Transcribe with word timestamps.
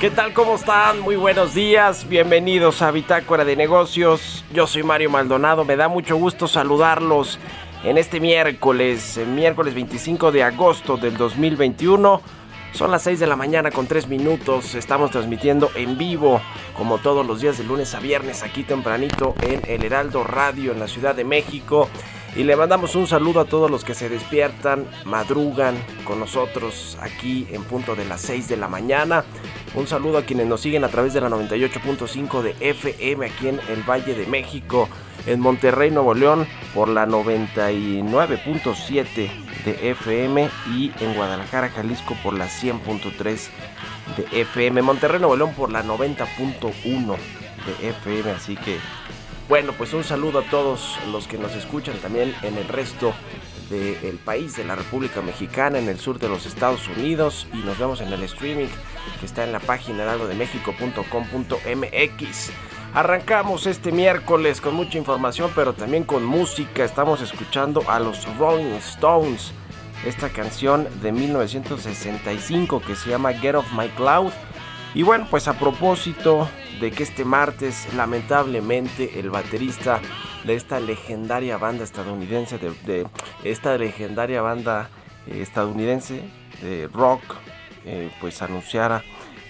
¿Qué 0.00 0.10
tal? 0.10 0.34
¿Cómo 0.34 0.56
están? 0.56 1.00
Muy 1.00 1.16
buenos 1.16 1.54
días. 1.54 2.06
Bienvenidos 2.06 2.82
a 2.82 2.90
Bitácora 2.90 3.46
de 3.46 3.56
Negocios. 3.56 4.44
Yo 4.52 4.66
soy 4.66 4.82
Mario 4.82 5.08
Maldonado. 5.08 5.64
Me 5.64 5.74
da 5.74 5.88
mucho 5.88 6.16
gusto 6.16 6.46
saludarlos 6.46 7.38
en 7.82 7.96
este 7.96 8.20
miércoles, 8.20 9.18
miércoles 9.26 9.72
25 9.72 10.32
de 10.32 10.42
agosto 10.42 10.98
del 10.98 11.16
2021. 11.16 12.20
Son 12.72 12.90
las 12.90 13.04
6 13.04 13.20
de 13.20 13.26
la 13.26 13.36
mañana 13.36 13.70
con 13.70 13.86
3 13.86 14.06
minutos. 14.08 14.74
Estamos 14.74 15.12
transmitiendo 15.12 15.70
en 15.74 15.96
vivo, 15.96 16.42
como 16.76 16.98
todos 16.98 17.26
los 17.26 17.40
días 17.40 17.56
de 17.56 17.64
lunes 17.64 17.94
a 17.94 17.98
viernes, 17.98 18.42
aquí 18.42 18.64
tempranito 18.64 19.34
en 19.40 19.62
El 19.66 19.82
Heraldo 19.82 20.24
Radio 20.24 20.72
en 20.72 20.78
la 20.78 20.88
Ciudad 20.88 21.14
de 21.14 21.24
México. 21.24 21.88
Y 22.36 22.44
le 22.44 22.54
mandamos 22.54 22.94
un 22.96 23.06
saludo 23.06 23.40
a 23.40 23.46
todos 23.46 23.70
los 23.70 23.82
que 23.82 23.94
se 23.94 24.10
despiertan, 24.10 24.86
madrugan 25.06 25.74
con 26.04 26.20
nosotros 26.20 26.98
aquí 27.00 27.46
en 27.50 27.64
punto 27.64 27.96
de 27.96 28.04
las 28.04 28.20
6 28.20 28.48
de 28.48 28.58
la 28.58 28.68
mañana. 28.68 29.24
Un 29.74 29.86
saludo 29.86 30.18
a 30.18 30.22
quienes 30.22 30.46
nos 30.46 30.60
siguen 30.60 30.84
a 30.84 30.88
través 30.88 31.14
de 31.14 31.22
la 31.22 31.30
98.5 31.30 32.42
de 32.42 32.54
FM 32.60 33.24
aquí 33.24 33.48
en 33.48 33.58
el 33.70 33.82
Valle 33.88 34.14
de 34.14 34.26
México, 34.26 34.90
en 35.26 35.40
Monterrey, 35.40 35.90
Nuevo 35.90 36.12
León 36.12 36.46
por 36.74 36.90
la 36.90 37.06
99.7 37.06 39.30
de 39.64 39.90
FM 39.90 40.50
y 40.74 40.92
en 41.00 41.14
Guadalajara, 41.14 41.70
Jalisco 41.70 42.14
por 42.22 42.34
la 42.34 42.48
100.3 42.48 43.48
de 44.18 44.26
FM. 44.42 44.82
Monterrey, 44.82 45.20
Nuevo 45.20 45.36
León 45.36 45.54
por 45.54 45.72
la 45.72 45.82
90.1 45.82 47.16
de 47.66 47.88
FM, 47.88 48.30
así 48.30 48.56
que 48.56 48.78
bueno, 49.48 49.72
pues 49.72 49.94
un 49.94 50.02
saludo 50.02 50.40
a 50.40 50.50
todos 50.50 50.98
los 51.12 51.28
que 51.28 51.38
nos 51.38 51.54
escuchan 51.54 51.96
también 51.98 52.34
en 52.42 52.58
el 52.58 52.66
resto 52.66 53.14
del 53.70 54.18
país, 54.18 54.56
de 54.56 54.64
la 54.64 54.74
República 54.76 55.20
Mexicana, 55.22 55.78
en 55.78 55.88
el 55.88 55.98
sur 55.98 56.18
de 56.18 56.28
los 56.28 56.44
Estados 56.46 56.86
Unidos 56.88 57.46
y 57.52 57.58
nos 57.58 57.78
vemos 57.78 58.00
en 58.00 58.12
el 58.12 58.22
streaming 58.24 58.66
que 59.20 59.26
está 59.26 59.44
en 59.44 59.52
la 59.52 59.60
página 59.60 60.02
heraldodemexico.com.mx. 60.04 62.50
Arrancamos 62.94 63.66
este 63.66 63.92
miércoles 63.92 64.60
con 64.60 64.74
mucha 64.74 64.98
información, 64.98 65.52
pero 65.54 65.74
también 65.74 66.02
con 66.04 66.24
música. 66.24 66.84
Estamos 66.84 67.20
escuchando 67.20 67.84
a 67.88 68.00
los 68.00 68.26
Rolling 68.38 68.74
Stones, 68.76 69.52
esta 70.04 70.30
canción 70.30 70.88
de 71.02 71.12
1965 71.12 72.82
que 72.86 72.96
se 72.96 73.10
llama 73.10 73.34
Get 73.34 73.56
Off 73.56 73.70
My 73.72 73.88
Cloud. 73.90 74.32
Y 74.94 75.02
bueno, 75.02 75.26
pues 75.30 75.46
a 75.46 75.58
propósito 75.58 76.48
de 76.80 76.90
que 76.90 77.02
este 77.02 77.24
martes 77.24 77.92
lamentablemente 77.94 79.18
el 79.18 79.30
baterista 79.30 80.00
de 80.44 80.54
esta 80.54 80.78
legendaria 80.80 81.56
banda 81.56 81.84
estadounidense, 81.84 82.58
de, 82.58 83.06
esta 83.44 83.76
legendaria 83.78 84.42
banda 84.42 84.90
eh, 85.26 85.40
estadounidense 85.40 86.22
de 86.62 86.88
rock, 86.92 87.22
eh, 87.84 88.10
pues 88.20 88.42
anunciara 88.42 89.02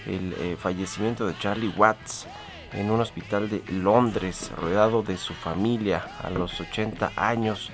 el 0.05 0.33
eh, 0.39 0.57
fallecimiento 0.59 1.27
de 1.27 1.37
Charlie 1.37 1.73
Watts 1.75 2.27
en 2.73 2.89
un 2.91 3.01
hospital 3.01 3.49
de 3.49 3.63
Londres, 3.71 4.51
rodeado 4.57 5.03
de 5.03 5.17
su 5.17 5.33
familia 5.33 6.05
a 6.21 6.29
los 6.29 6.59
80 6.59 7.13
años. 7.15 7.71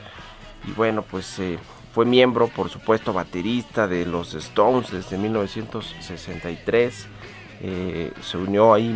Y 0.68 0.72
bueno, 0.72 1.02
pues 1.02 1.42
fue 1.94 2.06
miembro, 2.06 2.48
por 2.48 2.70
supuesto, 2.70 3.12
baterista 3.12 3.88
de 3.88 4.06
los 4.06 4.34
Stones 4.34 4.92
desde 4.92 5.18
1963 5.18 7.08
eh, 7.62 8.12
se 8.22 8.38
unió 8.38 8.74
ahí 8.74 8.88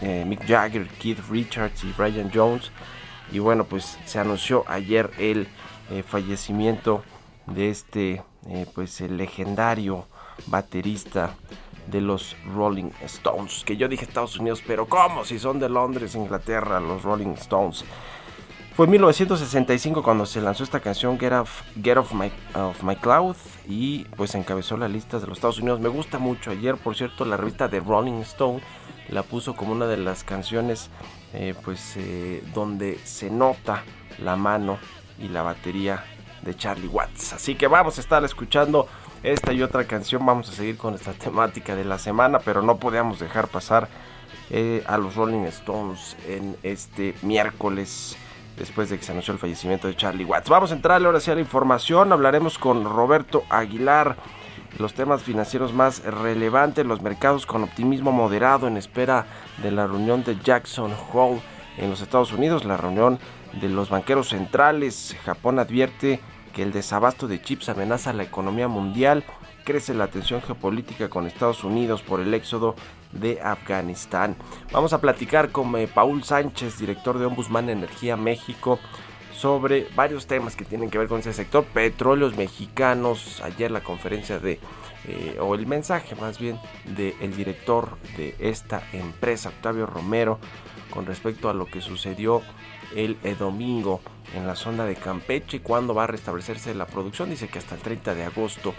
eh, 0.00 0.24
Mick, 0.26 0.46
Jagger, 0.46 0.86
Keith 0.88 1.20
Richards 1.30 1.84
y 1.84 1.92
Brian 1.96 2.30
Jones. 2.32 2.70
Y 3.32 3.38
bueno, 3.38 3.64
pues 3.64 3.98
se 4.06 4.18
anunció 4.18 4.64
ayer 4.68 5.10
el 5.18 5.48
eh, 5.90 6.02
fallecimiento 6.02 7.02
de 7.46 7.70
este, 7.70 8.22
pues 8.74 9.00
el 9.00 9.16
legendario 9.16 10.06
baterista 10.46 11.34
de 11.86 12.00
los 12.00 12.36
Rolling 12.54 12.90
Stones. 13.04 13.64
Que 13.64 13.76
yo 13.76 13.88
dije 13.88 14.04
Estados 14.04 14.38
Unidos, 14.38 14.62
pero 14.66 14.86
¿cómo? 14.86 15.24
Si 15.24 15.38
son 15.38 15.58
de 15.58 15.68
Londres, 15.68 16.14
Inglaterra, 16.14 16.80
los 16.80 17.02
Rolling 17.02 17.34
Stones. 17.34 17.84
Fue 18.76 18.84
en 18.84 18.92
1965 18.92 20.02
cuando 20.02 20.24
se 20.24 20.40
lanzó 20.40 20.62
esta 20.62 20.80
canción 20.80 21.18
Get 21.18 21.32
Off, 21.32 21.62
Get 21.82 21.96
Off, 21.96 22.12
My, 22.12 22.30
My 22.82 22.96
Cloud 22.96 23.36
y 23.68 24.04
pues 24.16 24.34
encabezó 24.34 24.78
la 24.78 24.88
lista 24.88 25.20
de 25.20 25.26
los 25.26 25.36
Estados 25.36 25.58
Unidos. 25.58 25.78
Me 25.78 25.90
gusta 25.90 26.18
mucho. 26.18 26.50
Ayer, 26.50 26.76
por 26.76 26.96
cierto, 26.96 27.26
la 27.26 27.36
revista 27.36 27.68
de 27.68 27.80
Rolling 27.80 28.22
Stone 28.22 28.60
la 29.10 29.22
puso 29.22 29.54
como 29.54 29.72
una 29.72 29.86
de 29.86 29.98
las 29.98 30.24
canciones 30.24 30.90
eh, 31.34 31.54
pues 31.62 31.94
eh, 31.96 32.42
donde 32.54 32.98
se 33.04 33.30
nota 33.30 33.84
la 34.18 34.36
mano 34.36 34.78
y 35.18 35.28
la 35.28 35.42
batería 35.42 36.02
de 36.42 36.56
Charlie 36.56 36.88
Watts. 36.88 37.34
Así 37.34 37.54
que 37.56 37.66
vamos 37.66 37.98
a 37.98 38.00
estar 38.00 38.24
escuchando 38.24 38.88
esta 39.22 39.52
y 39.52 39.62
otra 39.62 39.84
canción. 39.84 40.24
Vamos 40.24 40.48
a 40.48 40.52
seguir 40.52 40.78
con 40.78 40.94
esta 40.94 41.12
temática 41.12 41.76
de 41.76 41.84
la 41.84 41.98
semana, 41.98 42.38
pero 42.38 42.62
no 42.62 42.78
podíamos 42.78 43.18
dejar 43.18 43.48
pasar 43.48 43.88
eh, 44.48 44.82
a 44.86 44.96
los 44.96 45.14
Rolling 45.14 45.44
Stones 45.44 46.16
en 46.26 46.56
este 46.62 47.14
miércoles 47.20 48.16
después 48.58 48.90
de 48.90 48.98
que 48.98 49.04
se 49.04 49.12
anunció 49.12 49.32
el 49.32 49.38
fallecimiento 49.38 49.88
de 49.88 49.96
Charlie 49.96 50.24
Watts. 50.24 50.48
Vamos 50.48 50.72
a 50.72 50.74
entrarle 50.74 51.06
ahora 51.06 51.20
sí 51.20 51.30
la 51.30 51.40
información, 51.40 52.12
hablaremos 52.12 52.58
con 52.58 52.84
Roberto 52.84 53.44
Aguilar, 53.48 54.16
los 54.78 54.94
temas 54.94 55.22
financieros 55.22 55.72
más 55.72 56.04
relevantes, 56.04 56.84
los 56.84 57.00
mercados 57.00 57.46
con 57.46 57.62
optimismo 57.62 58.12
moderado 58.12 58.66
en 58.68 58.76
espera 58.76 59.26
de 59.62 59.70
la 59.70 59.86
reunión 59.86 60.24
de 60.24 60.36
Jackson 60.36 60.92
Hole 61.12 61.40
en 61.78 61.90
los 61.90 62.00
Estados 62.00 62.32
Unidos, 62.32 62.64
la 62.64 62.76
reunión 62.76 63.18
de 63.60 63.68
los 63.68 63.88
banqueros 63.88 64.28
centrales. 64.28 65.16
Japón 65.24 65.58
advierte 65.58 66.20
que 66.52 66.62
el 66.62 66.72
desabasto 66.72 67.28
de 67.28 67.40
chips 67.40 67.68
amenaza 67.68 68.12
la 68.12 68.24
economía 68.24 68.68
mundial 68.68 69.24
crece 69.64 69.94
la 69.94 70.08
tensión 70.08 70.42
geopolítica 70.42 71.08
con 71.08 71.26
Estados 71.26 71.62
Unidos 71.62 72.02
por 72.02 72.20
el 72.20 72.32
éxodo 72.34 72.74
de 73.12 73.40
Afganistán. 73.40 74.36
Vamos 74.72 74.92
a 74.92 75.00
platicar 75.00 75.50
con 75.50 75.74
eh, 75.76 75.88
Paul 75.88 76.22
Sánchez, 76.24 76.78
director 76.78 77.18
de 77.18 77.26
Ombudsman 77.26 77.70
Energía 77.70 78.16
México, 78.16 78.78
sobre 79.38 79.86
varios 79.94 80.26
temas 80.26 80.56
que 80.56 80.64
tienen 80.64 80.90
que 80.90 80.98
ver 80.98 81.08
con 81.08 81.20
ese 81.20 81.32
sector. 81.32 81.64
Petróleos 81.64 82.36
mexicanos, 82.36 83.40
ayer 83.42 83.70
la 83.70 83.82
conferencia 83.82 84.38
de, 84.40 84.58
eh, 85.06 85.38
o 85.40 85.54
el 85.54 85.66
mensaje 85.66 86.16
más 86.16 86.38
bien, 86.38 86.58
del 86.96 87.36
director 87.36 87.96
de 88.16 88.34
esta 88.40 88.82
empresa, 88.92 89.50
Octavio 89.50 89.86
Romero, 89.86 90.40
con 90.90 91.06
respecto 91.06 91.48
a 91.48 91.54
lo 91.54 91.66
que 91.66 91.80
sucedió 91.80 92.42
el 92.96 93.16
eh, 93.22 93.36
domingo 93.38 94.00
en 94.34 94.46
la 94.46 94.56
zona 94.56 94.84
de 94.84 94.96
Campeche. 94.96 95.60
¿Cuándo 95.60 95.94
va 95.94 96.04
a 96.04 96.06
restablecerse 96.08 96.74
la 96.74 96.86
producción? 96.86 97.30
Dice 97.30 97.48
que 97.48 97.58
hasta 97.58 97.76
el 97.76 97.80
30 97.80 98.14
de 98.14 98.24
agosto 98.24 98.74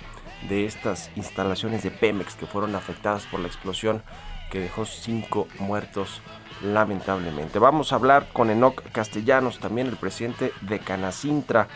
de 0.47 0.65
estas 0.65 1.11
instalaciones 1.15 1.83
de 1.83 1.91
Pemex 1.91 2.35
que 2.35 2.45
fueron 2.45 2.75
afectadas 2.75 3.25
por 3.25 3.39
la 3.39 3.47
explosión 3.47 4.01
que 4.49 4.59
dejó 4.59 4.85
cinco 4.85 5.47
muertos 5.59 6.21
lamentablemente. 6.63 7.59
Vamos 7.59 7.91
a 7.91 7.95
hablar 7.95 8.27
con 8.33 8.49
Enoc 8.49 8.81
Castellanos, 8.91 9.59
también 9.59 9.87
el 9.87 9.97
presidente 9.97 10.53
de 10.61 10.79
Canacintra, 10.79 11.67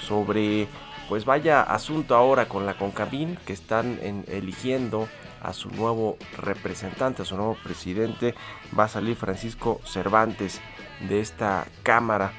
sobre 0.00 0.68
pues 1.08 1.24
vaya 1.24 1.62
asunto 1.62 2.14
ahora 2.14 2.48
con 2.48 2.66
la 2.66 2.74
Concabín 2.74 3.38
que 3.46 3.54
están 3.54 3.98
eligiendo 4.28 5.08
a 5.42 5.52
su 5.54 5.70
nuevo 5.70 6.18
representante, 6.36 7.22
a 7.22 7.24
su 7.24 7.36
nuevo 7.36 7.56
presidente. 7.62 8.34
Va 8.78 8.84
a 8.84 8.88
salir 8.88 9.16
Francisco 9.16 9.80
Cervantes 9.84 10.60
de 11.08 11.20
esta 11.20 11.66
Cámara 11.82 12.32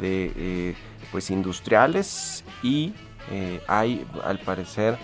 de 0.00 0.32
eh, 0.36 0.74
pues 1.12 1.30
industriales 1.30 2.44
y 2.62 2.92
eh, 3.30 3.62
hay 3.68 4.06
al 4.24 4.38
parecer 4.40 4.98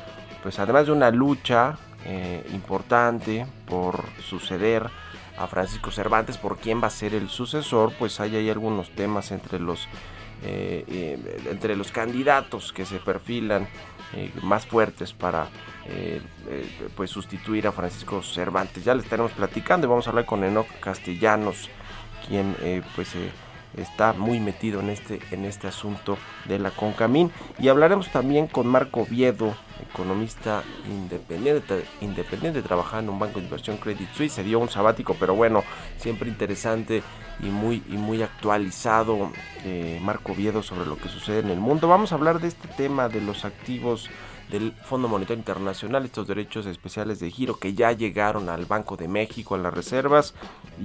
pues 0.44 0.58
además 0.58 0.87
de 0.87 0.93
una 0.93 1.11
lucha 1.11 1.79
eh, 2.05 2.46
importante 2.52 3.46
por 3.67 4.05
suceder 4.23 4.91
a 5.38 5.46
Francisco 5.46 5.91
Cervantes, 5.91 6.37
por 6.37 6.58
quién 6.58 6.82
va 6.82 6.88
a 6.88 6.91
ser 6.91 7.14
el 7.14 7.31
sucesor, 7.31 7.94
pues 7.99 8.20
hay 8.20 8.37
ahí 8.37 8.50
algunos 8.50 8.91
temas 8.91 9.32
entre 9.32 9.58
los 9.58 9.88
entre 10.43 11.75
los 11.75 11.91
candidatos 11.91 12.70
que 12.70 12.85
se 12.85 12.99
perfilan 12.99 13.67
más 14.43 14.67
fuertes 14.67 15.14
para 15.14 15.49
pues 16.94 17.11
sustituir 17.11 17.67
a 17.67 17.73
Francisco 17.73 18.23
Cervantes. 18.23 18.85
Ya 18.85 18.94
le 18.94 19.00
estaremos 19.00 19.32
platicando 19.32 19.87
y 19.87 19.91
vamos 19.91 20.06
a 20.06 20.11
hablar 20.11 20.26
con 20.26 20.44
Enoch 20.44 20.69
Castellanos, 20.81 21.70
quien 22.29 22.55
pues 22.94 23.17
está 23.76 24.12
muy 24.12 24.41
metido 24.41 24.81
en 24.81 24.91
este, 24.91 25.21
en 25.31 25.44
este 25.44 25.69
asunto 25.69 26.17
de 26.47 26.59
la 26.59 26.71
Concamín. 26.71 27.31
Y 27.59 27.69
hablaremos 27.69 28.11
también 28.11 28.47
con 28.47 28.67
Marco 28.67 29.06
Viedo, 29.06 29.55
economista 29.91 30.62
independiente, 30.87 31.85
independiente, 32.00 32.62
trabajando 32.62 33.11
en 33.11 33.15
un 33.15 33.19
banco 33.19 33.38
de 33.38 33.47
inversión 33.47 33.76
Credit 33.76 34.09
Suisse. 34.15 34.35
Se 34.35 34.44
dio 34.44 34.59
un 34.59 34.69
sabático, 34.69 35.17
pero 35.19 35.35
bueno, 35.35 35.62
siempre 35.99 36.29
interesante 36.29 37.03
y 37.41 37.47
muy, 37.47 37.82
y 37.88 37.97
muy 37.97 38.23
actualizado. 38.23 39.31
Eh, 39.65 40.00
Marco 40.03 40.35
Viedo 40.35 40.62
sobre 40.62 40.87
lo 40.87 40.97
que 40.97 41.09
sucede 41.09 41.41
en 41.41 41.50
el 41.50 41.59
mundo. 41.61 41.88
Vamos 41.88 42.12
a 42.12 42.17
hablar 42.17 42.41
de 42.41 42.49
este 42.49 42.69
tema 42.69 43.09
de 43.09 43.20
los 43.20 43.44
activos 43.44 44.11
del 44.50 44.73
Fondo 44.73 45.09
Monetario 45.09 45.38
Internacional, 45.38 46.05
estos 46.05 46.27
derechos 46.29 46.67
especiales 46.67 47.19
de 47.19 47.31
giro 47.31 47.59
que 47.59 47.75
ya 47.75 47.93
llegaron 47.93 48.49
al 48.49 48.67
Banco 48.67 48.97
de 48.97 49.09
México, 49.09 49.55
a 49.55 49.59
las 49.59 49.75
reservas, 49.75 50.35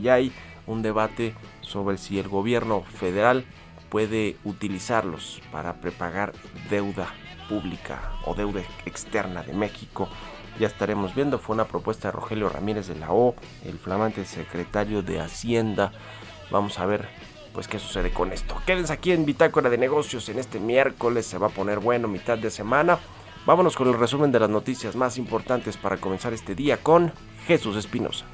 y 0.01 0.07
hay 0.07 0.31
un 0.69 0.81
debate 0.81 1.33
sobre 1.61 1.97
si 1.97 2.19
el 2.19 2.29
gobierno 2.29 2.83
federal 2.83 3.43
puede 3.89 4.37
utilizarlos 4.43 5.41
para 5.51 5.81
prepagar 5.81 6.33
deuda 6.69 7.07
pública 7.49 8.13
o 8.25 8.35
deuda 8.35 8.61
externa 8.85 9.41
de 9.41 9.53
México. 9.53 10.07
Ya 10.59 10.67
estaremos 10.67 11.15
viendo, 11.15 11.39
fue 11.39 11.55
una 11.55 11.65
propuesta 11.65 12.09
de 12.09 12.11
Rogelio 12.11 12.49
Ramírez 12.49 12.87
de 12.87 12.95
la 12.95 13.11
O, 13.11 13.35
el 13.65 13.79
flamante 13.79 14.25
secretario 14.25 15.01
de 15.01 15.19
Hacienda. 15.19 15.91
Vamos 16.51 16.77
a 16.79 16.85
ver 16.85 17.09
pues 17.53 17.67
qué 17.67 17.79
sucede 17.79 18.11
con 18.11 18.31
esto. 18.31 18.55
Quédense 18.67 18.93
aquí 18.93 19.11
en 19.11 19.25
Bitácora 19.25 19.71
de 19.71 19.77
Negocios 19.77 20.29
en 20.29 20.37
este 20.37 20.59
miércoles, 20.59 21.25
se 21.25 21.39
va 21.39 21.47
a 21.47 21.51
poner 21.51 21.79
bueno 21.79 22.07
mitad 22.07 22.37
de 22.37 22.51
semana. 22.51 22.99
Vámonos 23.45 23.75
con 23.75 23.87
el 23.87 23.97
resumen 23.97 24.31
de 24.31 24.39
las 24.39 24.49
noticias 24.49 24.95
más 24.95 25.17
importantes 25.17 25.77
para 25.77 25.97
comenzar 25.97 26.33
este 26.33 26.53
día 26.53 26.77
con 26.77 27.11
Jesús 27.47 27.75
Espinosa. 27.75 28.25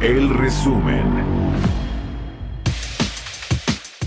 El 0.00 0.30
resumen. 0.30 1.37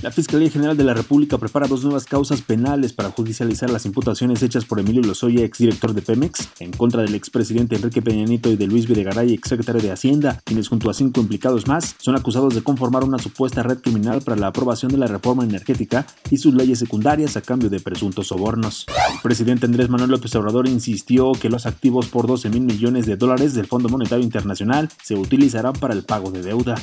La 0.01 0.09
Fiscalía 0.09 0.49
General 0.49 0.75
de 0.75 0.83
la 0.83 0.95
República 0.95 1.37
prepara 1.37 1.67
dos 1.67 1.83
nuevas 1.83 2.05
causas 2.05 2.41
penales 2.41 2.91
para 2.91 3.11
judicializar 3.11 3.69
las 3.69 3.85
imputaciones 3.85 4.41
hechas 4.41 4.65
por 4.65 4.79
Emilio 4.79 5.03
Lozoya, 5.03 5.45
exdirector 5.45 5.93
de 5.93 6.01
Pemex, 6.01 6.49
en 6.59 6.71
contra 6.71 7.03
del 7.03 7.13
expresidente 7.13 7.75
Enrique 7.75 8.01
Peña 8.01 8.25
Nieto 8.25 8.49
y 8.49 8.55
de 8.55 8.65
Luis 8.65 8.87
Videgaray, 8.87 9.31
exsecretario 9.31 9.79
de 9.79 9.91
Hacienda, 9.91 10.41
quienes 10.43 10.69
junto 10.69 10.89
a 10.89 10.95
cinco 10.95 11.21
implicados 11.21 11.67
más 11.67 11.95
son 11.99 12.15
acusados 12.15 12.55
de 12.55 12.63
conformar 12.63 13.03
una 13.03 13.19
supuesta 13.19 13.61
red 13.61 13.77
criminal 13.77 14.23
para 14.23 14.37
la 14.37 14.47
aprobación 14.47 14.91
de 14.91 14.97
la 14.97 15.05
reforma 15.05 15.43
energética 15.43 16.07
y 16.31 16.37
sus 16.37 16.55
leyes 16.55 16.79
secundarias 16.79 17.37
a 17.37 17.41
cambio 17.41 17.69
de 17.69 17.79
presuntos 17.79 18.29
sobornos. 18.29 18.87
El 19.13 19.21
presidente 19.21 19.67
Andrés 19.67 19.89
Manuel 19.89 20.09
López 20.09 20.33
Obrador 20.33 20.67
insistió 20.67 21.33
que 21.33 21.49
los 21.49 21.67
activos 21.67 22.07
por 22.07 22.25
12 22.25 22.49
mil 22.49 22.63
millones 22.63 23.05
de 23.05 23.17
dólares 23.17 23.53
del 23.53 23.67
Fondo 23.67 23.87
Monetario 23.87 24.23
Internacional 24.23 24.89
se 25.03 25.13
utilizarán 25.13 25.73
para 25.73 25.93
el 25.93 26.01
pago 26.03 26.31
de 26.31 26.41
deuda. 26.41 26.73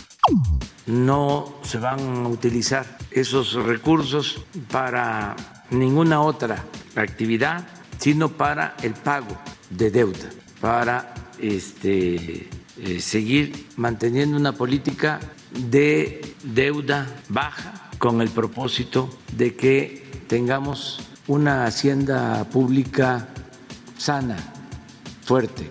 No 0.86 1.52
se 1.62 1.78
van 1.78 1.98
a 2.24 2.28
utilizar 2.28 2.86
esos 3.10 3.54
recursos 3.54 4.44
para 4.70 5.36
ninguna 5.70 6.20
otra 6.20 6.64
actividad, 6.94 7.66
sino 7.98 8.30
para 8.30 8.76
el 8.82 8.94
pago 8.94 9.38
de 9.70 9.90
deuda, 9.90 10.30
para 10.60 11.14
este, 11.38 12.48
eh, 12.78 13.00
seguir 13.00 13.66
manteniendo 13.76 14.36
una 14.36 14.52
política 14.52 15.20
de 15.52 16.20
deuda 16.42 17.06
baja 17.28 17.90
con 17.98 18.20
el 18.20 18.28
propósito 18.28 19.10
de 19.32 19.54
que 19.56 20.06
tengamos 20.28 21.00
una 21.26 21.64
hacienda 21.64 22.44
pública 22.44 23.28
sana, 23.96 24.36
fuerte 25.22 25.70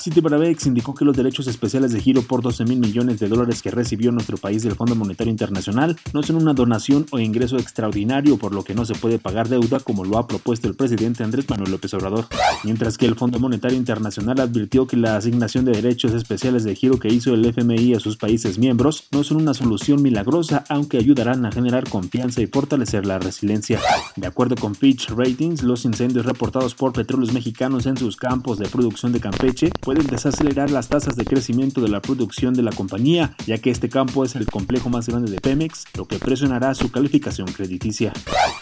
Citibanamex 0.00 0.66
indicó 0.66 0.94
que 0.94 1.04
los 1.04 1.16
derechos 1.16 1.46
especiales 1.46 1.92
de 1.92 2.00
giro 2.00 2.22
por 2.22 2.42
12 2.42 2.64
mil 2.64 2.78
millones 2.78 3.18
de 3.18 3.28
dólares 3.28 3.62
que 3.62 3.70
recibió 3.70 4.12
nuestro 4.12 4.36
país 4.36 4.62
del 4.62 4.74
Fondo 4.74 4.94
Monetario 4.94 5.30
Internacional 5.30 5.96
no 6.12 6.22
son 6.22 6.36
una 6.36 6.54
donación 6.54 7.06
o 7.10 7.18
ingreso 7.18 7.56
extraordinario, 7.56 8.38
por 8.38 8.54
lo 8.54 8.64
que 8.64 8.74
no 8.74 8.84
se 8.84 8.94
puede 8.94 9.18
pagar 9.18 9.48
deuda 9.48 9.80
como 9.80 10.04
lo 10.04 10.18
ha 10.18 10.26
propuesto 10.26 10.68
el 10.68 10.74
presidente 10.74 11.24
Andrés 11.24 11.48
Manuel 11.48 11.72
López 11.72 11.92
Obrador. 11.94 12.26
Mientras 12.64 12.96
que 12.96 13.06
el 13.06 13.16
Fondo 13.16 13.38
Monetario 13.38 13.76
Internacional 13.76 14.40
advirtió 14.40 14.86
que 14.86 14.96
la 14.96 15.16
asignación 15.16 15.64
de 15.64 15.72
derechos 15.72 16.12
especiales 16.12 16.64
de 16.64 16.74
giro 16.74 16.98
que 16.98 17.08
hizo 17.12 17.34
el 17.34 17.44
FMI 17.44 17.94
a 17.94 18.00
sus 18.00 18.16
países 18.16 18.58
miembros 18.58 19.04
no 19.10 19.24
son 19.24 19.38
una 19.38 19.54
solución 19.54 20.02
milagrosa, 20.02 20.64
aunque 20.68 20.98
ayudarán 20.98 21.44
a 21.44 21.52
generar 21.52 21.88
confianza 21.88 22.40
y 22.40 22.46
fortalecer 22.46 23.06
la 23.06 23.18
resiliencia. 23.18 23.80
De 24.16 24.26
acuerdo 24.26 24.54
con 24.56 24.74
Fitch 24.74 25.10
Ratings, 25.10 25.62
los 25.62 25.84
incendios 25.84 26.26
reportados 26.26 26.74
por 26.74 26.92
petróleos 26.92 27.32
mexicanos 27.32 27.86
en 27.86 27.96
sus 27.96 28.16
campos 28.16 28.58
de 28.58 28.68
producción 28.68 29.12
de 29.12 29.20
Campeche 29.20 29.70
pueden 29.88 30.06
desacelerar 30.06 30.70
las 30.70 30.90
tasas 30.90 31.16
de 31.16 31.24
crecimiento 31.24 31.80
de 31.80 31.88
la 31.88 32.02
producción 32.02 32.52
de 32.52 32.62
la 32.62 32.72
compañía, 32.72 33.34
ya 33.46 33.56
que 33.56 33.70
este 33.70 33.88
campo 33.88 34.22
es 34.22 34.36
el 34.36 34.44
complejo 34.44 34.90
más 34.90 35.08
grande 35.08 35.30
de 35.30 35.40
Pemex, 35.40 35.86
lo 35.96 36.04
que 36.04 36.18
presionará 36.18 36.74
su 36.74 36.90
calificación 36.90 37.50
crediticia. 37.50 38.12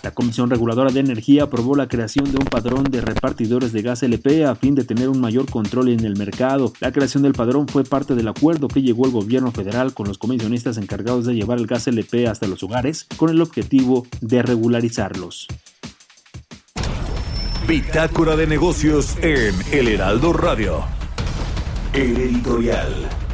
La 0.04 0.12
Comisión 0.12 0.48
Reguladora 0.50 0.92
de 0.92 1.00
Energía 1.00 1.42
aprobó 1.42 1.74
la 1.74 1.88
creación 1.88 2.30
de 2.30 2.38
un 2.38 2.44
padrón 2.44 2.84
de 2.84 3.00
repartidores 3.00 3.72
de 3.72 3.82
gas 3.82 4.04
LP 4.04 4.44
a 4.44 4.54
fin 4.54 4.76
de 4.76 4.84
tener 4.84 5.08
un 5.08 5.20
mayor 5.20 5.50
control 5.50 5.88
en 5.88 6.04
el 6.04 6.16
mercado. 6.16 6.72
La 6.78 6.92
creación 6.92 7.24
del 7.24 7.32
padrón 7.32 7.66
fue 7.66 7.82
parte 7.82 8.14
del 8.14 8.28
acuerdo 8.28 8.68
que 8.68 8.82
llegó 8.82 9.06
el 9.06 9.10
gobierno 9.10 9.50
federal 9.50 9.94
con 9.94 10.06
los 10.06 10.18
comisionistas 10.18 10.78
encargados 10.78 11.26
de 11.26 11.34
llevar 11.34 11.58
el 11.58 11.66
gas 11.66 11.88
LP 11.88 12.28
hasta 12.28 12.46
los 12.46 12.62
hogares 12.62 13.08
con 13.16 13.30
el 13.30 13.42
objetivo 13.42 14.06
de 14.20 14.42
regularizarlos. 14.42 15.48
Bitácora 17.66 18.36
de 18.36 18.46
negocios 18.46 19.16
en 19.22 19.56
El 19.72 19.88
Heraldo 19.88 20.32
Radio. 20.32 20.84
El 21.96 22.14
editorial. 22.14 23.25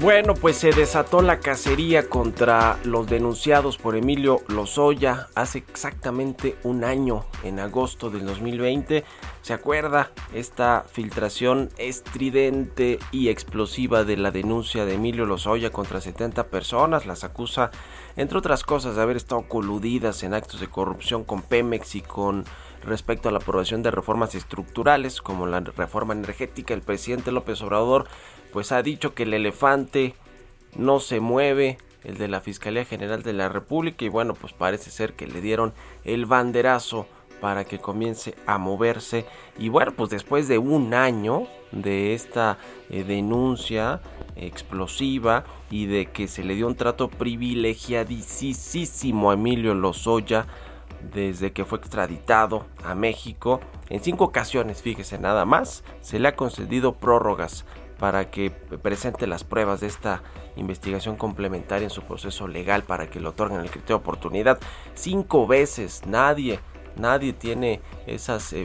Bueno, 0.00 0.32
pues 0.32 0.56
se 0.56 0.70
desató 0.70 1.20
la 1.20 1.40
cacería 1.40 2.08
contra 2.08 2.78
los 2.84 3.06
denunciados 3.06 3.76
por 3.76 3.96
Emilio 3.96 4.40
Lozoya 4.48 5.28
hace 5.34 5.58
exactamente 5.58 6.56
un 6.62 6.84
año, 6.84 7.26
en 7.44 7.60
agosto 7.60 8.08
del 8.08 8.24
2020. 8.24 9.04
¿Se 9.42 9.52
acuerda 9.52 10.10
esta 10.32 10.86
filtración 10.90 11.68
estridente 11.76 12.98
y 13.12 13.28
explosiva 13.28 14.04
de 14.04 14.16
la 14.16 14.30
denuncia 14.30 14.86
de 14.86 14.94
Emilio 14.94 15.26
Lozoya 15.26 15.68
contra 15.68 16.00
70 16.00 16.44
personas? 16.44 17.04
Las 17.04 17.22
acusa, 17.22 17.70
entre 18.16 18.38
otras 18.38 18.64
cosas, 18.64 18.96
de 18.96 19.02
haber 19.02 19.18
estado 19.18 19.42
coludidas 19.48 20.22
en 20.22 20.32
actos 20.32 20.60
de 20.60 20.68
corrupción 20.68 21.24
con 21.24 21.42
Pemex 21.42 21.94
y 21.96 22.00
con 22.00 22.46
respecto 22.84 23.28
a 23.28 23.32
la 23.32 23.38
aprobación 23.38 23.82
de 23.82 23.90
reformas 23.90 24.34
estructurales 24.34 25.22
como 25.22 25.46
la 25.46 25.60
reforma 25.60 26.14
energética. 26.14 26.74
El 26.74 26.82
presidente 26.82 27.32
López 27.32 27.60
Obrador 27.62 28.06
pues 28.52 28.72
ha 28.72 28.82
dicho 28.82 29.14
que 29.14 29.24
el 29.24 29.34
elefante 29.34 30.14
no 30.76 31.00
se 31.00 31.20
mueve, 31.20 31.78
el 32.04 32.16
de 32.16 32.28
la 32.28 32.40
Fiscalía 32.40 32.84
General 32.84 33.22
de 33.22 33.32
la 33.32 33.48
República 33.48 34.04
y 34.04 34.08
bueno, 34.08 34.34
pues 34.34 34.52
parece 34.52 34.90
ser 34.90 35.14
que 35.14 35.26
le 35.26 35.40
dieron 35.40 35.72
el 36.04 36.26
banderazo 36.26 37.06
para 37.40 37.64
que 37.64 37.78
comience 37.78 38.34
a 38.46 38.58
moverse. 38.58 39.24
Y 39.58 39.70
bueno, 39.70 39.92
pues 39.92 40.10
después 40.10 40.48
de 40.48 40.58
un 40.58 40.92
año 40.94 41.46
de 41.72 42.14
esta 42.14 42.58
eh, 42.90 43.02
denuncia 43.04 44.00
explosiva 44.36 45.44
y 45.70 45.86
de 45.86 46.06
que 46.06 46.28
se 46.28 46.44
le 46.44 46.54
dio 46.54 46.66
un 46.66 46.76
trato 46.76 47.08
privilegiadísimo 47.08 49.30
a 49.30 49.34
Emilio 49.34 49.74
Lozoya 49.74 50.46
desde 51.12 51.52
que 51.52 51.64
fue 51.64 51.78
extraditado 51.78 52.66
a 52.84 52.94
México, 52.94 53.60
en 53.88 54.00
cinco 54.00 54.24
ocasiones, 54.24 54.82
fíjese 54.82 55.18
nada 55.18 55.44
más, 55.44 55.84
se 56.00 56.18
le 56.18 56.28
ha 56.28 56.36
concedido 56.36 56.94
prórrogas 56.94 57.64
para 57.98 58.30
que 58.30 58.50
presente 58.50 59.26
las 59.26 59.44
pruebas 59.44 59.80
de 59.80 59.86
esta 59.86 60.22
investigación 60.56 61.16
complementaria 61.16 61.84
en 61.84 61.90
su 61.90 62.02
proceso 62.02 62.48
legal 62.48 62.82
para 62.82 63.10
que 63.10 63.20
le 63.20 63.28
otorguen 63.28 63.60
el 63.60 63.70
criterio 63.70 63.98
de 63.98 64.02
oportunidad. 64.02 64.58
Cinco 64.94 65.46
veces 65.46 66.06
nadie, 66.06 66.60
nadie 66.96 67.34
tiene 67.34 67.82
eh, 68.06 68.18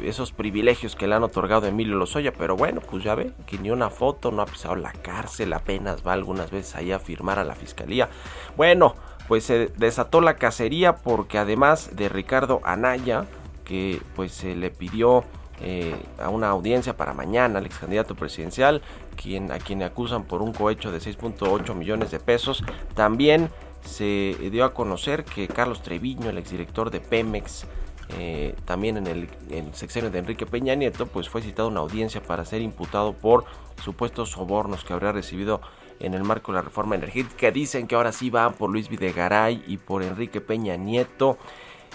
esos 0.05 0.31
privilegios 0.31 0.95
que 0.95 1.05
le 1.05 1.15
han 1.15 1.23
otorgado 1.23 1.67
Emilio 1.67 1.97
Lozoya, 1.97 2.31
pero 2.31 2.55
bueno, 2.55 2.79
pues 2.79 3.03
ya 3.03 3.13
ve 3.13 3.33
que 3.45 3.57
ni 3.57 3.71
una 3.71 3.89
foto, 3.89 4.31
no 4.31 4.41
ha 4.41 4.45
pisado 4.45 4.77
la 4.77 4.93
cárcel, 4.93 5.51
apenas 5.51 6.05
va 6.07 6.13
algunas 6.13 6.49
veces 6.49 6.75
ahí 6.75 6.93
a 6.93 6.99
firmar 6.99 7.37
a 7.37 7.43
la 7.43 7.55
fiscalía. 7.55 8.09
Bueno, 8.55 8.95
pues 9.27 9.43
se 9.43 9.67
desató 9.77 10.21
la 10.21 10.35
cacería 10.35 10.97
porque 10.97 11.37
además 11.37 11.95
de 11.95 12.09
Ricardo 12.09 12.61
Anaya, 12.63 13.25
que 13.63 14.01
pues 14.15 14.31
se 14.31 14.55
le 14.55 14.69
pidió 14.69 15.23
eh, 15.61 15.95
a 16.19 16.29
una 16.29 16.49
audiencia 16.49 16.97
para 16.97 17.13
mañana 17.13 17.59
al 17.59 17.65
ex 17.65 17.79
candidato 17.79 18.15
presidencial, 18.15 18.81
quien, 19.15 19.51
a 19.51 19.59
quien 19.59 19.83
acusan 19.83 20.23
por 20.25 20.41
un 20.41 20.53
cohecho 20.53 20.91
de 20.91 20.99
6.8 20.99 21.73
millones 21.75 22.11
de 22.11 22.19
pesos. 22.19 22.63
También 22.93 23.49
se 23.83 24.35
dio 24.51 24.65
a 24.65 24.73
conocer 24.73 25.23
que 25.23 25.47
Carlos 25.47 25.81
Treviño, 25.81 26.29
el 26.29 26.37
exdirector 26.37 26.91
de 26.91 26.99
Pemex, 26.99 27.65
eh, 28.09 28.55
también 28.65 28.97
en 28.97 29.07
el, 29.07 29.29
sexenio 29.73 30.11
de 30.11 30.19
Enrique 30.19 30.45
Peña 30.45 30.75
Nieto, 30.75 31.07
pues 31.07 31.29
fue 31.29 31.41
citado 31.41 31.69
a 31.69 31.71
una 31.71 31.79
audiencia 31.79 32.21
para 32.21 32.45
ser 32.45 32.61
imputado 32.61 33.13
por 33.13 33.45
supuestos 33.83 34.31
sobornos 34.31 34.83
que 34.83 34.93
habría 34.93 35.11
recibido 35.11 35.61
en 35.99 36.13
el 36.13 36.23
marco 36.23 36.51
de 36.51 36.57
la 36.57 36.61
reforma 36.61 36.95
energética. 36.95 37.51
Dicen 37.51 37.87
que 37.87 37.95
ahora 37.95 38.11
sí 38.11 38.29
van 38.29 38.53
por 38.53 38.69
Luis 38.69 38.89
Videgaray 38.89 39.63
y 39.67 39.77
por 39.77 40.03
Enrique 40.03 40.41
Peña 40.41 40.75
Nieto. 40.75 41.37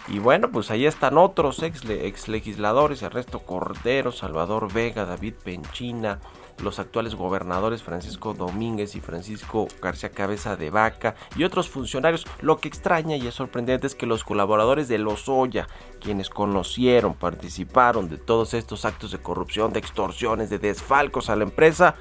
Y 0.09 0.19
bueno, 0.19 0.50
pues 0.50 0.71
ahí 0.71 0.87
están 0.87 1.19
otros 1.19 1.62
ex, 1.62 1.85
ex 1.88 2.28
legisladores, 2.28 3.02
Ernesto 3.02 3.40
Cordero, 3.40 4.12
Salvador 4.12 4.73
Vega, 4.73 5.04
David 5.04 5.35
Penchina, 5.45 6.19
los 6.62 6.78
actuales 6.78 7.14
gobernadores 7.14 7.83
Francisco 7.83 8.35
Domínguez 8.35 8.95
y 8.95 9.00
Francisco 9.00 9.69
García 9.80 10.11
Cabeza 10.11 10.57
de 10.57 10.71
Vaca 10.71 11.14
y 11.37 11.45
otros 11.45 11.69
funcionarios. 11.69 12.26
Lo 12.40 12.59
que 12.59 12.69
extraña 12.69 13.16
y 13.16 13.26
es 13.26 13.35
sorprendente 13.35 13.87
es 13.87 13.95
que 13.95 14.07
los 14.07 14.25
colaboradores 14.25 14.88
de 14.88 14.99
Lozoya, 14.99 15.69
quienes 16.00 16.30
conocieron, 16.30 17.14
participaron 17.14 18.09
de 18.09 18.19
todos 18.19 18.54
estos 18.54 18.85
actos 18.85 19.12
de 19.12 19.19
corrupción, 19.19 19.73
de 19.73 19.80
extorsiones, 19.80 20.50
de 20.50 20.59
desfalcos 20.59 21.30
a 21.30 21.37
la 21.37 21.45
empresa, 21.45 21.95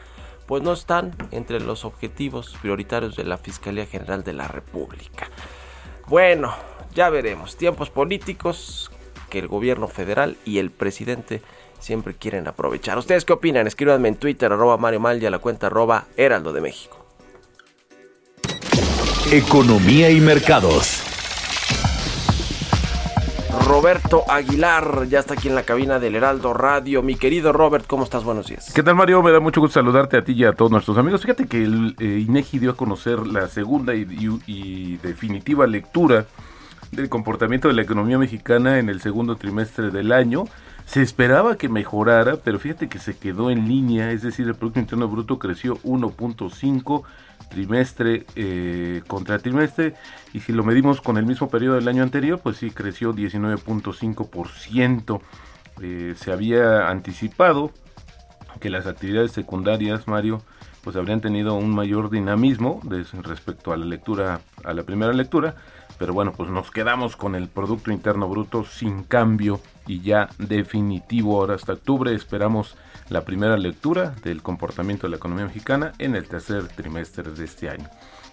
pues 0.49 0.63
no 0.63 0.73
están 0.73 1.15
entre 1.29 1.59
los 1.59 1.85
objetivos 1.85 2.55
prioritarios 2.59 3.15
de 3.15 3.23
la 3.23 3.37
Fiscalía 3.37 3.85
General 3.85 4.23
de 4.23 4.33
la 4.33 4.47
República. 4.47 5.29
Bueno, 6.07 6.55
ya 6.95 7.11
veremos. 7.11 7.55
Tiempos 7.55 7.91
políticos 7.91 8.89
que 9.29 9.37
el 9.37 9.47
gobierno 9.47 9.87
federal 9.87 10.37
y 10.45 10.57
el 10.57 10.71
presidente 10.71 11.43
siempre 11.77 12.15
quieren 12.15 12.47
aprovechar. 12.47 12.97
¿Ustedes 12.97 13.25
qué 13.25 13.33
opinan? 13.33 13.67
Escríbanme 13.67 14.07
en 14.07 14.15
Twitter, 14.15 14.51
arroba 14.51 14.77
Mario 14.77 14.99
Mal 14.99 15.21
y 15.21 15.27
a 15.27 15.29
la 15.29 15.37
cuenta 15.37 15.67
arroba 15.67 16.05
Heraldo 16.17 16.51
de 16.51 16.61
México. 16.61 17.05
Economía 19.31 20.09
y 20.09 20.19
mercados. 20.19 21.08
Roberto 23.65 24.23
Aguilar 24.29 25.07
ya 25.07 25.19
está 25.19 25.33
aquí 25.33 25.47
en 25.47 25.55
la 25.55 25.63
cabina 25.63 25.99
del 25.99 26.15
Heraldo 26.15 26.53
Radio. 26.53 27.01
Mi 27.01 27.15
querido 27.15 27.51
Robert, 27.51 27.87
¿cómo 27.87 28.03
estás? 28.03 28.23
Buenos 28.23 28.47
días. 28.47 28.71
¿Qué 28.73 28.83
tal, 28.83 28.95
Mario? 28.95 29.23
Me 29.23 29.31
da 29.31 29.39
mucho 29.39 29.59
gusto 29.59 29.79
saludarte 29.79 30.17
a 30.17 30.23
ti 30.23 30.33
y 30.33 30.43
a 30.43 30.53
todos 30.53 30.71
nuestros 30.71 30.97
amigos. 30.97 31.21
Fíjate 31.21 31.47
que 31.47 31.63
el 31.63 31.95
eh, 31.99 32.23
INEGI 32.27 32.59
dio 32.59 32.71
a 32.71 32.75
conocer 32.75 33.25
la 33.25 33.47
segunda 33.47 33.95
y 33.95 34.97
definitiva 34.97 35.65
lectura 35.65 36.25
del 36.91 37.09
comportamiento 37.09 37.67
de 37.67 37.73
la 37.73 37.81
economía 37.81 38.17
mexicana 38.17 38.79
en 38.79 38.89
el 38.89 39.01
segundo 39.01 39.35
trimestre 39.35 39.89
del 39.91 40.11
año. 40.11 40.45
Se 40.89 41.01
esperaba 41.03 41.55
que 41.55 41.69
mejorara, 41.69 42.37
pero 42.37 42.57
fíjate 42.57 42.89
que 42.89 42.97
se 42.97 43.15
quedó 43.15 43.51
en 43.51 43.67
línea, 43.67 44.11
es 44.11 44.23
decir, 44.23 44.47
el 44.47 44.55
Producto 44.55 44.79
Interno 44.79 45.07
Bruto 45.07 45.37
creció 45.37 45.77
1.5 45.83 47.03
trimestre 47.47 48.25
eh, 48.35 49.03
contra 49.05 49.37
trimestre 49.37 49.93
y 50.33 50.39
si 50.39 50.51
lo 50.51 50.63
medimos 50.63 50.99
con 50.99 51.17
el 51.17 51.27
mismo 51.27 51.47
periodo 51.47 51.75
del 51.75 51.89
año 51.89 52.01
anterior, 52.01 52.39
pues 52.41 52.57
sí 52.57 52.71
creció 52.71 53.13
19.5%. 53.13 55.21
Eh, 55.83 56.15
se 56.17 56.31
había 56.31 56.89
anticipado 56.89 57.69
que 58.59 58.71
las 58.71 58.87
actividades 58.87 59.31
secundarias, 59.31 60.07
Mario, 60.07 60.41
pues 60.83 60.95
habrían 60.95 61.21
tenido 61.21 61.55
un 61.55 61.73
mayor 61.73 62.09
dinamismo 62.09 62.81
respecto 63.23 63.73
a 63.73 63.77
la 63.77 63.85
lectura, 63.85 64.41
a 64.63 64.73
la 64.73 64.83
primera 64.83 65.13
lectura, 65.13 65.55
pero 65.97 66.13
bueno, 66.13 66.31
pues 66.31 66.49
nos 66.49 66.71
quedamos 66.71 67.15
con 67.15 67.35
el 67.35 67.47
Producto 67.47 67.91
Interno 67.91 68.29
Bruto 68.29 68.63
sin 68.63 69.03
cambio 69.03 69.59
y 69.85 70.01
ya 70.01 70.29
definitivo. 70.37 71.39
Ahora 71.39 71.55
hasta 71.55 71.73
octubre 71.73 72.13
esperamos 72.13 72.77
la 73.09 73.25
primera 73.25 73.57
lectura 73.57 74.15
del 74.23 74.41
comportamiento 74.41 75.07
de 75.07 75.11
la 75.11 75.17
economía 75.17 75.45
mexicana 75.45 75.93
en 75.97 76.15
el 76.15 76.27
tercer 76.27 76.67
trimestre 76.67 77.31
de 77.31 77.43
este 77.43 77.69
año. 77.69 77.89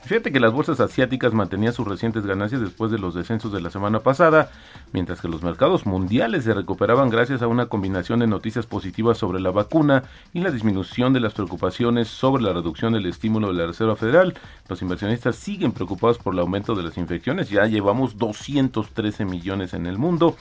Fíjate 0.07 0.31
que 0.31 0.39
las 0.39 0.53
bolsas 0.53 0.79
asiáticas 0.79 1.33
mantenían 1.33 1.73
sus 1.73 1.89
recientes 1.89 2.25
ganancias 2.25 2.61
después 2.61 2.93
de 2.93 2.99
los 2.99 3.13
descensos 3.13 3.53
de 3.53 3.61
la 3.61 3.71
semana 3.71 3.99
pasada, 3.99 4.53
mientras 4.93 5.21
que 5.21 5.27
los 5.27 5.43
mercados 5.43 5.85
mundiales 5.85 6.45
se 6.45 6.55
recuperaban 6.55 7.11
gracias 7.11 7.43
a 7.43 7.49
una 7.49 7.67
combinación 7.67 8.21
de 8.21 8.29
noticias 8.29 8.67
positivas 8.67 9.19
sobre 9.19 9.41
la 9.41 9.51
vacuna 9.51 10.05
y 10.33 10.43
la 10.43 10.53
disminución 10.53 11.13
de 11.13 11.19
las 11.19 11.35
preocupaciones 11.35 12.07
sobre 12.07 12.45
la 12.45 12.53
reducción 12.53 12.93
del 12.93 13.07
estímulo 13.07 13.49
de 13.49 13.55
la 13.55 13.67
Reserva 13.67 13.97
Federal. 13.97 14.35
Los 14.69 14.81
inversionistas 14.81 15.35
siguen 15.35 15.73
preocupados 15.73 16.19
por 16.19 16.35
el 16.35 16.39
aumento 16.39 16.77
de 16.77 16.85
las 16.85 16.97
infecciones, 16.99 17.51
ya 17.51 17.67
llevamos 17.67 18.17
213 18.17 19.25
millones 19.25 19.75
en 19.75 19.87
el 19.87 19.99
mundo 19.99 20.37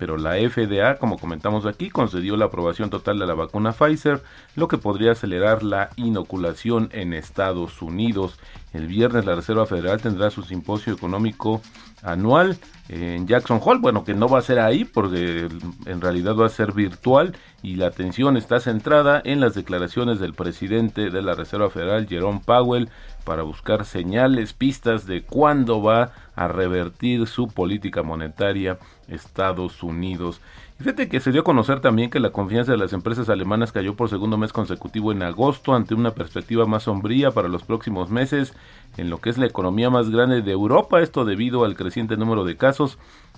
pero 0.00 0.16
la 0.16 0.36
FDA, 0.36 0.96
como 0.96 1.18
comentamos 1.18 1.66
aquí, 1.66 1.90
concedió 1.90 2.34
la 2.38 2.46
aprobación 2.46 2.88
total 2.88 3.18
de 3.18 3.26
la 3.26 3.34
vacuna 3.34 3.72
Pfizer, 3.72 4.22
lo 4.56 4.66
que 4.66 4.78
podría 4.78 5.12
acelerar 5.12 5.62
la 5.62 5.90
inoculación 5.96 6.88
en 6.92 7.12
Estados 7.12 7.82
Unidos. 7.82 8.38
El 8.72 8.86
viernes 8.86 9.09
la 9.12 9.34
Reserva 9.34 9.66
Federal 9.66 10.00
tendrá 10.00 10.30
su 10.30 10.42
simposio 10.42 10.92
económico 10.92 11.60
anual 12.02 12.56
en 12.88 13.26
Jackson 13.26 13.60
Hole, 13.62 13.80
bueno, 13.80 14.04
que 14.04 14.14
no 14.14 14.28
va 14.28 14.38
a 14.38 14.42
ser 14.42 14.58
ahí 14.58 14.84
porque 14.84 15.48
en 15.86 16.00
realidad 16.00 16.34
va 16.34 16.46
a 16.46 16.50
ser 16.50 16.72
virtual 16.72 17.36
y 17.62 17.76
la 17.76 17.86
atención 17.86 18.36
está 18.36 18.58
centrada 18.58 19.20
en 19.24 19.40
las 19.40 19.54
declaraciones 19.54 20.18
del 20.18 20.34
presidente 20.34 21.10
de 21.10 21.22
la 21.22 21.34
Reserva 21.34 21.70
Federal, 21.70 22.08
Jerome 22.08 22.40
Powell, 22.44 22.88
para 23.24 23.42
buscar 23.42 23.84
señales, 23.84 24.54
pistas 24.54 25.06
de 25.06 25.22
cuándo 25.22 25.82
va 25.82 26.12
a 26.34 26.48
revertir 26.48 27.26
su 27.26 27.48
política 27.48 28.02
monetaria 28.02 28.78
Estados 29.08 29.82
Unidos. 29.82 30.40
Fíjate 30.80 31.10
que 31.10 31.20
se 31.20 31.30
dio 31.30 31.42
a 31.42 31.44
conocer 31.44 31.80
también 31.80 32.08
que 32.08 32.20
la 32.20 32.30
confianza 32.30 32.72
de 32.72 32.78
las 32.78 32.94
empresas 32.94 33.28
alemanas 33.28 33.70
cayó 33.70 33.96
por 33.96 34.08
segundo 34.08 34.38
mes 34.38 34.50
consecutivo 34.50 35.12
en 35.12 35.22
agosto 35.22 35.74
ante 35.74 35.92
una 35.92 36.12
perspectiva 36.14 36.64
más 36.64 36.84
sombría 36.84 37.32
para 37.32 37.48
los 37.48 37.64
próximos 37.64 38.08
meses 38.08 38.54
en 38.96 39.10
lo 39.10 39.20
que 39.20 39.28
es 39.28 39.36
la 39.36 39.44
economía 39.44 39.90
más 39.90 40.08
grande 40.08 40.40
de 40.40 40.52
Europa, 40.52 41.02
esto 41.02 41.26
debido 41.26 41.66
al 41.66 41.76
creciente 41.76 42.16
número 42.16 42.46
de 42.46 42.56
casos 42.56 42.96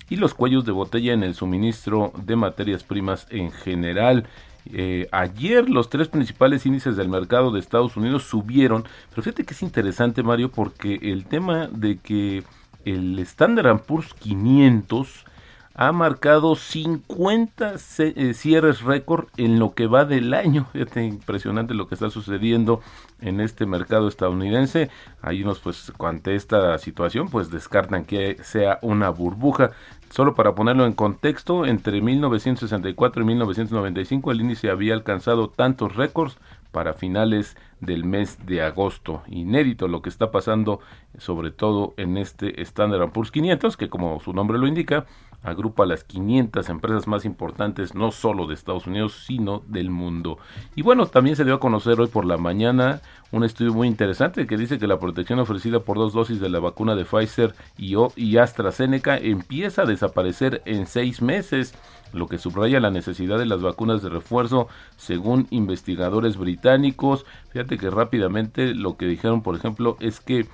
y 0.09 0.15
los 0.15 0.35
cuellos 0.35 0.65
de 0.65 0.71
botella 0.71 1.15
en 1.15 1.25
el 1.25 1.35
suministro 1.35 2.13
de 2.17 2.37
materias 2.37 2.85
primas 2.85 3.27
en 3.31 3.51
general. 3.51 4.29
Eh, 4.73 5.09
ayer 5.11 5.69
los 5.69 5.91
tres 5.91 6.07
principales 6.07 6.65
índices 6.65 6.97
del 6.97 7.09
mercado 7.09 7.51
de 7.51 7.59
Estados 7.59 7.97
Unidos 7.97 8.23
subieron, 8.23 8.85
pero 9.11 9.25
fíjate 9.25 9.43
que 9.43 9.55
es 9.55 9.63
interesante 9.65 10.23
Mario 10.23 10.53
porque 10.53 11.01
el 11.03 11.25
tema 11.25 11.67
de 11.67 11.99
que 11.99 12.45
el 12.85 13.19
Standard 13.19 13.81
Poor's 13.81 14.15
500 14.15 15.25
ha 15.75 15.93
marcado 15.93 16.55
50 16.55 17.75
eh, 17.99 18.35
cierres 18.35 18.83
récord 18.83 19.29
en 19.37 19.59
lo 19.59 19.75
que 19.75 19.87
va 19.87 20.05
del 20.05 20.35
año. 20.35 20.67
Fíjate, 20.73 21.05
impresionante 21.05 21.75
lo 21.75 21.89
que 21.89 21.95
está 21.95 22.11
sucediendo 22.11 22.81
en 23.21 23.41
este 23.41 23.67
mercado 23.67 24.09
estadounidense. 24.09 24.91
Hay 25.23 25.43
unos, 25.43 25.61
pues, 25.61 25.93
ante 25.99 26.35
esta 26.35 26.77
situación, 26.79 27.29
pues 27.29 27.51
descartan 27.51 28.05
que 28.05 28.37
sea 28.43 28.79
una 28.83 29.11
burbuja. 29.11 29.71
Solo 30.11 30.35
para 30.35 30.55
ponerlo 30.55 30.85
en 30.85 30.93
contexto, 30.93 31.65
entre 31.65 32.03
1964 32.03 33.23
y 33.23 33.27
1995 33.27 34.31
el 34.31 34.41
índice 34.43 34.69
había 34.69 34.93
alcanzado 34.93 35.49
tantos 35.49 35.97
récords 35.97 36.37
para 36.71 36.93
finales 36.93 37.57
del 37.81 38.05
mes 38.05 38.39
de 38.45 38.63
agosto. 38.63 39.23
Inédito 39.27 39.89
lo 39.89 40.03
que 40.03 40.11
está 40.11 40.31
pasando, 40.31 40.81
sobre 41.17 41.51
todo 41.51 41.95
en 41.97 42.19
este 42.19 42.61
Standard 42.63 43.11
Poor's 43.11 43.31
500, 43.31 43.77
que 43.77 43.89
como 43.89 44.21
su 44.21 44.33
nombre 44.33 44.59
lo 44.59 44.67
indica, 44.67 45.07
agrupa 45.43 45.87
las 45.87 46.05
500 46.05 46.69
empresas 46.69 47.07
más 47.07 47.25
importantes, 47.25 47.95
no 47.95 48.13
solo 48.13 48.47
de 48.47 48.55
Estados 48.55 48.87
Unidos, 48.87 49.25
sino 49.27 49.63
del 49.67 49.91
mundo. 49.91 50.39
Y 50.75 50.83
bueno, 50.83 51.07
también 51.07 51.37
se 51.37 51.45
dio 51.45 51.55
a 51.55 51.61
conocer 51.61 52.01
hoy 52.01 52.09
por 52.09 52.25
la 52.25 52.37
mañana 52.37 53.01
un 53.33 53.45
estudio 53.45 53.73
muy 53.73 53.89
interesante 53.89 54.47
que 54.47 54.57
dice 54.57 54.79
que 54.79 54.87
la 54.87 54.99
protección 54.99 55.39
ofrecida 55.39 55.81
por 55.81 55.97
dos 55.97 56.13
dosis 56.13 56.41
de 56.41 56.51
la 56.51 56.61
vacuna 56.61 56.95
de 56.95 57.05
Pfizer 57.05 57.55
y, 57.79 57.95
y 58.17 58.37
AstraZeneca 58.37 59.17
empieza 59.17 59.83
a 59.83 59.87
desaparecer 59.87 60.63
en 60.67 60.87
seis 60.87 61.23
meses 61.23 61.75
lo 62.13 62.27
que 62.27 62.39
subraya 62.39 62.79
la 62.79 62.91
necesidad 62.91 63.39
de 63.39 63.47
las 63.47 63.63
vacunas 63.63 64.03
de 64.03 64.11
refuerzo 64.11 64.69
según 64.97 65.47
investigadores 65.51 66.37
británicos. 66.37 67.25
Fíjate 67.51 67.79
que 67.79 67.91
rápidamente 67.91 68.75
lo 68.75 68.97
que 68.97 69.07
dijeron, 69.07 69.43
por 69.43 69.57
ejemplo, 69.57 69.97
es 70.01 70.21
que 70.21 70.47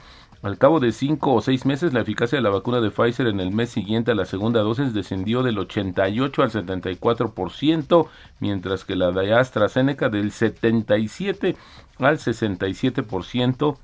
al 0.42 0.57
cabo 0.57 0.78
de 0.78 0.92
cinco 0.92 1.35
o 1.35 1.40
seis 1.40 1.66
meses, 1.66 1.92
la 1.92 2.00
eficacia 2.00 2.38
de 2.38 2.42
la 2.42 2.50
vacuna 2.50 2.80
de 2.80 2.90
Pfizer 2.90 3.26
en 3.26 3.40
el 3.40 3.50
mes 3.50 3.71
siguiente 3.71 4.12
a 4.12 4.14
la 4.14 4.25
segunda 4.25 4.61
dosis 4.61 4.95
descendió 4.95 5.42
del 5.42 5.59
88 5.59 6.42
al 6.42 6.50
74%, 6.50 8.09
mientras 8.38 8.85
que 8.85 8.95
la 8.95 9.11
de 9.11 9.35
AstraZeneca 9.35 10.09
del 10.09 10.30
77 10.30 11.57
al 11.99 12.18
67% 12.18 13.76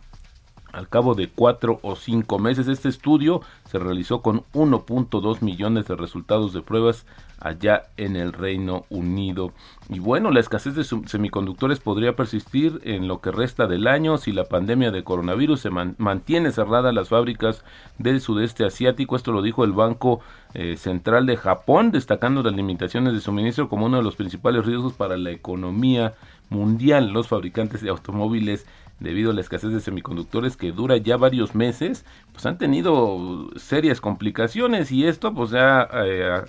al 0.74 0.88
cabo 0.88 1.14
de 1.14 1.28
cuatro 1.28 1.78
o 1.82 1.96
cinco 1.96 2.38
meses. 2.38 2.68
Este 2.68 2.88
estudio 2.88 3.40
se 3.70 3.78
realizó 3.78 4.22
con 4.22 4.44
1.2 4.52 5.42
millones 5.42 5.86
de 5.86 5.96
resultados 5.96 6.52
de 6.52 6.62
pruebas 6.62 7.06
allá 7.40 7.82
en 7.96 8.16
el 8.16 8.32
Reino 8.32 8.84
Unido. 8.88 9.52
Y 9.88 9.98
bueno, 9.98 10.30
la 10.30 10.40
escasez 10.40 10.74
de 10.74 10.84
semiconductores 10.84 11.78
podría 11.78 12.16
persistir 12.16 12.80
en 12.84 13.06
lo 13.06 13.20
que 13.20 13.30
resta 13.30 13.66
del 13.66 13.86
año 13.86 14.16
si 14.18 14.32
la 14.32 14.44
pandemia 14.44 14.90
de 14.90 15.04
coronavirus 15.04 15.60
se 15.60 15.70
mantiene 15.70 16.52
cerrada 16.52 16.92
las 16.92 17.10
fábricas 17.10 17.64
del 17.98 18.20
sudeste 18.20 18.64
asiático. 18.64 19.14
Esto 19.14 19.32
lo 19.32 19.42
dijo 19.42 19.64
el 19.64 19.72
Banco 19.72 20.20
eh, 20.54 20.76
Central 20.76 21.26
de 21.26 21.36
Japón, 21.36 21.90
destacando 21.90 22.42
las 22.42 22.54
limitaciones 22.54 23.12
de 23.12 23.20
suministro 23.20 23.68
como 23.68 23.86
uno 23.86 23.98
de 23.98 24.04
los 24.04 24.16
principales 24.16 24.64
riesgos 24.64 24.94
para 24.94 25.16
la 25.16 25.30
economía 25.30 26.14
mundial. 26.48 27.10
Los 27.10 27.28
fabricantes 27.28 27.82
de 27.82 27.90
automóviles 27.90 28.66
debido 29.00 29.30
a 29.30 29.34
la 29.34 29.40
escasez 29.40 29.72
de 29.72 29.80
semiconductores 29.80 30.56
que 30.56 30.72
dura 30.72 30.96
ya 30.96 31.16
varios 31.16 31.54
meses, 31.54 32.04
pues 32.32 32.46
han 32.46 32.58
tenido 32.58 33.50
serias 33.56 34.00
complicaciones 34.00 34.92
y 34.92 35.06
esto 35.06 35.34
pues 35.34 35.50
ya 35.50 35.88
eh, 35.92 36.42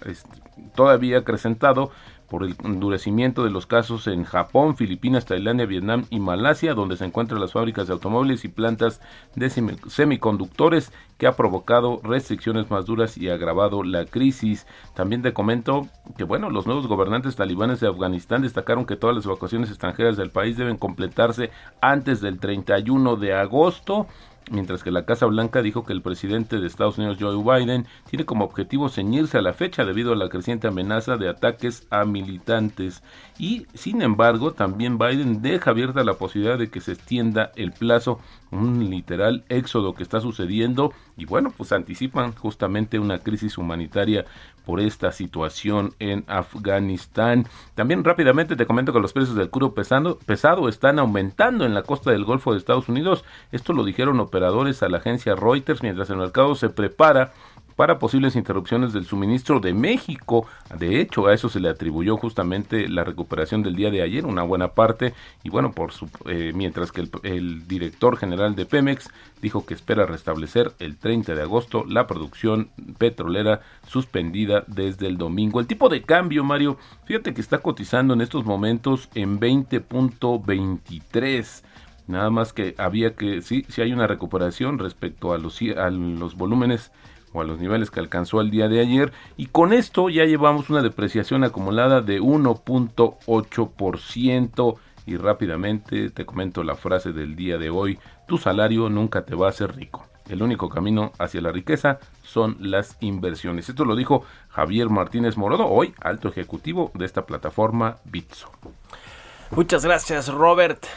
todavía 0.75 1.19
acrecentado 1.19 1.91
por 2.29 2.43
el 2.43 2.55
endurecimiento 2.63 3.43
de 3.43 3.49
los 3.49 3.65
casos 3.65 4.07
en 4.07 4.23
Japón, 4.23 4.75
Filipinas, 4.75 5.25
Tailandia, 5.25 5.65
Vietnam 5.65 6.05
y 6.09 6.19
Malasia, 6.19 6.73
donde 6.73 6.97
se 6.97 7.05
encuentran 7.05 7.39
las 7.39 7.53
fábricas 7.53 7.87
de 7.87 7.93
automóviles 7.93 8.45
y 8.45 8.49
plantas 8.49 9.01
de 9.35 9.49
semiconductores 9.49 10.91
que 11.17 11.27
ha 11.27 11.35
provocado 11.35 12.01
restricciones 12.03 12.69
más 12.69 12.85
duras 12.85 13.17
y 13.17 13.29
agravado 13.29 13.83
la 13.83 14.05
crisis. 14.05 14.67
También 14.93 15.21
te 15.21 15.33
comento 15.33 15.87
que 16.17 16.23
bueno, 16.23 16.49
los 16.49 16.65
nuevos 16.65 16.87
gobernantes 16.87 17.35
talibanes 17.35 17.79
de 17.79 17.87
Afganistán 17.87 18.41
destacaron 18.41 18.85
que 18.85 18.95
todas 18.95 19.15
las 19.15 19.25
evacuaciones 19.25 19.69
extranjeras 19.69 20.17
del 20.17 20.31
país 20.31 20.57
deben 20.57 20.77
completarse 20.77 21.51
antes 21.81 22.21
del 22.21 22.39
31 22.39 23.15
de 23.15 23.33
agosto 23.33 24.07
mientras 24.51 24.83
que 24.83 24.91
la 24.91 25.05
Casa 25.05 25.25
Blanca 25.25 25.61
dijo 25.61 25.85
que 25.85 25.93
el 25.93 26.01
presidente 26.01 26.59
de 26.59 26.67
Estados 26.67 26.97
Unidos, 26.97 27.17
Joe 27.19 27.35
Biden, 27.35 27.85
tiene 28.09 28.25
como 28.25 28.45
objetivo 28.45 28.89
ceñirse 28.89 29.37
a 29.37 29.41
la 29.41 29.53
fecha 29.53 29.85
debido 29.85 30.13
a 30.13 30.15
la 30.15 30.29
creciente 30.29 30.67
amenaza 30.67 31.17
de 31.17 31.29
ataques 31.29 31.87
a 31.89 32.05
militantes. 32.05 33.03
Y, 33.37 33.65
sin 33.73 34.01
embargo, 34.01 34.53
también 34.53 34.97
Biden 34.97 35.41
deja 35.41 35.71
abierta 35.71 36.03
la 36.03 36.15
posibilidad 36.15 36.57
de 36.57 36.69
que 36.69 36.81
se 36.81 36.93
extienda 36.93 37.51
el 37.55 37.71
plazo, 37.71 38.19
un 38.55 38.89
literal 38.89 39.43
éxodo 39.49 39.93
que 39.93 40.03
está 40.03 40.19
sucediendo, 40.21 40.93
y 41.17 41.25
bueno, 41.25 41.53
pues 41.55 41.71
anticipan 41.71 42.33
justamente 42.33 42.99
una 42.99 43.19
crisis 43.19 43.57
humanitaria 43.57 44.25
por 44.65 44.79
esta 44.79 45.11
situación 45.11 45.93
en 45.99 46.23
Afganistán. 46.27 47.47
También 47.75 48.03
rápidamente 48.03 48.55
te 48.55 48.65
comento 48.65 48.91
que 48.91 48.99
los 48.99 49.13
precios 49.13 49.35
del 49.35 49.49
crudo 49.49 49.73
pesado, 49.73 50.17
pesado 50.25 50.67
están 50.67 50.99
aumentando 50.99 51.65
en 51.65 51.73
la 51.73 51.83
costa 51.83 52.11
del 52.11 52.25
Golfo 52.25 52.51
de 52.51 52.57
Estados 52.57 52.89
Unidos. 52.89 53.23
Esto 53.51 53.73
lo 53.73 53.83
dijeron 53.83 54.19
operadores 54.19 54.81
a 54.81 54.89
la 54.89 54.97
agencia 54.97 55.35
Reuters 55.35 55.83
mientras 55.83 56.09
el 56.09 56.17
mercado 56.17 56.55
se 56.55 56.69
prepara 56.69 57.33
para 57.75 57.99
posibles 57.99 58.35
interrupciones 58.35 58.93
del 58.93 59.05
suministro 59.05 59.59
de 59.59 59.73
México. 59.73 60.47
De 60.77 61.01
hecho, 61.01 61.27
a 61.27 61.33
eso 61.33 61.49
se 61.49 61.59
le 61.59 61.67
atribuyó 61.69 62.15
justamente 62.17 62.87
la 62.87 63.03
recuperación 63.03 63.63
del 63.63 63.75
día 63.75 63.89
de 63.91 64.01
ayer, 64.01 64.25
una 64.25 64.43
buena 64.43 64.69
parte. 64.69 65.13
Y 65.43 65.49
bueno, 65.49 65.73
por 65.73 65.91
su, 65.91 66.09
eh, 66.25 66.53
mientras 66.55 66.91
que 66.91 67.07
el, 67.23 67.67
director 67.67 68.17
general 68.17 68.55
de 68.55 68.65
Pemex 68.65 69.09
dijo 69.41 69.65
que 69.65 69.73
espera 69.73 70.05
restablecer 70.05 70.71
el 70.79 70.95
30 70.97 71.35
de 71.35 71.41
agosto 71.41 71.83
la 71.85 72.07
producción 72.07 72.69
petrolera 72.97 73.59
suspendida 73.87 74.63
desde 74.67 75.07
el 75.07 75.17
domingo. 75.17 75.59
El 75.59 75.67
tipo 75.67 75.89
de 75.89 76.03
cambio, 76.03 76.45
Mario, 76.45 76.77
fíjate 77.05 77.33
que 77.33 77.41
está 77.41 77.57
cotizando 77.57 78.13
en 78.13 78.21
estos 78.21 78.45
momentos 78.45 79.09
en 79.15 79.37
20.23. 79.39 81.63
Nada 82.07 82.29
más 82.29 82.53
que 82.53 82.75
había 82.77 83.15
que, 83.15 83.41
sí, 83.41 83.65
sí 83.67 83.81
hay 83.81 83.91
una 83.91 84.05
recuperación 84.07 84.77
respecto 84.77 85.33
a 85.33 85.39
los 85.39 85.59
volúmenes 86.35 86.91
o 87.35 87.41
a 87.41 87.45
los 87.45 87.59
niveles 87.59 87.91
que 87.91 87.99
alcanzó 87.99 88.41
el 88.41 88.49
día 88.49 88.67
de 88.69 88.79
ayer 88.79 89.11
y 89.35 89.47
con 89.47 89.73
esto 89.73 90.07
ya 90.09 90.23
llevamos 90.25 90.69
una 90.69 90.81
depreciación 90.81 91.43
acumulada 91.43 91.99
de 92.01 92.21
1.8% 92.21 94.77
y 95.05 95.17
rápidamente 95.17 96.09
te 96.09 96.25
comento 96.25 96.63
la 96.63 96.75
frase 96.75 97.11
del 97.11 97.35
día 97.35 97.57
de 97.57 97.69
hoy, 97.69 97.99
tu 98.27 98.37
salario 98.37 98.87
nunca 98.89 99.25
te 99.25 99.35
va 99.35 99.47
a 99.47 99.49
hacer 99.49 99.75
rico. 99.75 100.05
El 100.29 100.41
único 100.41 100.69
camino 100.69 101.11
hacia 101.19 101.41
la 101.41 101.51
riqueza 101.51 101.99
son 102.23 102.55
las 102.59 102.95
inversiones. 102.99 103.69
Esto 103.69 103.85
lo 103.85 103.95
dijo 103.95 104.25
Javier 104.49 104.89
Martínez 104.89 105.37
Morodo, 105.37 105.67
hoy 105.67 105.93
alto 106.01 106.29
ejecutivo 106.29 106.91
de 106.95 107.05
esta 107.05 107.27
plataforma 107.27 107.97
Bitso. 108.05 108.49
Muchas 109.51 109.85
gracias, 109.85 110.29
Robert. 110.29 110.87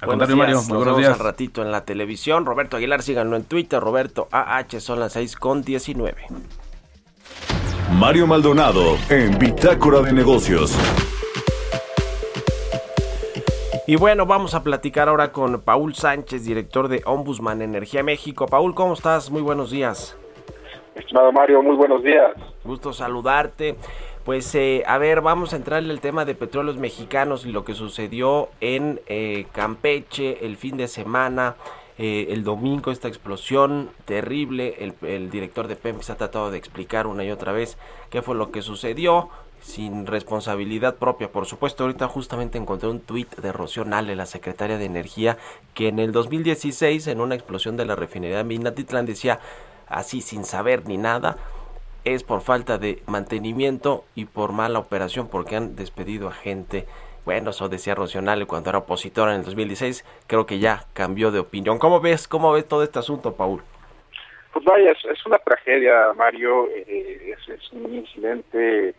Al 0.00 0.16
Mario. 0.16 0.36
Muy 0.36 0.46
Nos 0.52 0.68
buenos 0.68 0.98
días. 0.98 1.12
al 1.12 1.18
ratito 1.18 1.62
en 1.62 1.72
la 1.72 1.84
televisión. 1.84 2.46
Roberto 2.46 2.76
Aguilar, 2.76 3.02
síganlo 3.02 3.36
en 3.36 3.44
Twitter. 3.44 3.80
Roberto 3.80 4.28
AH, 4.30 4.80
son 4.80 5.00
las 5.00 5.12
6 5.14 5.36
con 5.36 5.62
19. 5.62 6.26
Mario 7.94 8.26
Maldonado 8.26 8.96
en 9.08 9.38
Bitácora 9.38 10.00
de 10.00 10.12
Negocios. 10.12 10.78
Y 13.86 13.96
bueno, 13.96 14.26
vamos 14.26 14.54
a 14.54 14.62
platicar 14.62 15.08
ahora 15.08 15.32
con 15.32 15.62
Paul 15.62 15.94
Sánchez, 15.94 16.44
director 16.44 16.88
de 16.88 17.02
Ombudsman 17.06 17.62
Energía 17.62 18.02
México. 18.02 18.46
Paul, 18.46 18.74
¿cómo 18.74 18.92
estás? 18.92 19.30
Muy 19.30 19.40
buenos 19.40 19.70
días. 19.70 20.16
Estimado 20.94 21.32
Mario, 21.32 21.62
muy 21.62 21.74
buenos 21.74 22.02
días. 22.02 22.32
Gusto 22.64 22.92
saludarte. 22.92 23.76
Pues 24.28 24.54
eh, 24.54 24.82
a 24.86 24.98
ver, 24.98 25.22
vamos 25.22 25.54
a 25.54 25.56
entrar 25.56 25.82
en 25.82 25.90
el 25.90 26.02
tema 26.02 26.26
de 26.26 26.34
petróleos 26.34 26.76
mexicanos 26.76 27.46
y 27.46 27.50
lo 27.50 27.64
que 27.64 27.72
sucedió 27.72 28.50
en 28.60 29.00
eh, 29.06 29.46
Campeche 29.52 30.44
el 30.44 30.58
fin 30.58 30.76
de 30.76 30.86
semana. 30.86 31.56
Eh, 31.96 32.26
el 32.28 32.44
domingo 32.44 32.90
esta 32.90 33.08
explosión 33.08 33.88
terrible, 34.04 34.84
el, 34.84 34.92
el, 35.00 35.30
director 35.30 35.66
de 35.66 35.76
Pemex 35.76 36.10
ha 36.10 36.18
tratado 36.18 36.50
de 36.50 36.58
explicar 36.58 37.06
una 37.06 37.24
y 37.24 37.30
otra 37.30 37.52
vez 37.52 37.78
qué 38.10 38.20
fue 38.20 38.34
lo 38.34 38.50
que 38.50 38.60
sucedió, 38.60 39.30
sin 39.62 40.04
responsabilidad 40.06 40.96
propia, 40.96 41.32
por 41.32 41.46
supuesto. 41.46 41.84
Ahorita 41.84 42.06
justamente 42.06 42.58
encontré 42.58 42.90
un 42.90 43.00
tuit 43.00 43.34
de 43.34 43.50
Rocío 43.50 43.86
Nale, 43.86 44.14
la 44.14 44.26
secretaria 44.26 44.76
de 44.76 44.84
Energía, 44.84 45.38
que 45.72 45.88
en 45.88 45.98
el 45.98 46.12
2016, 46.12 47.06
en 47.06 47.22
una 47.22 47.34
explosión 47.34 47.78
de 47.78 47.86
la 47.86 47.96
refinería 47.96 48.36
de 48.36 48.44
Minatitlán, 48.44 49.06
decía 49.06 49.40
así 49.86 50.20
sin 50.20 50.44
saber 50.44 50.86
ni 50.86 50.98
nada, 50.98 51.38
es 52.14 52.24
por 52.24 52.40
falta 52.40 52.78
de 52.78 53.02
mantenimiento 53.06 54.04
y 54.14 54.24
por 54.24 54.52
mala 54.52 54.78
operación 54.78 55.28
porque 55.28 55.56
han 55.56 55.76
despedido 55.76 56.28
a 56.28 56.32
gente. 56.32 56.86
Bueno, 57.24 57.50
eso 57.50 57.68
decía 57.68 57.94
Rocional 57.94 58.46
cuando 58.46 58.70
era 58.70 58.78
opositor 58.78 59.28
en 59.28 59.36
el 59.36 59.44
2016. 59.44 60.04
Creo 60.26 60.46
que 60.46 60.58
ya 60.58 60.84
cambió 60.94 61.30
de 61.30 61.40
opinión. 61.40 61.78
¿Cómo 61.78 62.00
ves, 62.00 62.26
cómo 62.26 62.52
ves 62.52 62.66
todo 62.66 62.82
este 62.82 62.98
asunto, 62.98 63.34
Paul? 63.34 63.62
Pues 64.52 64.64
vaya, 64.64 64.92
es, 64.92 65.26
una 65.26 65.38
tragedia, 65.38 66.12
Mario. 66.16 66.68
Eh, 66.70 67.34
es, 67.48 67.72
un 67.72 67.94
incidente 67.94 68.94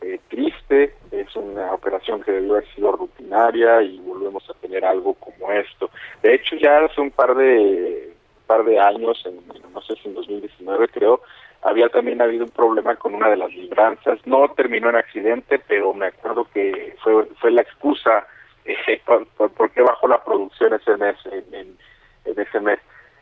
eh, 0.00 0.20
triste. 0.28 0.94
Es 1.12 1.36
una 1.36 1.72
operación 1.72 2.22
que 2.22 2.32
debió 2.32 2.54
haber 2.54 2.68
sido 2.74 2.92
rutinaria 2.92 3.80
y 3.82 3.98
volvemos 4.00 4.48
a 4.50 4.54
tener 4.54 4.84
algo 4.84 5.14
como 5.14 5.52
esto. 5.52 5.90
De 6.22 6.34
hecho, 6.34 6.56
ya 6.56 6.84
hace 6.84 7.00
un 7.00 7.10
par 7.10 7.34
de 7.36 8.12
par 8.48 8.64
de 8.64 8.80
años, 8.80 9.22
en, 9.26 9.36
no 9.72 9.80
sé 9.82 9.94
si 10.02 10.08
en 10.08 10.14
2019 10.14 10.88
creo, 10.88 11.20
había 11.62 11.88
también 11.90 12.22
habido 12.22 12.44
un 12.44 12.50
problema 12.50 12.96
con 12.96 13.14
una 13.14 13.28
de 13.28 13.36
las 13.36 13.52
libranzas. 13.52 14.18
No 14.26 14.48
terminó 14.56 14.88
en 14.88 14.96
accidente, 14.96 15.60
pero 15.68 15.92
me 15.92 16.06
acuerdo 16.06 16.46
que 16.52 16.96
fue, 17.02 17.26
fue 17.40 17.50
la 17.50 17.62
excusa 17.62 18.26
eh, 18.64 19.00
por, 19.04 19.70
qué 19.70 19.82
bajó 19.82 20.08
la 20.08 20.24
producción 20.24 20.74
ese 20.74 20.96
mes, 20.96 21.16
en, 21.26 21.76
en, 22.24 22.40
ese 22.40 22.60
mes, 22.60 22.78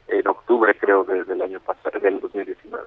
en 0.09 0.27
octubre 0.29 0.75
creo 0.79 1.05
del 1.05 1.43
año 1.43 1.61
pasado, 1.61 1.99
del 1.99 2.21
2019. 2.21 2.87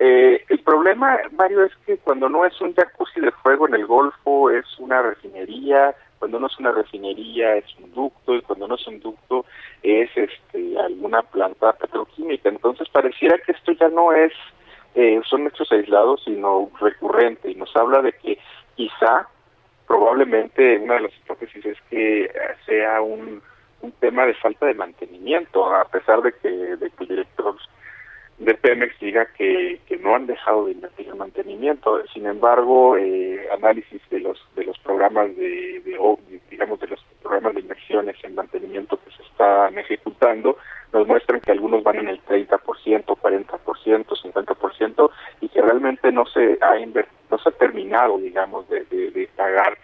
Eh, 0.00 0.44
el 0.48 0.60
problema, 0.60 1.18
Mario, 1.32 1.64
es 1.64 1.72
que 1.84 1.98
cuando 1.98 2.28
no 2.28 2.44
es 2.44 2.60
un 2.60 2.74
jacuzzi 2.74 3.20
de 3.20 3.32
fuego 3.32 3.66
en 3.66 3.74
el 3.74 3.86
Golfo, 3.86 4.50
es 4.50 4.66
una 4.78 5.02
refinería, 5.02 5.94
cuando 6.18 6.40
no 6.40 6.46
es 6.46 6.58
una 6.58 6.72
refinería 6.72 7.56
es 7.56 7.64
un 7.78 7.92
ducto 7.92 8.34
y 8.34 8.42
cuando 8.42 8.68
no 8.68 8.74
es 8.74 8.86
un 8.86 9.00
ducto 9.00 9.44
es 9.82 10.10
este 10.16 10.78
alguna 10.78 11.22
planta 11.22 11.72
petroquímica. 11.74 12.48
Entonces 12.48 12.88
pareciera 12.90 13.38
que 13.38 13.52
esto 13.52 13.72
ya 13.72 13.88
no 13.88 14.12
es 14.12 14.32
eh, 14.94 15.20
son 15.28 15.46
hechos 15.46 15.70
aislados, 15.70 16.22
sino 16.24 16.70
recurrente, 16.80 17.50
y 17.50 17.54
nos 17.54 17.74
habla 17.76 18.02
de 18.02 18.12
que 18.14 18.38
quizá, 18.74 19.28
probablemente, 19.86 20.78
una 20.78 20.94
de 20.94 21.02
las 21.02 21.16
hipótesis 21.18 21.64
es 21.64 21.78
que 21.90 22.30
sea 22.66 23.00
un, 23.00 23.40
un 23.82 23.92
tema 23.92 24.26
de 24.26 24.34
falta 24.34 24.66
de 24.66 24.74
mantenimiento, 24.74 25.72
a 25.72 25.84
pesar 25.84 26.22
de 26.22 26.32
que, 26.32 26.48
de 26.48 26.90
que 26.90 27.04
el 27.04 27.08
director 27.08 27.54
de 28.38 28.54
Pemex 28.54 28.98
diga 29.00 29.26
que, 29.36 29.80
que 29.86 29.96
no 29.96 30.14
han 30.14 30.26
dejado 30.26 30.66
de 30.66 30.72
invertir 30.72 31.08
en 31.08 31.18
mantenimiento. 31.18 32.00
Sin 32.12 32.26
embargo, 32.26 32.96
eh, 32.96 33.48
análisis 33.52 34.00
de 34.10 34.20
los 34.20 34.38
de 34.54 34.64
los 34.64 34.78
programas 34.78 35.34
de, 35.36 35.80
de, 35.84 36.40
digamos 36.50 36.78
de 36.80 36.86
los 36.86 37.04
programas 37.22 37.54
de 37.54 37.60
inversiones 37.60 38.16
en 38.22 38.34
mantenimiento 38.34 38.98
que 39.04 39.10
se 39.16 39.22
están 39.22 39.76
ejecutando 39.78 40.56
nos 40.92 41.06
muestran 41.06 41.40
que 41.40 41.52
algunos 41.52 41.82
van 41.82 41.96
en 41.96 42.08
el 42.08 42.24
30%, 42.24 42.58
40%, 43.04 44.06
50% 44.06 45.10
y 45.40 45.48
que 45.48 45.60
realmente 45.60 46.10
no 46.12 46.24
se 46.26 46.58
ha 46.62 46.74
no 47.30 47.38
se 47.38 47.48
ha 47.48 47.52
terminado, 47.52 48.18
digamos, 48.18 48.68
de, 48.70 48.84
de 48.84 49.28
pagar 49.36 49.76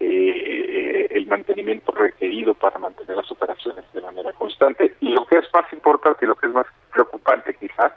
eh, 0.00 1.08
el 1.10 1.26
mantenimiento 1.26 1.92
requerido 1.92 2.54
para 2.54 2.78
mantener 2.78 3.16
las 3.16 3.30
operaciones 3.30 3.84
de 3.92 4.00
manera 4.00 4.32
constante. 4.32 4.94
Y 5.00 5.10
lo 5.10 5.26
que 5.26 5.38
es 5.38 5.44
más 5.52 5.70
importante 5.72 6.24
y 6.24 6.28
lo 6.28 6.34
que 6.36 6.46
es 6.46 6.52
más 6.52 6.66
preocupante 6.92 7.54
quizá, 7.54 7.94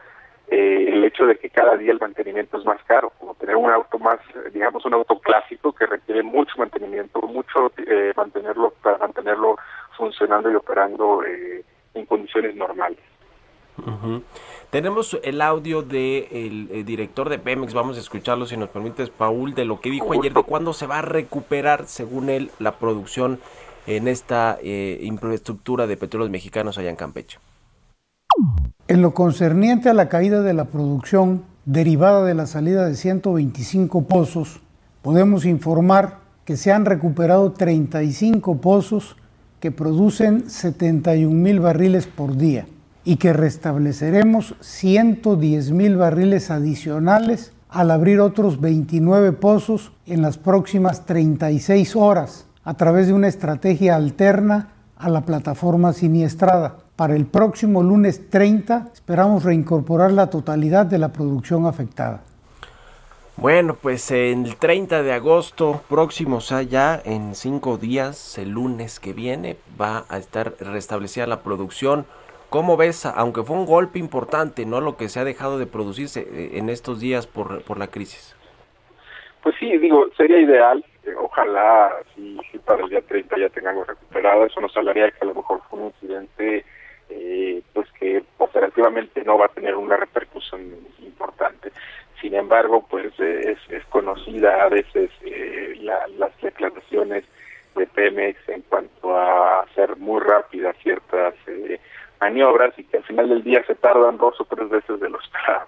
eh, 0.55 0.93
el 0.93 1.03
hecho 1.03 1.25
de 1.25 1.35
que 1.35 1.49
cada 1.49 1.75
día 1.77 1.91
el 1.91 1.99
mantenimiento 1.99 2.59
es 2.59 2.65
más 2.65 2.77
caro, 2.83 3.11
como 3.19 3.33
tener 3.33 3.55
un 3.55 3.71
auto 3.71 3.97
más, 3.97 4.19
digamos, 4.53 4.85
un 4.85 4.93
auto 4.93 5.19
clásico 5.19 5.73
que 5.73 5.87
requiere 5.87 6.21
mucho 6.21 6.51
mantenimiento, 6.59 7.23
mucho 7.23 7.71
eh, 7.77 8.13
mantenerlo 8.15 8.71
para 8.83 8.99
mantenerlo 8.99 9.57
funcionando 9.97 10.51
y 10.51 10.55
operando 10.55 11.23
eh, 11.23 11.65
en 11.95 12.05
condiciones 12.05 12.55
normales. 12.55 12.99
Tenemos 14.69 15.19
el 15.23 15.41
audio 15.41 15.81
del 15.81 16.67
de 16.67 16.83
director 16.83 17.29
de 17.29 17.39
Pemex, 17.39 17.73
vamos 17.73 17.97
a 17.97 18.01
escucharlo 18.01 18.45
si 18.45 18.55
nos 18.55 18.69
permites, 18.69 19.09
Paul, 19.09 19.55
de 19.55 19.65
lo 19.65 19.81
que 19.81 19.89
dijo 19.89 20.13
ayer, 20.13 20.33
de 20.33 20.43
cuándo 20.43 20.73
se 20.73 20.85
va 20.85 20.99
a 20.99 21.01
recuperar, 21.01 21.87
según 21.87 22.29
él, 22.29 22.51
la 22.59 22.73
producción 22.73 23.39
en 23.87 24.07
esta 24.07 24.59
infraestructura 24.61 25.87
de 25.87 25.97
petróleos 25.97 26.29
mexicanos 26.29 26.77
allá 26.77 26.91
en 26.91 26.95
Campeche. 26.95 27.39
En 28.93 29.01
lo 29.01 29.15
concerniente 29.15 29.89
a 29.89 29.95
la 29.95 30.07
caída 30.07 30.43
de 30.43 30.53
la 30.53 30.65
producción 30.65 31.41
derivada 31.65 32.23
de 32.25 32.35
la 32.35 32.45
salida 32.45 32.85
de 32.85 32.93
125 32.93 34.03
pozos, 34.03 34.61
podemos 35.01 35.45
informar 35.45 36.19
que 36.45 36.57
se 36.57 36.71
han 36.71 36.85
recuperado 36.85 37.53
35 37.53 38.61
pozos 38.61 39.15
que 39.59 39.71
producen 39.71 40.47
71 40.47 41.33
mil 41.33 41.59
barriles 41.59 42.05
por 42.05 42.37
día 42.37 42.67
y 43.03 43.15
que 43.15 43.33
restableceremos 43.33 44.53
110 44.59 45.71
mil 45.71 45.97
barriles 45.97 46.51
adicionales 46.51 47.51
al 47.69 47.89
abrir 47.89 48.19
otros 48.19 48.61
29 48.61 49.31
pozos 49.31 49.91
en 50.05 50.21
las 50.21 50.37
próximas 50.37 51.07
36 51.07 51.95
horas 51.95 52.45
a 52.63 52.75
través 52.75 53.07
de 53.07 53.13
una 53.13 53.27
estrategia 53.27 53.95
alterna 53.95 54.69
a 54.97 55.09
la 55.09 55.21
plataforma 55.21 55.93
siniestrada. 55.93 56.82
Para 56.95 57.15
el 57.15 57.25
próximo 57.25 57.81
lunes 57.81 58.29
30 58.29 58.89
esperamos 58.93 59.43
reincorporar 59.43 60.11
la 60.11 60.29
totalidad 60.29 60.85
de 60.85 60.99
la 60.99 61.11
producción 61.11 61.65
afectada. 61.65 62.21
Bueno, 63.35 63.75
pues 63.81 64.11
el 64.11 64.55
30 64.57 65.01
de 65.01 65.11
agosto 65.11 65.81
próximo, 65.89 66.37
o 66.37 66.41
sea, 66.41 66.61
ya 66.61 67.01
en 67.03 67.33
cinco 67.33 67.77
días, 67.77 68.37
el 68.37 68.51
lunes 68.51 68.99
que 68.99 69.13
viene, 69.13 69.57
va 69.81 70.05
a 70.07 70.17
estar 70.17 70.53
restablecida 70.59 71.25
la 71.25 71.41
producción 71.41 72.05
¿Cómo 72.53 72.77
ves, 72.77 73.07
aunque 73.07 73.41
fue 73.41 73.57
un 73.57 73.65
golpe 73.65 73.97
importante, 73.97 74.63
no 74.67 74.79
lo 74.79 74.95
que 74.95 75.09
se 75.09 75.19
ha 75.19 75.23
dejado 75.23 75.57
de 75.57 75.65
producirse 75.65 76.19
eh, 76.19 76.59
en 76.59 76.69
estos 76.69 76.99
días 76.99 77.25
por, 77.25 77.63
por 77.63 77.79
la 77.79 77.87
crisis? 77.87 78.35
Pues 79.41 79.55
sí, 79.59 79.75
digo, 79.79 80.05
sería 80.15 80.37
ideal, 80.37 80.85
eh, 81.03 81.15
ojalá 81.17 81.91
si, 82.13 82.37
para 82.63 82.83
el 82.83 82.91
día 82.91 83.01
30 83.01 83.39
ya 83.39 83.49
tengamos 83.49 83.87
recuperado, 83.87 84.45
eso 84.45 84.61
nos 84.61 84.77
hablaría 84.77 85.05
de 85.05 85.13
que 85.13 85.17
a 85.21 85.25
lo 85.25 85.33
mejor 85.33 85.61
fue 85.67 85.79
un 85.79 85.85
incidente 85.87 86.63
eh, 87.33 87.63
pues 87.73 87.89
que 87.93 88.23
operativamente 88.37 89.23
no 89.23 89.39
va 89.39 89.47
a 89.47 89.49
tener 89.49 89.75
una 89.75 89.97
repercusión 89.97 90.61
importante. 90.99 91.71
Sin 92.21 92.35
embargo, 92.35 92.85
pues 92.87 93.19
es, 93.19 93.57
es 93.69 93.83
conocida 93.85 94.63
a 94.63 94.69
veces 94.69 95.09
las 95.81 96.41
declaraciones 96.41 97.25
de 97.75 97.87
Pemex 97.87 98.37
en 98.47 98.61
cuanto 98.61 99.17
a 99.17 99.61
hacer 99.61 99.97
muy 99.97 100.21
rápidas 100.21 100.75
ciertas 100.83 101.33
maniobras 102.21 102.77
y 102.77 102.83
que 102.83 102.97
al 102.97 103.03
final 103.03 103.29
del 103.29 103.43
día 103.43 103.63
se 103.65 103.75
tardan 103.75 104.17
dos 104.17 104.39
o 104.39 104.45
tres 104.45 104.69
veces 104.69 104.99
de 104.99 105.09
los 105.09 105.23
esperado. 105.23 105.67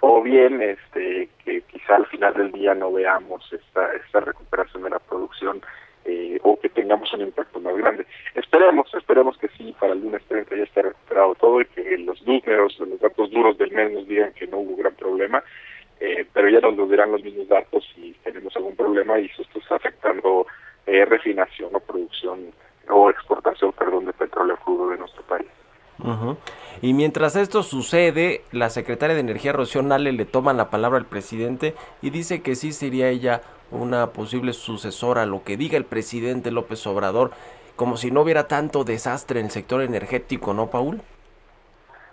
O 0.00 0.22
bien 0.22 0.60
este 0.62 1.28
que 1.44 1.62
quizá 1.62 1.96
al 1.96 2.06
final 2.06 2.34
del 2.34 2.52
día 2.52 2.74
no 2.74 2.92
veamos 2.92 3.50
esta, 3.52 3.92
esta 3.94 4.20
recuperación 4.20 4.84
de 4.84 4.90
la 4.90 4.98
producción 4.98 5.60
eh, 6.08 6.38
o 6.42 6.58
que 6.58 6.70
tengamos 6.70 7.12
un 7.12 7.20
impacto 7.20 7.60
más 7.60 7.76
grande. 7.76 8.06
Esperemos, 8.34 8.92
esperemos 8.94 9.36
que 9.36 9.48
sí, 9.58 9.74
para 9.78 9.92
el 9.92 10.00
lunes 10.00 10.22
30 10.26 10.56
ya 10.56 10.62
esté 10.62 10.80
recuperado 10.80 11.34
todo 11.34 11.60
y 11.60 11.66
que 11.66 11.98
los 11.98 12.26
números, 12.26 12.78
los 12.80 12.98
datos 12.98 13.30
duros 13.30 13.58
del 13.58 13.72
mes 13.72 13.92
nos 13.92 14.08
digan 14.08 14.32
que 14.32 14.46
no 14.46 14.58
hubo 14.58 14.76
gran 14.76 14.94
problema, 14.94 15.44
eh, 16.00 16.26
pero 16.32 16.48
ya 16.48 16.60
nos 16.60 16.88
dirán 16.88 17.12
los 17.12 17.22
mismos 17.22 17.46
datos 17.48 17.86
si 17.94 18.16
tenemos 18.24 18.56
algún 18.56 18.74
problema 18.74 19.20
y 19.20 19.26
eso 19.26 19.42
está 19.54 19.76
afectando 19.76 20.46
eh, 20.86 21.04
refinación 21.04 21.74
o 21.74 21.80
producción 21.80 22.52
o 22.88 23.10
exportación, 23.10 23.72
perdón, 23.72 24.06
de 24.06 24.14
petróleo 24.14 24.56
crudo 24.64 24.88
de 24.88 24.96
nuestro 24.96 25.22
país. 25.24 25.48
Y 26.80 26.94
mientras 26.94 27.36
esto 27.36 27.62
sucede, 27.62 28.42
la 28.52 28.70
secretaria 28.70 29.14
de 29.14 29.20
Energía 29.20 29.52
Rocío 29.52 29.82
Nale 29.82 30.12
le 30.12 30.24
toma 30.24 30.54
la 30.54 30.70
palabra 30.70 30.98
al 30.98 31.06
presidente 31.06 31.74
y 32.00 32.10
dice 32.10 32.40
que 32.40 32.54
sí 32.54 32.72
sería 32.72 33.10
ella 33.10 33.42
una 33.70 34.12
posible 34.12 34.52
sucesora 34.52 35.26
lo 35.26 35.42
que 35.44 35.56
diga 35.56 35.76
el 35.76 35.84
presidente 35.84 36.50
López 36.50 36.86
Obrador, 36.86 37.32
como 37.76 37.96
si 37.96 38.10
no 38.10 38.22
hubiera 38.22 38.48
tanto 38.48 38.84
desastre 38.84 39.40
en 39.40 39.46
el 39.46 39.52
sector 39.52 39.82
energético, 39.82 40.54
¿no, 40.54 40.68
Paul? 40.68 41.00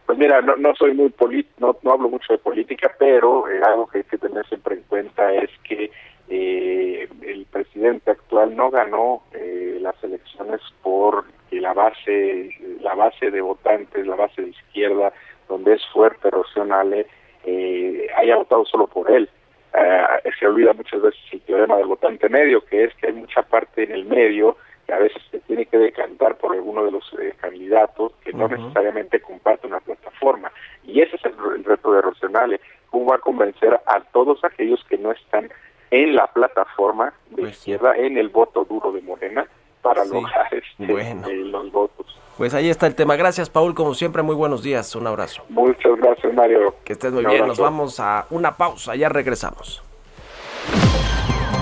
Pues 0.05 0.17
mira, 0.17 0.41
no, 0.41 0.55
no 0.57 0.75
soy 0.75 0.93
muy 0.93 1.13
no, 1.57 1.75
no 1.81 1.91
hablo 1.91 2.09
mucho 2.09 2.33
de 2.33 2.37
política, 2.37 2.91
pero 2.99 3.49
eh, 3.49 3.59
algo 3.63 3.87
que 3.87 3.99
hay 3.99 4.03
que 4.03 4.17
tener 4.17 4.45
siempre 4.47 4.75
en 4.75 4.83
cuenta 4.83 5.33
es 5.33 5.49
que 5.63 5.91
eh, 6.27 7.07
el 7.21 7.45
presidente 7.45 8.11
actual 8.11 8.55
no 8.55 8.69
ganó 8.69 9.23
eh, 9.33 9.77
las 9.81 9.95
elecciones 10.03 10.61
por 10.83 11.25
la 11.51 11.73
base, 11.73 12.49
la 12.81 12.95
base 12.95 13.31
de 13.31 13.41
votantes, 13.41 14.05
la 14.05 14.15
base 14.15 14.41
de 14.41 14.49
izquierda, 14.49 15.13
donde 15.47 15.73
es 15.73 15.81
fuerte 15.93 16.29
Rocionale, 16.29 17.07
eh, 17.43 18.07
haya 18.17 18.35
votado 18.37 18.65
solo 18.65 18.87
por 18.87 19.09
él. 19.11 19.29
Eh, 19.77 20.31
se 20.39 20.47
olvida 20.47 20.73
muchas 20.73 21.01
veces 21.01 21.19
el 21.31 21.41
teorema 21.41 21.77
del 21.77 21.87
votante 21.87 22.29
medio, 22.29 22.63
que 22.65 22.85
es 22.85 22.95
que 22.95 23.07
hay 23.07 23.13
mucha 23.13 23.41
parte 23.41 23.83
en 23.83 23.91
el 23.91 24.05
medio 24.05 24.57
que 24.85 24.93
a 24.93 24.99
veces 24.99 25.21
se 25.31 25.39
tiene 25.41 25.65
que 25.65 25.77
decantar 25.77 26.37
por 26.37 26.53
alguno 26.53 26.85
de 26.85 26.91
los 26.91 27.03
eh, 27.19 27.33
candidatos 27.41 28.13
que 28.23 28.31
no 28.33 28.47
necesariamente 28.47 29.19
comparte 29.19 29.67
una 29.67 29.79
plataforma. 29.79 30.51
Y 30.83 31.01
ese 31.01 31.15
es 31.15 31.25
el, 31.25 31.63
reto 31.63 31.91
de 31.91 32.01
Rocionale, 32.01 32.59
cómo 32.89 33.07
va 33.07 33.15
a 33.15 33.19
convencer 33.19 33.79
a 33.85 33.99
todos 34.11 34.43
aquellos 34.43 34.83
que 34.85 34.97
no 34.97 35.11
están 35.11 35.49
en 35.91 36.15
la 36.15 36.27
plataforma 36.27 37.13
de 37.31 37.43
pues 37.43 37.57
izquierda, 37.57 37.95
en 37.97 38.17
el 38.17 38.29
voto 38.29 38.63
duro 38.65 38.91
de 38.91 39.01
Morena, 39.01 39.47
para 39.81 40.05
lograr 40.05 40.47
este, 40.51 40.93
eh, 40.93 41.35
los 41.45 41.71
votos. 41.71 41.94
Pues 42.37 42.53
ahí 42.53 42.69
está 42.69 42.87
el 42.87 42.95
tema. 42.95 43.15
Gracias, 43.15 43.49
Paul. 43.49 43.73
Como 43.73 43.93
siempre, 43.93 44.21
muy 44.21 44.35
buenos 44.35 44.61
días. 44.61 44.95
Un 44.95 45.07
abrazo. 45.07 45.43
Muchas 45.49 45.95
gracias, 45.97 46.33
Mario. 46.33 46.75
Que 46.83 46.93
estés 46.93 47.11
muy 47.11 47.25
bien. 47.25 47.47
Nos 47.47 47.59
vamos 47.59 47.99
a 47.99 48.25
una 48.29 48.55
pausa. 48.57 48.95
Ya 48.95 49.09
regresamos. 49.09 49.81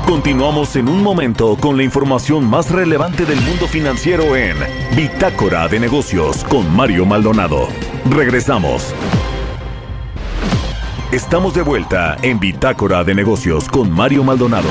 Continuamos 0.07 0.75
en 0.75 0.89
un 0.89 1.01
momento 1.01 1.57
con 1.59 1.77
la 1.77 1.83
información 1.83 2.47
más 2.47 2.69
relevante 2.71 3.25
del 3.25 3.39
mundo 3.41 3.67
financiero 3.67 4.36
en 4.36 4.57
Bitácora 4.95 5.67
de 5.67 5.79
Negocios 5.79 6.43
con 6.43 6.75
Mario 6.75 7.05
Maldonado. 7.05 7.67
Regresamos. 8.09 8.93
Estamos 11.12 11.53
de 11.53 11.62
vuelta 11.62 12.17
en 12.21 12.39
Bitácora 12.39 13.03
de 13.03 13.15
Negocios 13.15 13.69
con 13.69 13.91
Mario 13.91 14.23
Maldonado. 14.23 14.69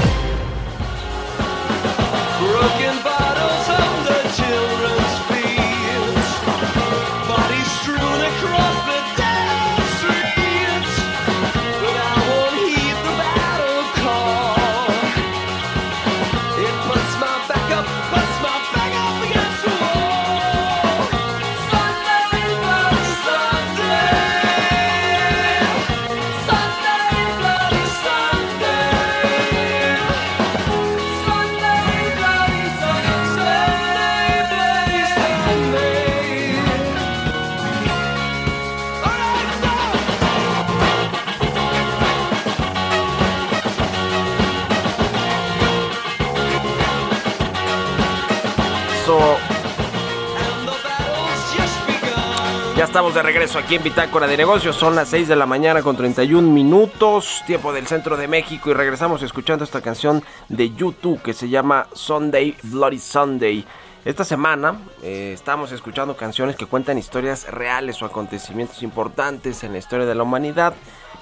Ya 52.83 52.87
estamos 52.87 53.15
de 53.15 53.23
regreso 53.23 53.61
aquí 53.61 53.77
en 53.77 53.85
Bitácora 53.85 54.27
de 54.27 54.37
Negocios. 54.37 54.75
Son 54.75 54.97
las 54.97 55.07
6 55.11 55.29
de 55.29 55.37
la 55.37 55.47
mañana 55.47 55.83
con 55.83 55.97
31 55.97 56.51
minutos, 56.51 57.45
tiempo 57.47 57.73
del 57.73 57.87
centro 57.87 58.17
de 58.17 58.27
México. 58.27 58.71
Y 58.71 58.75
regresamos 58.75 59.23
escuchando 59.23 59.63
esta 59.63 59.81
canción 59.81 60.25
de 60.49 60.75
YouTube 60.75 61.23
que 61.23 61.33
se 61.33 61.49
llama 61.49 61.87
Sunday 61.93 62.57
Bloody 62.65 62.99
Sunday. 62.99 63.65
Esta 64.05 64.25
semana 64.25 64.81
eh, 65.01 65.31
estamos 65.33 65.71
escuchando 65.71 66.17
canciones 66.17 66.57
que 66.57 66.67
cuentan 66.67 66.99
historias 66.99 67.49
reales 67.49 68.03
o 68.03 68.07
acontecimientos 68.07 68.83
importantes 68.83 69.63
en 69.63 69.71
la 69.71 69.79
historia 69.79 70.05
de 70.05 70.17
la 70.17 70.25
humanidad. 70.25 70.75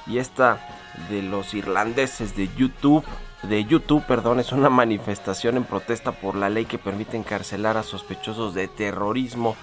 Y 0.07 0.17
esta 0.17 0.67
de 1.11 1.21
los 1.21 1.53
irlandeses 1.53 2.35
de 2.37 2.49
YouTube 2.57 3.05
de 3.43 3.67
YouTube, 3.67 4.07
perdón, 4.07 4.41
es 4.41 4.53
una 4.53 4.71
manifestación 4.71 5.59
en 5.59 5.65
protesta 5.65 6.13
por 6.13 6.37
la 6.37 6.49
ley 6.49 6.65
que 6.65 6.79
permite 6.79 7.19
encarcelar 7.19 7.77
a 7.77 7.83
sospechosos 7.83 8.55
de 8.55 8.67
terrorismo 8.67 9.57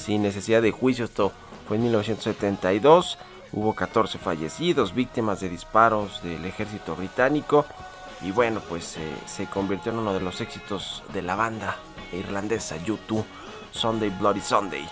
sin 0.00 0.22
necesidad 0.22 0.62
de 0.62 0.72
juicio. 0.72 1.04
Esto 1.04 1.32
fue 1.68 1.76
en 1.76 1.84
1972. 1.84 3.18
Hubo 3.52 3.74
14 3.74 4.18
fallecidos, 4.18 4.94
víctimas 4.94 5.40
de 5.40 5.48
disparos 5.48 6.22
del 6.22 6.44
ejército 6.44 6.96
británico. 6.96 7.66
Y 8.22 8.32
bueno, 8.32 8.60
pues 8.68 8.96
eh, 8.96 9.00
se 9.26 9.46
convirtió 9.46 9.92
en 9.92 9.98
uno 9.98 10.12
de 10.12 10.20
los 10.20 10.40
éxitos 10.40 11.02
de 11.12 11.22
la 11.22 11.36
banda 11.36 11.76
irlandesa 12.12 12.76
YouTube, 12.84 13.24
Sunday 13.70 14.10
Bloody 14.10 14.40
Sunday. 14.40 14.88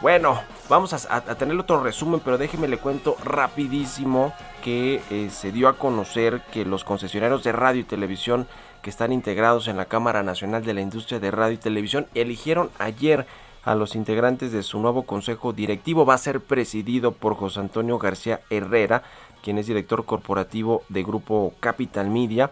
Bueno, 0.00 0.40
vamos 0.68 0.92
a, 0.92 1.20
tener 1.36 1.56
otro 1.56 1.80
resumen, 1.82 2.20
pero 2.20 2.36
déjeme 2.36 2.66
le 2.66 2.78
cuento 2.78 3.16
rapidísimo 3.24 4.34
que 4.64 5.00
eh, 5.10 5.30
se 5.30 5.52
dio 5.52 5.68
a 5.68 5.78
conocer 5.78 6.42
que 6.52 6.64
los 6.64 6.82
concesionarios 6.82 7.44
de 7.44 7.52
radio 7.52 7.82
y 7.82 7.84
televisión 7.84 8.48
que 8.82 8.90
están 8.90 9.12
integrados 9.12 9.68
en 9.68 9.76
la 9.76 9.84
Cámara 9.84 10.24
Nacional 10.24 10.64
de 10.64 10.74
la 10.74 10.80
Industria 10.80 11.20
de 11.20 11.30
Radio 11.30 11.54
y 11.54 11.58
Televisión 11.58 12.08
eligieron 12.14 12.70
ayer 12.80 13.26
a 13.64 13.74
los 13.74 13.94
integrantes 13.94 14.52
de 14.52 14.62
su 14.62 14.78
nuevo 14.80 15.04
consejo 15.04 15.52
directivo. 15.52 16.04
Va 16.04 16.14
a 16.14 16.18
ser 16.18 16.40
presidido 16.40 17.12
por 17.12 17.34
José 17.34 17.60
Antonio 17.60 17.98
García 17.98 18.40
Herrera, 18.50 19.02
quien 19.42 19.58
es 19.58 19.66
director 19.66 20.04
corporativo 20.04 20.82
de 20.88 21.02
Grupo 21.02 21.54
Capital 21.60 22.10
Media 22.10 22.50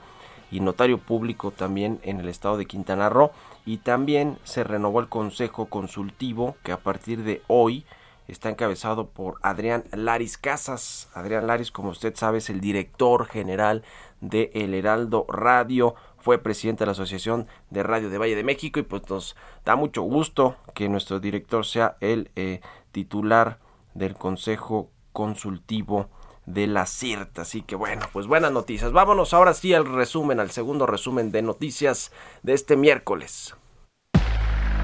y 0.51 0.61
notario 0.61 0.99
público 0.99 1.51
también 1.51 2.01
en 2.03 2.21
el 2.21 2.29
estado 2.29 2.57
de 2.57 2.67
Quintana 2.67 3.09
Roo. 3.09 3.31
Y 3.67 3.79
también 3.79 4.39
se 4.45 4.65
renovó 4.65 5.01
el 5.01 5.09
consejo 5.09 5.67
consultivo 5.67 6.57
que 6.63 6.73
a 6.73 6.79
partir 6.79 7.23
de 7.23 7.43
hoy 7.47 7.85
está 8.27 8.49
encabezado 8.49 9.09
por 9.09 9.37
Adrián 9.43 9.85
Laris 9.93 10.39
Casas. 10.39 11.09
Adrián 11.15 11.47
Laris, 11.47 11.71
como 11.71 11.91
usted 11.91 12.15
sabe, 12.17 12.39
es 12.39 12.51
el 12.51 12.61
director 12.61 13.27
general 13.27 13.83
de 14.21 14.51
El 14.55 14.75
Heraldo 14.75 15.27
Radio 15.29 15.95
fue 16.21 16.39
presidente 16.39 16.81
de 16.81 16.87
la 16.87 16.93
Asociación 16.93 17.47
de 17.71 17.83
Radio 17.83 18.11
de 18.11 18.19
Valle 18.19 18.37
de 18.37 18.45
México 18.45 18.79
y 18.79 18.83
pues 18.83 19.09
nos 19.09 19.37
da 19.65 19.77
mucho 19.77 20.03
gusto 20.03 20.57
que 20.75 20.89
nuestro 20.89 21.21
director 21.21 21.65
sea 21.65 21.97
el 22.01 22.31
eh, 22.37 22.61
titular 22.93 23.59
del 23.95 24.15
Consejo 24.15 24.91
Consultivo 25.13 26.09
de 26.47 26.67
la 26.67 26.87
CIRT. 26.87 27.39
Así 27.41 27.63
que 27.63 27.77
bueno, 27.77 28.07
pues 28.13 28.27
buenas 28.27 28.53
noticias. 28.53 28.93
Vámonos 28.93 29.35
ahora 29.35 29.55
sí 29.55 29.75
al 29.75 29.87
resumen, 29.87 30.41
al 30.41 30.51
segundo 30.51 30.87
resumen 30.87 31.33
de 31.33 31.43
noticias 31.43 32.13
de 32.43 32.55
este 32.55 32.77
miércoles. 32.77 33.55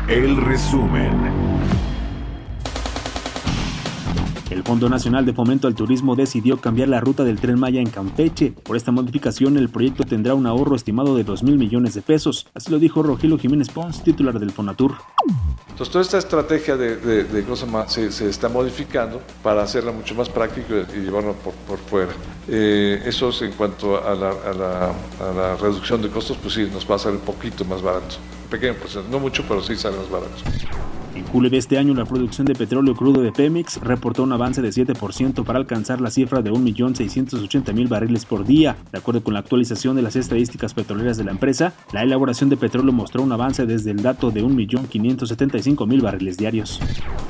El 0.08 0.36
resumen. 0.36 1.35
El 4.56 4.62
Fondo 4.62 4.88
Nacional 4.88 5.26
de 5.26 5.34
Fomento 5.34 5.68
al 5.68 5.74
Turismo 5.74 6.16
decidió 6.16 6.56
cambiar 6.56 6.88
la 6.88 6.98
ruta 6.98 7.24
del 7.24 7.38
tren 7.38 7.60
Maya 7.60 7.78
en 7.78 7.90
Campeche. 7.90 8.52
Por 8.52 8.78
esta 8.78 8.90
modificación, 8.90 9.58
el 9.58 9.68
proyecto 9.68 10.04
tendrá 10.04 10.32
un 10.32 10.46
ahorro 10.46 10.74
estimado 10.74 11.14
de 11.14 11.24
2 11.24 11.42
mil 11.42 11.58
millones 11.58 11.92
de 11.92 12.00
pesos. 12.00 12.46
Así 12.54 12.70
lo 12.70 12.78
dijo 12.78 13.02
Rogelio 13.02 13.36
Jiménez 13.36 13.68
Pons, 13.68 14.02
titular 14.02 14.38
del 14.38 14.52
Fonatur. 14.52 14.94
Entonces, 15.68 15.92
toda 15.92 16.00
esta 16.00 16.16
estrategia 16.16 16.78
de, 16.78 16.96
de, 16.96 17.56
se, 17.86 18.10
se, 18.10 18.30
está 18.30 18.48
modificando 18.48 19.20
para 19.42 19.62
hacerla 19.62 19.92
mucho 19.92 20.14
más 20.14 20.30
práctica 20.30 20.86
y 20.96 21.00
llevarla 21.00 21.34
por, 21.34 21.76
fuera. 21.76 22.12
Eh, 22.48 23.02
eso 23.04 23.30
en 23.44 23.52
cuanto 23.52 24.02
a 24.02 24.14
la, 24.14 25.56
reducción 25.60 26.00
de 26.00 26.08
costos, 26.08 26.38
pues 26.38 26.54
sí, 26.54 26.66
nos 26.72 26.90
va 26.90 26.94
a 26.94 26.98
salir 26.98 27.18
un 27.18 27.26
poquito 27.26 27.62
más 27.66 27.82
barato. 27.82 28.16
Pequeño 28.50 28.72
porcentaje, 28.72 29.12
no 29.12 29.20
mucho, 29.20 29.44
pero 29.46 29.62
sí 29.62 29.76
sale 29.76 29.98
más 29.98 30.08
barato. 30.08 30.95
En 31.16 31.24
julio 31.24 31.48
de 31.48 31.56
este 31.56 31.78
año, 31.78 31.94
la 31.94 32.04
producción 32.04 32.46
de 32.46 32.54
petróleo 32.54 32.94
crudo 32.94 33.22
de 33.22 33.32
Pemex 33.32 33.80
reportó 33.80 34.22
un 34.22 34.34
avance 34.34 34.60
de 34.60 34.68
7% 34.68 35.44
para 35.44 35.58
alcanzar 35.58 35.98
la 36.02 36.10
cifra 36.10 36.42
de 36.42 36.52
1.680.000 36.52 37.88
barriles 37.88 38.26
por 38.26 38.44
día. 38.44 38.76
De 38.92 38.98
acuerdo 38.98 39.24
con 39.24 39.32
la 39.32 39.40
actualización 39.40 39.96
de 39.96 40.02
las 40.02 40.14
estadísticas 40.14 40.74
petroleras 40.74 41.16
de 41.16 41.24
la 41.24 41.30
empresa, 41.30 41.72
la 41.94 42.02
elaboración 42.02 42.50
de 42.50 42.58
petróleo 42.58 42.92
mostró 42.92 43.22
un 43.22 43.32
avance 43.32 43.64
desde 43.64 43.92
el 43.92 44.02
dato 44.02 44.30
de 44.30 44.44
1.575.000 44.44 46.02
barriles 46.02 46.36
diarios. 46.36 46.80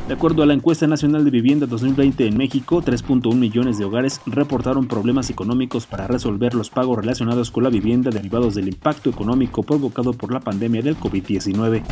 De 0.08 0.14
acuerdo 0.14 0.42
a 0.42 0.46
la 0.46 0.54
encuesta 0.54 0.88
nacional 0.88 1.24
de 1.24 1.30
vivienda 1.30 1.66
2020 1.66 2.26
en 2.26 2.36
México, 2.36 2.82
3.1 2.82 3.36
millones 3.36 3.78
de 3.78 3.84
hogares 3.84 4.20
reportaron 4.26 4.88
problemas 4.88 5.30
económicos 5.30 5.86
para 5.86 6.08
resolver 6.08 6.54
los 6.54 6.70
pagos 6.70 6.98
relacionados 6.98 7.52
con 7.52 7.62
la 7.62 7.70
vivienda 7.70 8.10
derivados 8.10 8.56
del 8.56 8.66
impacto 8.66 9.10
económico 9.10 9.62
provocado 9.62 10.12
por 10.12 10.32
la 10.32 10.40
pandemia 10.40 10.82
del 10.82 10.98
COVID-19. 10.98 11.84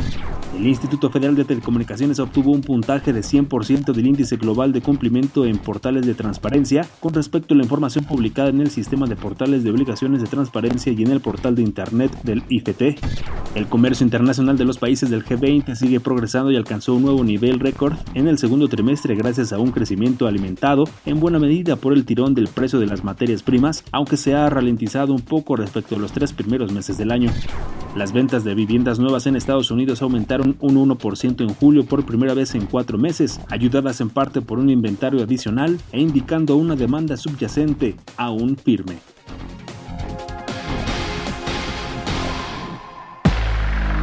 El 0.56 0.66
Instituto 0.66 1.10
Federal 1.10 1.34
de 1.34 1.44
Telecomunicaciones 1.44 1.83
obtuvo 2.18 2.52
un 2.52 2.62
puntaje 2.62 3.12
de 3.12 3.20
100% 3.20 3.92
del 3.92 4.06
índice 4.06 4.36
global 4.36 4.72
de 4.72 4.80
cumplimiento 4.80 5.44
en 5.44 5.58
portales 5.58 6.06
de 6.06 6.14
transparencia 6.14 6.86
con 7.00 7.12
respecto 7.14 7.54
a 7.54 7.56
la 7.56 7.62
información 7.62 8.04
publicada 8.04 8.48
en 8.48 8.60
el 8.60 8.70
sistema 8.70 9.06
de 9.06 9.16
portales 9.16 9.64
de 9.64 9.70
obligaciones 9.70 10.20
de 10.20 10.26
transparencia 10.26 10.92
y 10.92 11.02
en 11.02 11.10
el 11.10 11.20
portal 11.20 11.54
de 11.54 11.62
Internet 11.62 12.12
del 12.22 12.42
IFT. 12.48 12.98
El 13.54 13.66
comercio 13.66 14.04
internacional 14.04 14.56
de 14.56 14.64
los 14.64 14.78
países 14.78 15.10
del 15.10 15.24
G20 15.24 15.74
sigue 15.74 16.00
progresando 16.00 16.50
y 16.50 16.56
alcanzó 16.56 16.94
un 16.94 17.02
nuevo 17.02 17.22
nivel 17.22 17.60
récord 17.60 17.94
en 18.14 18.28
el 18.28 18.38
segundo 18.38 18.68
trimestre 18.68 19.14
gracias 19.14 19.52
a 19.52 19.58
un 19.58 19.70
crecimiento 19.70 20.26
alimentado 20.26 20.84
en 21.06 21.20
buena 21.20 21.38
medida 21.38 21.76
por 21.76 21.92
el 21.92 22.04
tirón 22.04 22.34
del 22.34 22.48
precio 22.48 22.78
de 22.78 22.86
las 22.86 23.04
materias 23.04 23.42
primas, 23.42 23.84
aunque 23.92 24.16
se 24.16 24.34
ha 24.34 24.48
ralentizado 24.48 25.12
un 25.12 25.22
poco 25.22 25.56
respecto 25.56 25.96
a 25.96 25.98
los 25.98 26.12
tres 26.12 26.32
primeros 26.32 26.72
meses 26.72 26.98
del 26.98 27.10
año. 27.10 27.30
Las 27.94 28.12
ventas 28.12 28.42
de 28.42 28.56
viviendas 28.56 28.98
nuevas 28.98 29.26
en 29.28 29.36
Estados 29.36 29.70
Unidos 29.70 30.02
aumentaron 30.02 30.56
un 30.58 30.74
1% 30.74 31.42
en 31.42 31.54
julio 31.54 31.86
por 31.86 32.04
primera 32.04 32.34
vez 32.34 32.56
en 32.56 32.66
cuatro 32.66 32.98
meses, 32.98 33.40
ayudadas 33.50 34.00
en 34.00 34.10
parte 34.10 34.40
por 34.40 34.58
un 34.58 34.68
inventario 34.68 35.22
adicional 35.22 35.78
e 35.92 36.00
indicando 36.00 36.56
una 36.56 36.74
demanda 36.74 37.16
subyacente 37.16 37.94
aún 38.16 38.56
firme. 38.56 38.98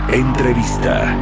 Entrevista. 0.08 1.18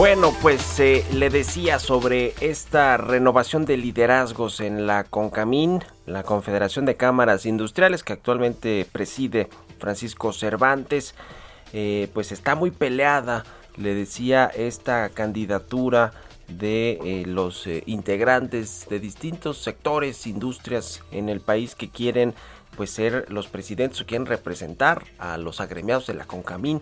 Bueno, 0.00 0.32
pues 0.40 0.80
eh, 0.80 1.04
le 1.12 1.28
decía 1.28 1.78
sobre 1.78 2.32
esta 2.40 2.96
renovación 2.96 3.66
de 3.66 3.76
liderazgos 3.76 4.60
en 4.60 4.86
la 4.86 5.04
CONCAMIN, 5.04 5.84
la 6.06 6.22
Confederación 6.22 6.86
de 6.86 6.96
Cámaras 6.96 7.44
Industriales 7.44 8.02
que 8.02 8.14
actualmente 8.14 8.86
preside 8.90 9.50
Francisco 9.78 10.32
Cervantes, 10.32 11.14
eh, 11.74 12.08
pues 12.14 12.32
está 12.32 12.54
muy 12.54 12.70
peleada, 12.70 13.44
le 13.76 13.94
decía, 13.94 14.46
esta 14.46 15.10
candidatura 15.10 16.12
de 16.48 16.92
eh, 17.04 17.24
los 17.26 17.68
integrantes 17.84 18.86
de 18.88 19.00
distintos 19.00 19.58
sectores, 19.58 20.26
industrias 20.26 21.02
en 21.10 21.28
el 21.28 21.40
país 21.40 21.74
que 21.74 21.90
quieren 21.90 22.32
pues 22.74 22.88
ser 22.88 23.26
los 23.30 23.48
presidentes 23.48 24.00
o 24.00 24.06
quieren 24.06 24.24
representar 24.24 25.04
a 25.18 25.36
los 25.36 25.60
agremiados 25.60 26.06
de 26.06 26.14
la 26.14 26.24
CONCAMIN 26.24 26.80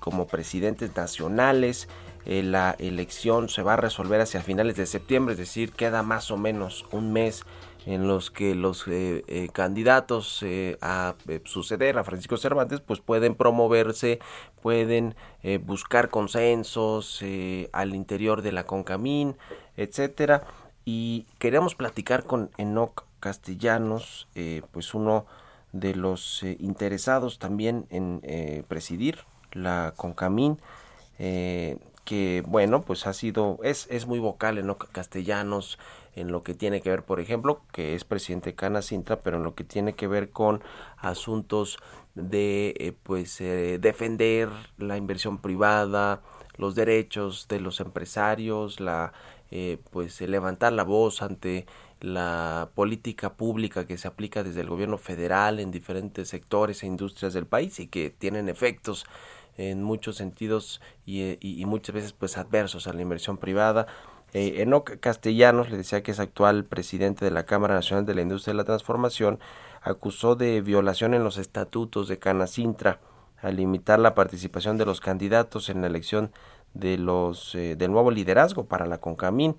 como 0.00 0.26
presidentes 0.26 0.96
nacionales. 0.96 1.88
Eh, 2.28 2.42
la 2.42 2.76
elección 2.78 3.48
se 3.48 3.62
va 3.62 3.72
a 3.72 3.76
resolver 3.76 4.20
hacia 4.20 4.42
finales 4.42 4.76
de 4.76 4.84
septiembre, 4.84 5.32
es 5.32 5.38
decir, 5.38 5.72
queda 5.72 6.02
más 6.02 6.30
o 6.30 6.36
menos 6.36 6.84
un 6.92 7.10
mes 7.10 7.42
en 7.86 8.06
los 8.06 8.30
que 8.30 8.54
los 8.54 8.86
eh, 8.86 9.24
eh, 9.28 9.48
candidatos 9.50 10.44
a 10.82 11.14
suceder 11.44 11.96
a 11.96 12.04
Francisco 12.04 12.36
Cervantes 12.36 12.80
pues 12.80 13.00
pueden 13.00 13.34
promoverse, 13.34 14.18
pueden 14.60 15.14
buscar 15.62 16.10
consensos 16.10 17.24
al 17.72 17.94
interior 17.94 18.42
de 18.42 18.52
la 18.52 18.64
Concamín, 18.64 19.38
etcétera. 19.78 20.44
Y 20.84 21.24
queremos 21.38 21.74
platicar 21.74 22.24
con 22.24 22.50
Enoc 22.58 23.04
Castellanos, 23.20 24.28
pues 24.70 24.92
uno 24.92 25.24
de 25.72 25.94
los 25.94 26.42
interesados 26.42 27.38
también 27.38 27.86
en 27.88 28.20
presidir 28.68 29.20
la 29.52 29.94
Concamín 29.96 30.58
que 32.08 32.42
bueno 32.46 32.80
pues 32.80 33.06
ha 33.06 33.12
sido 33.12 33.58
es, 33.62 33.86
es 33.90 34.06
muy 34.06 34.18
vocal 34.18 34.56
en 34.56 34.66
lo 34.66 34.78
castellanos 34.78 35.78
en 36.16 36.32
lo 36.32 36.42
que 36.42 36.54
tiene 36.54 36.80
que 36.80 36.88
ver 36.88 37.02
por 37.02 37.20
ejemplo 37.20 37.60
que 37.70 37.94
es 37.94 38.04
presidente 38.04 38.54
Cana 38.54 38.80
Sintra 38.80 39.20
pero 39.20 39.36
en 39.36 39.42
lo 39.42 39.54
que 39.54 39.64
tiene 39.64 39.92
que 39.92 40.06
ver 40.06 40.30
con 40.30 40.62
asuntos 40.96 41.76
de 42.14 42.74
eh, 42.78 42.94
pues 43.02 43.42
eh, 43.42 43.78
defender 43.78 44.48
la 44.78 44.96
inversión 44.96 45.36
privada 45.36 46.22
los 46.58 46.74
derechos 46.74 47.46
de 47.48 47.60
los 47.60 47.80
empresarios, 47.80 48.80
la 48.80 49.12
eh, 49.50 49.78
pues 49.90 50.20
levantar 50.20 50.74
la 50.74 50.84
voz 50.84 51.22
ante 51.22 51.64
la 52.00 52.68
política 52.74 53.34
pública 53.34 53.86
que 53.86 53.96
se 53.96 54.06
aplica 54.06 54.42
desde 54.42 54.60
el 54.60 54.68
gobierno 54.68 54.98
federal 54.98 55.58
en 55.58 55.70
diferentes 55.70 56.28
sectores 56.28 56.82
e 56.82 56.86
industrias 56.86 57.32
del 57.32 57.46
país 57.46 57.80
y 57.80 57.86
que 57.86 58.10
tienen 58.10 58.48
efectos 58.48 59.06
en 59.58 59.82
muchos 59.82 60.16
sentidos 60.16 60.80
y, 61.04 61.64
muchas 61.66 61.94
veces 61.94 62.12
pues 62.12 62.38
adversos 62.38 62.86
a 62.86 62.92
la 62.94 63.02
inversión 63.02 63.36
privada. 63.36 63.86
Eh, 64.32 64.62
Enoc 64.62 64.98
Castellanos, 65.00 65.70
le 65.70 65.76
decía 65.76 66.02
que 66.02 66.12
es 66.12 66.20
actual 66.20 66.64
presidente 66.64 67.24
de 67.24 67.30
la 67.30 67.44
Cámara 67.44 67.74
Nacional 67.74 68.06
de 68.06 68.14
la 68.14 68.22
Industria 68.22 68.52
de 68.52 68.58
la 68.58 68.64
Transformación, 68.64 69.38
acusó 69.82 70.36
de 70.36 70.60
violación 70.60 71.12
en 71.12 71.24
los 71.24 71.38
estatutos 71.38 72.08
de 72.08 72.18
Canacintra 72.18 73.00
al 73.40 73.56
limitar 73.56 73.98
la 73.98 74.14
participación 74.14 74.78
de 74.78 74.86
los 74.86 75.00
candidatos 75.00 75.68
en 75.68 75.80
la 75.80 75.86
elección 75.86 76.32
de 76.74 76.98
los 76.98 77.54
eh, 77.54 77.76
del 77.76 77.92
nuevo 77.92 78.10
liderazgo 78.10 78.66
para 78.66 78.86
la 78.86 78.98
CONCAMIN. 78.98 79.56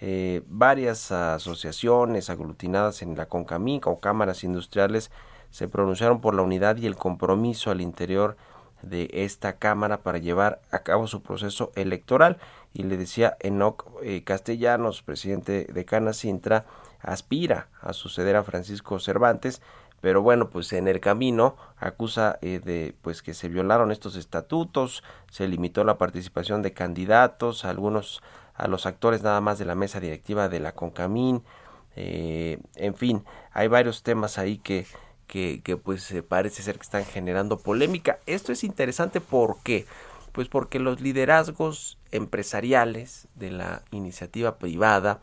Eh, 0.00 0.42
varias 0.46 1.10
asociaciones 1.10 2.30
aglutinadas 2.30 3.02
en 3.02 3.16
la 3.16 3.26
CONCAMIN 3.26 3.80
o 3.84 3.98
cámaras 3.98 4.44
industriales 4.44 5.10
se 5.50 5.68
pronunciaron 5.68 6.20
por 6.20 6.34
la 6.34 6.42
unidad 6.42 6.76
y 6.76 6.86
el 6.86 6.96
compromiso 6.96 7.70
al 7.70 7.80
interior 7.80 8.36
esta 8.90 9.58
Cámara 9.58 9.98
para 10.02 10.18
llevar 10.18 10.60
a 10.70 10.80
cabo 10.80 11.06
su 11.06 11.22
proceso 11.22 11.72
electoral. 11.74 12.38
Y 12.72 12.82
le 12.82 12.96
decía 12.96 13.36
Enoc 13.40 13.86
eh, 14.02 14.22
Castellanos, 14.24 15.02
presidente 15.02 15.64
de 15.64 15.84
Cana 15.84 16.12
Sintra, 16.12 16.66
aspira 17.00 17.68
a 17.80 17.92
suceder 17.92 18.36
a 18.36 18.44
Francisco 18.44 18.98
Cervantes, 18.98 19.62
pero 20.00 20.22
bueno, 20.22 20.48
pues 20.50 20.72
en 20.72 20.86
el 20.86 21.00
camino 21.00 21.56
acusa 21.76 22.38
eh, 22.42 22.60
de 22.64 22.94
pues 23.02 23.22
que 23.22 23.34
se 23.34 23.48
violaron 23.48 23.90
estos 23.90 24.16
estatutos, 24.16 25.02
se 25.30 25.48
limitó 25.48 25.84
la 25.84 25.98
participación 25.98 26.62
de 26.62 26.72
candidatos, 26.72 27.64
algunos 27.64 28.22
a 28.54 28.68
los 28.68 28.86
actores 28.86 29.22
nada 29.22 29.40
más 29.40 29.58
de 29.58 29.64
la 29.64 29.74
mesa 29.74 30.00
directiva 30.00 30.48
de 30.48 30.60
la 30.60 30.72
Concamín, 30.72 31.42
eh, 32.00 32.60
en 32.76 32.94
fin, 32.94 33.24
hay 33.50 33.66
varios 33.66 34.04
temas 34.04 34.38
ahí 34.38 34.58
que 34.58 34.86
que, 35.28 35.60
que 35.62 35.76
pues 35.76 36.12
parece 36.26 36.62
ser 36.62 36.76
que 36.76 36.82
están 36.82 37.04
generando 37.04 37.58
polémica. 37.58 38.18
Esto 38.26 38.50
es 38.50 38.64
interesante 38.64 39.20
porque 39.20 39.86
pues 40.32 40.48
porque 40.48 40.78
los 40.78 41.00
liderazgos 41.00 41.98
empresariales 42.10 43.28
de 43.34 43.50
la 43.50 43.82
iniciativa 43.90 44.58
privada 44.58 45.20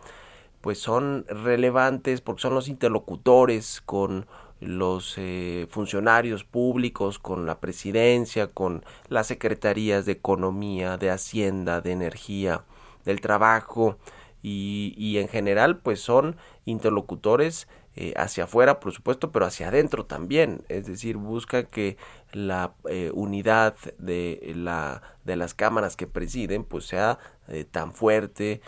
pues 0.62 0.80
son 0.80 1.26
relevantes 1.28 2.22
porque 2.22 2.42
son 2.42 2.54
los 2.54 2.68
interlocutores 2.68 3.82
con 3.86 4.26
los 4.60 5.16
eh, 5.18 5.68
funcionarios 5.70 6.44
públicos, 6.44 7.20
con 7.20 7.46
la 7.46 7.60
presidencia, 7.60 8.48
con 8.48 8.84
las 9.10 9.28
secretarías 9.28 10.06
de 10.06 10.14
economía, 10.14 10.98
de 10.98 11.12
hacienda, 11.12 11.82
de 11.82 11.92
energía, 11.92 12.64
del 13.04 13.22
trabajo 13.22 13.98
y, 14.42 14.96
y 14.98 15.20
en 15.20 15.28
general 15.28 15.78
pues 15.78 16.00
son 16.00 16.36
interlocutores 16.66 17.68
eh, 17.98 18.14
hacia 18.18 18.44
afuera, 18.44 18.82
por 18.82 18.92
supuesto, 18.92 19.32
pero 19.32 19.46
hacia 19.46 19.70
adentro 19.70 20.06
también. 20.06 20.64
Es 20.68 20.86
decir, 20.86 21.16
busca 21.16 21.64
que 21.64 21.98
la 22.34 22.74
eh, 22.90 23.12
unidad 23.14 23.76
de, 23.98 24.54
la, 24.56 25.02
de 25.24 25.38
las 25.38 25.54
cámaras 25.54 25.96
que 25.96 26.06
presiden 26.06 26.66
pues 26.66 26.86
sea 26.86 27.20
eh, 27.48 27.64
tan 27.64 27.94
fuerte, 27.94 28.62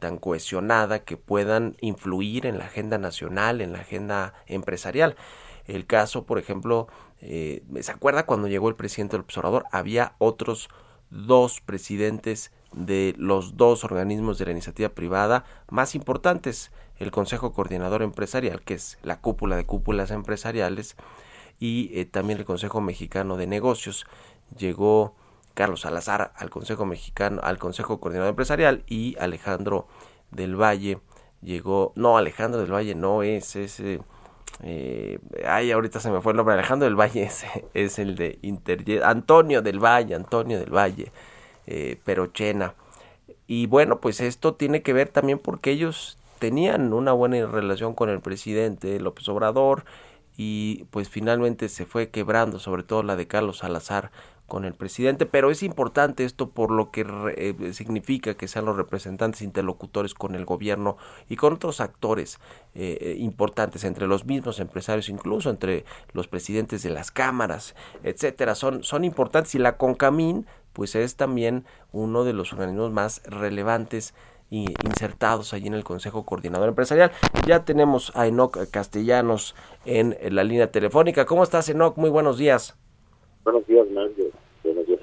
tan 0.00 0.18
cohesionada, 0.18 1.02
que 1.02 1.16
puedan 1.16 1.76
influir 1.80 2.44
en 2.44 2.58
la 2.58 2.66
agenda 2.66 2.98
nacional, 2.98 3.62
en 3.62 3.72
la 3.72 3.78
agenda 3.78 4.34
empresarial. 4.46 5.16
El 5.66 5.86
caso, 5.86 6.26
por 6.26 6.38
ejemplo, 6.38 6.88
¿se 7.20 7.90
acuerda 7.90 8.26
cuando 8.26 8.48
llegó 8.48 8.68
el 8.68 8.74
presidente 8.74 9.12
del 9.16 9.22
observador? 9.22 9.64
Había 9.72 10.14
otros 10.18 10.68
dos 11.08 11.62
presidentes 11.62 12.52
de 12.72 13.14
los 13.18 13.56
dos 13.56 13.84
organismos 13.84 14.38
de 14.38 14.46
la 14.46 14.52
iniciativa 14.52 14.88
privada 14.88 15.44
más 15.68 15.94
importantes, 15.94 16.72
el 16.98 17.10
Consejo 17.10 17.52
Coordinador 17.52 18.02
Empresarial, 18.02 18.62
que 18.62 18.74
es 18.74 18.98
la 19.02 19.20
cúpula 19.20 19.56
de 19.56 19.66
cúpulas 19.66 20.10
empresariales, 20.10 20.96
y 21.58 21.90
eh, 21.98 22.04
también 22.06 22.38
el 22.38 22.44
Consejo 22.44 22.80
Mexicano 22.80 23.36
de 23.36 23.46
Negocios. 23.46 24.06
Llegó 24.56 25.14
Carlos 25.54 25.82
Salazar 25.82 26.32
al 26.36 26.50
Consejo 26.50 26.86
Mexicano, 26.86 27.40
al 27.42 27.58
Consejo 27.58 28.00
Coordinador 28.00 28.30
Empresarial 28.30 28.84
y 28.86 29.16
Alejandro 29.18 29.86
del 30.30 30.60
Valle 30.60 30.98
llegó, 31.42 31.92
no, 31.96 32.16
Alejandro 32.16 32.60
del 32.60 32.72
Valle 32.72 32.94
no 32.94 33.22
es 33.22 33.56
ese, 33.56 34.00
eh, 34.62 35.18
ay, 35.46 35.72
ahorita 35.72 36.00
se 36.00 36.10
me 36.10 36.20
fue 36.20 36.32
el 36.32 36.36
nombre, 36.36 36.54
Alejandro 36.54 36.86
del 36.86 36.98
Valle 36.98 37.22
es, 37.24 37.44
es 37.74 37.98
el 37.98 38.14
de 38.14 38.38
Inter, 38.42 39.04
Antonio 39.04 39.62
del 39.62 39.78
Valle, 39.78 40.14
Antonio 40.14 40.58
del 40.58 40.74
Valle, 40.74 41.12
eh, 41.66 41.98
Perochena. 42.04 42.74
Y 43.46 43.66
bueno, 43.66 44.00
pues 44.00 44.20
esto 44.20 44.54
tiene 44.54 44.82
que 44.82 44.92
ver 44.92 45.08
también 45.08 45.38
porque 45.38 45.70
ellos 45.70 46.18
tenían 46.38 46.92
una 46.92 47.12
buena 47.12 47.46
relación 47.46 47.94
con 47.94 48.08
el 48.10 48.20
presidente 48.20 48.98
López 49.00 49.28
Obrador 49.28 49.84
y 50.36 50.84
pues 50.90 51.08
finalmente 51.08 51.68
se 51.68 51.86
fue 51.86 52.10
quebrando, 52.10 52.58
sobre 52.58 52.82
todo 52.82 53.02
la 53.02 53.16
de 53.16 53.26
Carlos 53.26 53.58
Salazar 53.58 54.10
con 54.46 54.64
el 54.64 54.74
presidente, 54.74 55.24
pero 55.24 55.50
es 55.50 55.62
importante 55.62 56.24
esto 56.24 56.50
por 56.50 56.70
lo 56.70 56.90
que 56.90 57.06
eh, 57.36 57.72
significa 57.72 58.34
que 58.34 58.48
sean 58.48 58.66
los 58.66 58.76
representantes 58.76 59.40
interlocutores 59.40 60.12
con 60.12 60.34
el 60.34 60.44
gobierno 60.44 60.98
y 61.28 61.36
con 61.36 61.54
otros 61.54 61.80
actores 61.80 62.38
eh, 62.74 62.98
eh, 63.00 63.16
importantes, 63.18 63.84
entre 63.84 64.06
los 64.06 64.26
mismos 64.26 64.60
empresarios, 64.60 65.08
incluso 65.08 65.48
entre 65.48 65.84
los 66.12 66.28
presidentes 66.28 66.82
de 66.82 66.90
las 66.90 67.10
cámaras, 67.10 67.74
etcétera, 68.02 68.54
son, 68.54 68.82
son 68.84 69.04
importantes 69.04 69.54
y 69.54 69.58
la 69.58 69.76
CONCAMIN 69.76 70.46
pues 70.74 70.94
es 70.96 71.16
también 71.16 71.64
uno 71.92 72.24
de 72.24 72.32
los 72.32 72.52
organismos 72.52 72.92
más 72.92 73.22
relevantes 73.24 74.14
insertados 74.50 75.54
allí 75.54 75.66
en 75.66 75.74
el 75.74 75.84
Consejo 75.84 76.26
Coordinador 76.26 76.68
Empresarial. 76.68 77.10
Ya 77.46 77.64
tenemos 77.64 78.12
a 78.14 78.26
Enoc 78.26 78.70
Castellanos 78.70 79.54
en 79.86 80.16
la 80.34 80.44
línea 80.44 80.70
telefónica. 80.70 81.24
¿Cómo 81.24 81.42
estás, 81.42 81.70
Enoc? 81.70 81.96
Muy 81.96 82.10
buenos 82.10 82.36
días. 82.36 82.76
Buenos 83.44 83.66
días, 83.66 83.86
Mario. 83.90 84.30
Buenos 84.62 84.86
días, 84.86 85.00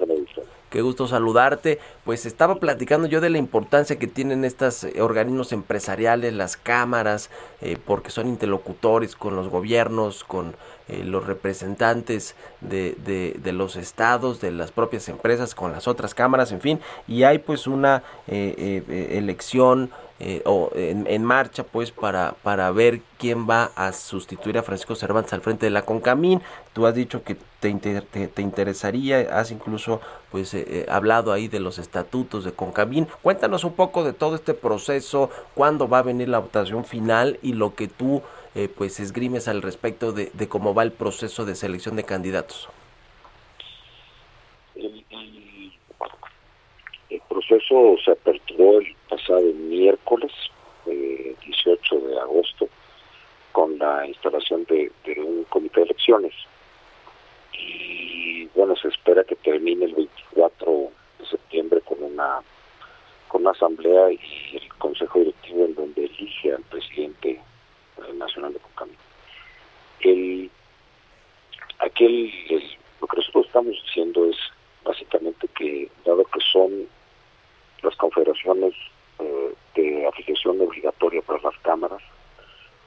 Qué 0.70 0.82
gusto 0.82 1.06
saludarte. 1.06 1.78
Pues 2.04 2.24
estaba 2.24 2.54
platicando 2.54 3.06
yo 3.06 3.20
de 3.20 3.28
la 3.28 3.38
importancia 3.38 3.98
que 3.98 4.06
tienen 4.06 4.44
estos 4.44 4.84
eh, 4.84 5.02
organismos 5.02 5.52
empresariales, 5.52 6.32
las 6.32 6.56
cámaras, 6.56 7.28
eh, 7.60 7.76
porque 7.84 8.10
son 8.10 8.28
interlocutores 8.28 9.16
con 9.16 9.36
los 9.36 9.48
gobiernos, 9.48 10.24
con 10.24 10.54
eh, 10.90 11.04
los 11.04 11.26
representantes 11.26 12.34
de, 12.60 12.94
de, 13.42 13.52
los 13.52 13.76
estados, 13.76 14.40
de 14.40 14.50
las 14.50 14.72
propias 14.72 15.08
empresas, 15.08 15.54
con 15.54 15.72
las 15.72 15.88
otras 15.88 16.14
cámaras, 16.14 16.52
en 16.52 16.60
fin, 16.60 16.80
y 17.06 17.22
hay 17.22 17.38
pues 17.38 17.66
una 17.66 18.02
elección 18.26 19.90
eh, 20.22 20.42
o 20.44 20.70
en, 20.74 21.24
marcha 21.24 21.64
pues 21.64 21.92
para, 21.92 22.34
para 22.42 22.70
ver 22.72 23.00
quién 23.18 23.48
va 23.48 23.70
a 23.74 23.90
sustituir 23.90 24.58
a 24.58 24.62
Francisco 24.62 24.94
Cervantes 24.94 25.32
al 25.32 25.40
frente 25.40 25.64
de 25.64 25.70
la 25.70 25.86
Concamín. 25.86 26.42
Tú 26.74 26.86
has 26.86 26.94
dicho 26.94 27.24
que 27.24 27.38
te, 27.58 27.72
te, 27.72 28.42
interesaría, 28.42 29.20
has 29.32 29.50
incluso 29.50 30.02
pues 30.30 30.52
eh, 30.52 30.66
eh, 30.68 30.86
hablado 30.90 31.32
ahí 31.32 31.48
de 31.48 31.58
los 31.58 31.78
estatutos 31.78 32.44
de 32.44 32.52
Concamín. 32.52 33.08
Cuéntanos 33.22 33.64
un 33.64 33.72
poco 33.72 34.04
de 34.04 34.12
todo 34.12 34.34
este 34.34 34.52
proceso, 34.52 35.30
cuándo 35.54 35.88
va 35.88 36.00
a 36.00 36.02
venir 36.02 36.28
la 36.28 36.40
votación 36.40 36.84
final 36.84 37.38
y 37.40 37.54
lo 37.54 37.74
que 37.74 37.88
tú 37.88 38.20
pues 38.76 38.98
esgrimes 38.98 39.46
al 39.46 39.62
respecto 39.62 40.12
de, 40.12 40.30
de, 40.34 40.48
cómo 40.48 40.74
va 40.74 40.82
el 40.82 40.92
proceso 40.92 41.44
de 41.44 41.54
selección 41.54 41.94
de 41.96 42.04
candidatos. 42.04 42.68
El, 44.74 45.04
proceso 47.28 47.96
se 48.04 48.12
aperturó 48.12 48.80
el 48.80 48.94
pasado 49.08 49.40
miércoles, 49.40 50.32
18 50.86 51.96
eh, 51.96 52.00
de 52.00 52.20
agosto, 52.20 52.68
con 53.52 53.78
la 53.78 54.06
instalación 54.06 54.64
de, 54.64 54.90
un 55.18 55.44
comité 55.44 55.80
de 55.80 55.86
elecciones. 55.86 56.32
Y 57.52 58.46
bueno, 58.54 58.74
se 58.76 58.88
espera 58.88 59.24
que 59.24 59.36
termine 59.36 59.84
el 59.86 59.94
24 59.94 60.90
de 61.18 61.26
septiembre 61.26 61.80
con 61.82 62.02
una 62.02 62.40
con 63.28 63.42
una 63.42 63.52
asamblea 63.52 64.10
y 64.10 64.56
el 64.56 64.74
consejo 64.74 65.20
directivo 65.20 65.64
en 65.64 65.74
donde 65.76 66.04
elige 66.06 66.52
al 66.52 66.62
presidente 66.62 67.30
eh, 67.30 67.40
nacional 68.14 68.52
de 68.52 68.58
Concamino. 68.60 68.98
El, 70.00 70.50
aquel, 71.78 72.32
lo 73.00 73.06
que 73.06 73.16
nosotros 73.16 73.46
estamos 73.46 73.72
diciendo 73.84 74.26
es 74.26 74.36
básicamente 74.84 75.48
que, 75.48 75.90
dado 76.04 76.24
que 76.24 76.40
son 76.52 76.88
las 77.82 77.96
confederaciones 77.96 78.74
eh, 79.18 79.54
de 79.74 80.06
afiliación 80.06 80.60
obligatoria 80.60 81.22
para 81.22 81.40
las 81.42 81.58
cámaras, 81.58 82.02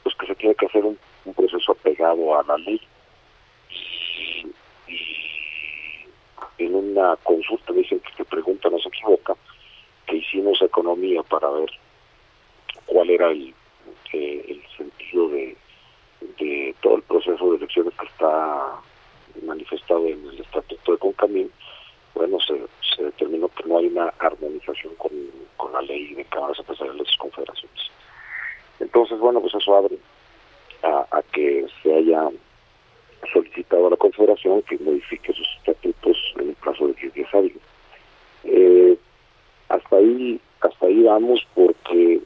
pues 0.03 0.15
que 0.15 0.27
se 0.27 0.35
tiene 0.35 0.55
que 0.55 0.65
hacer 0.65 0.83
un, 0.83 0.97
proceso 1.35 1.71
apegado 1.71 2.37
a 2.37 2.43
la 2.43 2.57
ley. 2.57 2.81
Y, 3.69 4.53
en 6.59 6.75
una 6.75 7.15
consulta 7.23 7.73
dicen 7.73 7.99
que 7.99 8.09
esta 8.09 8.23
pregunta 8.25 8.69
no 8.69 8.77
se 8.79 8.89
equivoca, 8.89 9.35
que 10.05 10.17
hicimos 10.17 10.61
economía 10.61 11.23
para 11.23 11.49
ver 11.49 11.69
cuál 12.85 13.09
era 13.09 13.31
el, 13.31 13.53
eh, 14.13 14.45
el 14.47 14.61
sentido 14.77 15.29
de, 15.29 15.57
todo 16.81 16.95
el 16.97 17.01
proceso 17.03 17.51
de 17.51 17.57
elecciones 17.57 17.93
que 17.99 18.05
está 18.05 18.79
manifestado 19.45 20.05
en 20.07 20.25
el 20.27 20.39
estatuto 20.39 20.91
de 20.91 20.97
Concamín, 20.97 21.51
bueno, 22.13 22.37
se, 22.39 22.59
se 22.95 23.03
determinó 23.03 23.49
que 23.49 23.63
no 23.63 23.77
hay 23.77 23.87
una 23.87 24.13
armonización 24.19 24.93
con, 24.95 25.11
la 25.71 25.81
ley 25.81 26.13
de 26.13 26.23
cámaras 26.25 26.59
empresariales 26.59 27.07
y 27.11 27.17
confederaciones. 27.17 27.79
Entonces, 28.79 29.17
bueno, 29.17 29.41
pues 29.41 29.55
eso 29.55 29.75
abre 29.75 29.97
a, 30.83 31.23
que 31.31 31.65
se 31.81 31.93
haya 31.95 32.29
solicitado 33.31 33.87
a 33.87 33.89
la 33.89 33.97
Confederación 33.97 34.61
que 34.63 34.77
modifique 34.77 35.33
sus 35.33 35.47
estatutos 35.57 36.17
en 36.37 36.49
el 36.49 36.55
plazo 36.55 36.87
de 36.87 36.93
10 36.93 37.13
días 37.13 37.33
hábiles. 37.33 37.61
Eh, 38.43 38.97
hasta 39.69 39.95
ahí 39.95 40.39
hasta 40.61 40.85
ahí 40.85 41.03
vamos 41.03 41.45
porque 41.55 42.21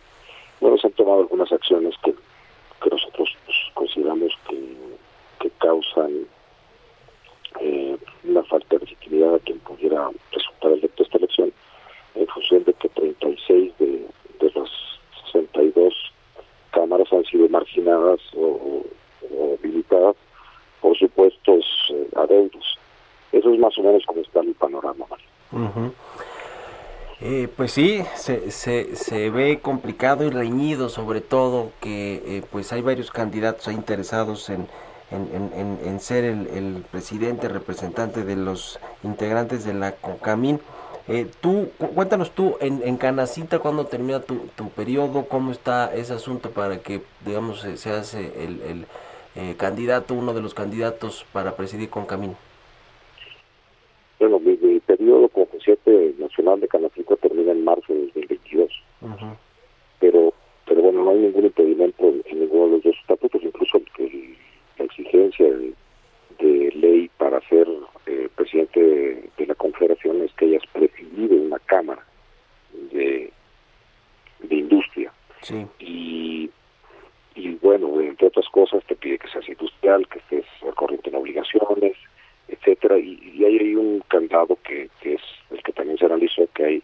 bueno 0.59 0.77
se 0.77 0.87
han 0.87 0.93
tomado 0.93 1.21
algunas 1.21 1.51
acciones 1.51 1.95
que, 2.03 2.13
que 2.81 2.89
nosotros 2.89 3.29
pues, 3.45 3.57
consideramos 3.73 4.33
que, 4.47 4.77
que 5.39 5.49
causan 5.59 6.27
eh, 7.59 7.97
una 8.23 8.43
falta 8.43 8.75
de 8.75 8.79
legitimidad 8.79 9.35
a 9.35 9.39
quien 9.39 9.59
pudiera 9.59 10.09
resultar 10.31 10.71
electo 10.71 11.03
esta 11.03 11.17
elección 11.17 11.53
en 12.15 12.27
función 12.27 12.63
de 12.63 12.73
que 12.73 12.89
36 12.89 13.73
de, 13.79 14.07
de 14.39 14.51
las 14.55 14.69
62 15.31 15.93
cámaras 16.71 17.11
han 17.11 17.25
sido 17.25 17.47
marginadas 17.49 18.19
o, 18.35 18.83
habilitadas 19.53 20.15
por 20.81 20.97
supuestos 20.97 21.65
eh, 21.89 22.07
adeudos. 22.15 22.77
Eso 23.31 23.51
es 23.51 23.59
más 23.59 23.77
o 23.77 23.83
menos 23.83 24.03
como 24.05 24.21
está 24.21 24.41
el 24.41 24.53
panorama. 24.55 25.05
Eh, 27.19 27.47
pues 27.57 27.71
sí, 27.71 28.03
se, 28.15 28.51
se, 28.51 28.95
se, 28.95 29.31
ve 29.31 29.59
complicado 29.59 30.23
y 30.23 30.29
reñido, 30.29 30.87
sobre 30.87 31.19
todo 31.19 31.71
que 31.81 32.21
eh, 32.23 32.43
pues 32.51 32.71
hay 32.71 32.83
varios 32.83 33.09
candidatos 33.09 33.73
interesados 33.73 34.51
en, 34.51 34.67
en, 35.09 35.79
en, 35.83 35.99
ser 35.99 36.25
el, 36.25 36.85
presidente 36.91 37.49
representante 37.49 38.23
de 38.23 38.35
los 38.35 38.79
integrantes 39.03 39.65
de 39.65 39.73
la 39.73 39.93
CONCAMIN. 39.93 40.59
Eh, 41.07 41.27
tú, 41.41 41.71
cuéntanos 41.95 42.31
tú, 42.31 42.55
en, 42.59 42.83
en 42.85 42.97
Canacita, 42.97 43.57
¿cuándo 43.57 43.87
termina 43.87 44.19
tu, 44.19 44.49
tu 44.55 44.69
periodo? 44.69 45.25
¿Cómo 45.27 45.51
está 45.51 45.91
ese 45.95 46.13
asunto 46.13 46.51
para 46.51 46.79
que, 46.79 47.01
digamos, 47.25 47.65
seas 47.77 48.13
el, 48.13 48.85
el 49.33 49.57
candidato, 49.57 50.13
uno 50.13 50.35
de 50.35 50.41
los 50.41 50.53
candidatos 50.53 51.25
para 51.33 51.55
presidir 51.55 51.89
CONCAMIN? 51.89 52.35
27 55.67 56.15
nacional 56.19 56.59
de 56.59 56.67
Canacinco 56.67 57.17
termina 57.17 57.51
en 57.51 57.63
marzo 57.63 57.93
de 57.93 58.05
2022. 58.05 58.71
Uh 59.01 59.07
-huh. 59.07 59.37
Pero 59.99 60.33
pero 60.65 60.81
bueno, 60.81 61.03
no 61.03 61.11
hay 61.11 61.19
ningún 61.19 61.45
impedimento 61.45 62.13
en 62.25 62.39
ninguno 62.39 62.65
de 62.65 62.71
los 62.71 62.83
dos 62.83 62.95
estatutos, 62.99 63.41
incluso 63.41 63.81
el, 63.99 64.35
la 64.77 64.85
exigencia 64.85 65.47
de, 65.49 65.73
ley 66.75 67.09
para 67.17 67.39
ser 67.47 67.67
eh, 68.05 68.29
presidente 68.35 68.79
de, 69.37 69.45
la 69.47 69.55
Confederación 69.55 70.21
es 70.21 70.31
que 70.33 70.45
hayas 70.45 70.63
presidido 70.73 71.35
una 71.37 71.57
Cámara 71.59 72.05
de, 72.91 73.31
de 74.39 74.55
Industria. 74.55 75.11
Y, 75.79 76.51
y 77.33 77.49
bueno, 77.61 77.99
entre 78.01 78.27
otras 78.27 78.47
cosas, 78.49 78.83
te 78.85 78.95
pide 78.95 79.17
que 79.17 79.29
seas 79.29 79.47
industrial, 79.47 80.07
que 80.09 80.19
estés 80.19 80.45
al 80.63 80.75
corriente 80.75 81.09
en 81.09 81.15
obligaciones, 81.15 81.95
etcétera 82.47 82.97
y, 82.97 83.43
hay 83.43 83.57
ahí 83.59 83.75
un 83.75 84.01
candado 84.07 84.57
que, 84.63 84.89
que, 85.01 85.15
es 85.15 85.21
el 85.51 85.61
que 85.63 85.73
también 85.73 85.97
se 85.97 86.05
analizó 86.05 86.47
que 86.53 86.65
hay 86.65 86.83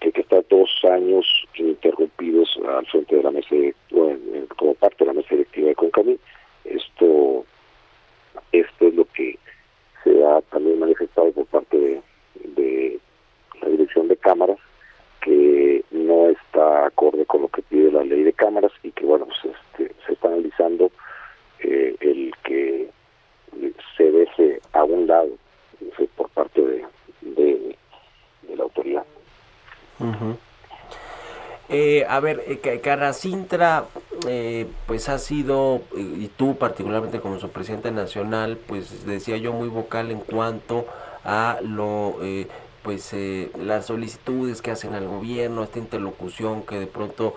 que, 0.00 0.12
que 0.12 0.20
está 0.20 0.40
dos 0.50 0.70
años 0.84 1.26
ininterrumpidos 1.54 2.58
al 2.66 2.86
frente 2.86 3.16
de 3.16 3.22
la 3.22 3.30
mesa 3.30 3.56
como 4.56 4.74
parte 4.74 5.04
de 5.04 5.06
la 5.06 5.12
mesa 5.12 5.28
directiva 5.30 5.68
de 5.68 5.74
Concami 5.74 6.18
esto 6.64 7.44
esto 8.52 8.86
es 8.86 8.94
lo 8.94 9.04
que 9.06 9.38
se 10.04 10.24
ha 10.24 10.40
también 10.50 10.78
manifestado 10.78 11.32
por 11.32 11.46
parte 11.46 11.78
de, 11.78 12.02
de 12.34 13.00
la 13.60 13.68
dirección 13.68 14.08
de 14.08 14.16
cámaras 14.16 14.58
que 15.22 15.84
no 15.92 16.28
está 16.28 16.86
acorde 16.86 17.24
con 17.26 17.42
lo 17.42 17.48
que 17.48 17.62
pide 17.62 17.92
la 17.92 18.02
ley 18.02 18.22
de 18.24 18.32
cámaras 18.32 18.72
y 18.82 18.90
que 18.90 19.04
bueno 19.04 19.26
pues 19.26 19.54
este, 19.56 19.94
se 20.06 20.12
está 20.12 20.28
analizando 20.28 20.90
eh, 21.60 21.94
el 22.00 22.32
que 22.42 22.90
se 23.96 24.10
deje 24.10 24.60
a 24.72 24.84
un 24.84 25.06
lado 25.06 25.30
por 26.16 26.28
parte 26.30 26.60
de, 27.20 27.76
la 28.56 28.62
autoridad. 28.64 29.04
Eh, 31.68 32.04
a 32.08 32.20
ver, 32.20 32.42
eh, 32.46 32.80
Caracintra, 32.80 33.86
eh, 34.28 34.66
pues 34.86 35.08
ha 35.08 35.18
sido, 35.18 35.82
y 35.96 36.28
tú 36.28 36.56
particularmente 36.56 37.20
como 37.20 37.38
su 37.38 37.48
presidente 37.50 37.90
nacional, 37.90 38.58
pues 38.66 39.06
decía 39.06 39.36
yo 39.38 39.52
muy 39.52 39.68
vocal 39.68 40.10
en 40.10 40.20
cuanto 40.20 40.86
a 41.24 41.58
lo, 41.62 42.16
pues 42.82 43.14
las 43.58 43.86
solicitudes 43.86 44.60
que 44.60 44.72
hacen 44.72 44.94
al 44.94 45.06
gobierno, 45.06 45.62
esta 45.62 45.78
interlocución 45.78 46.62
que 46.62 46.78
de 46.78 46.86
pronto 46.86 47.34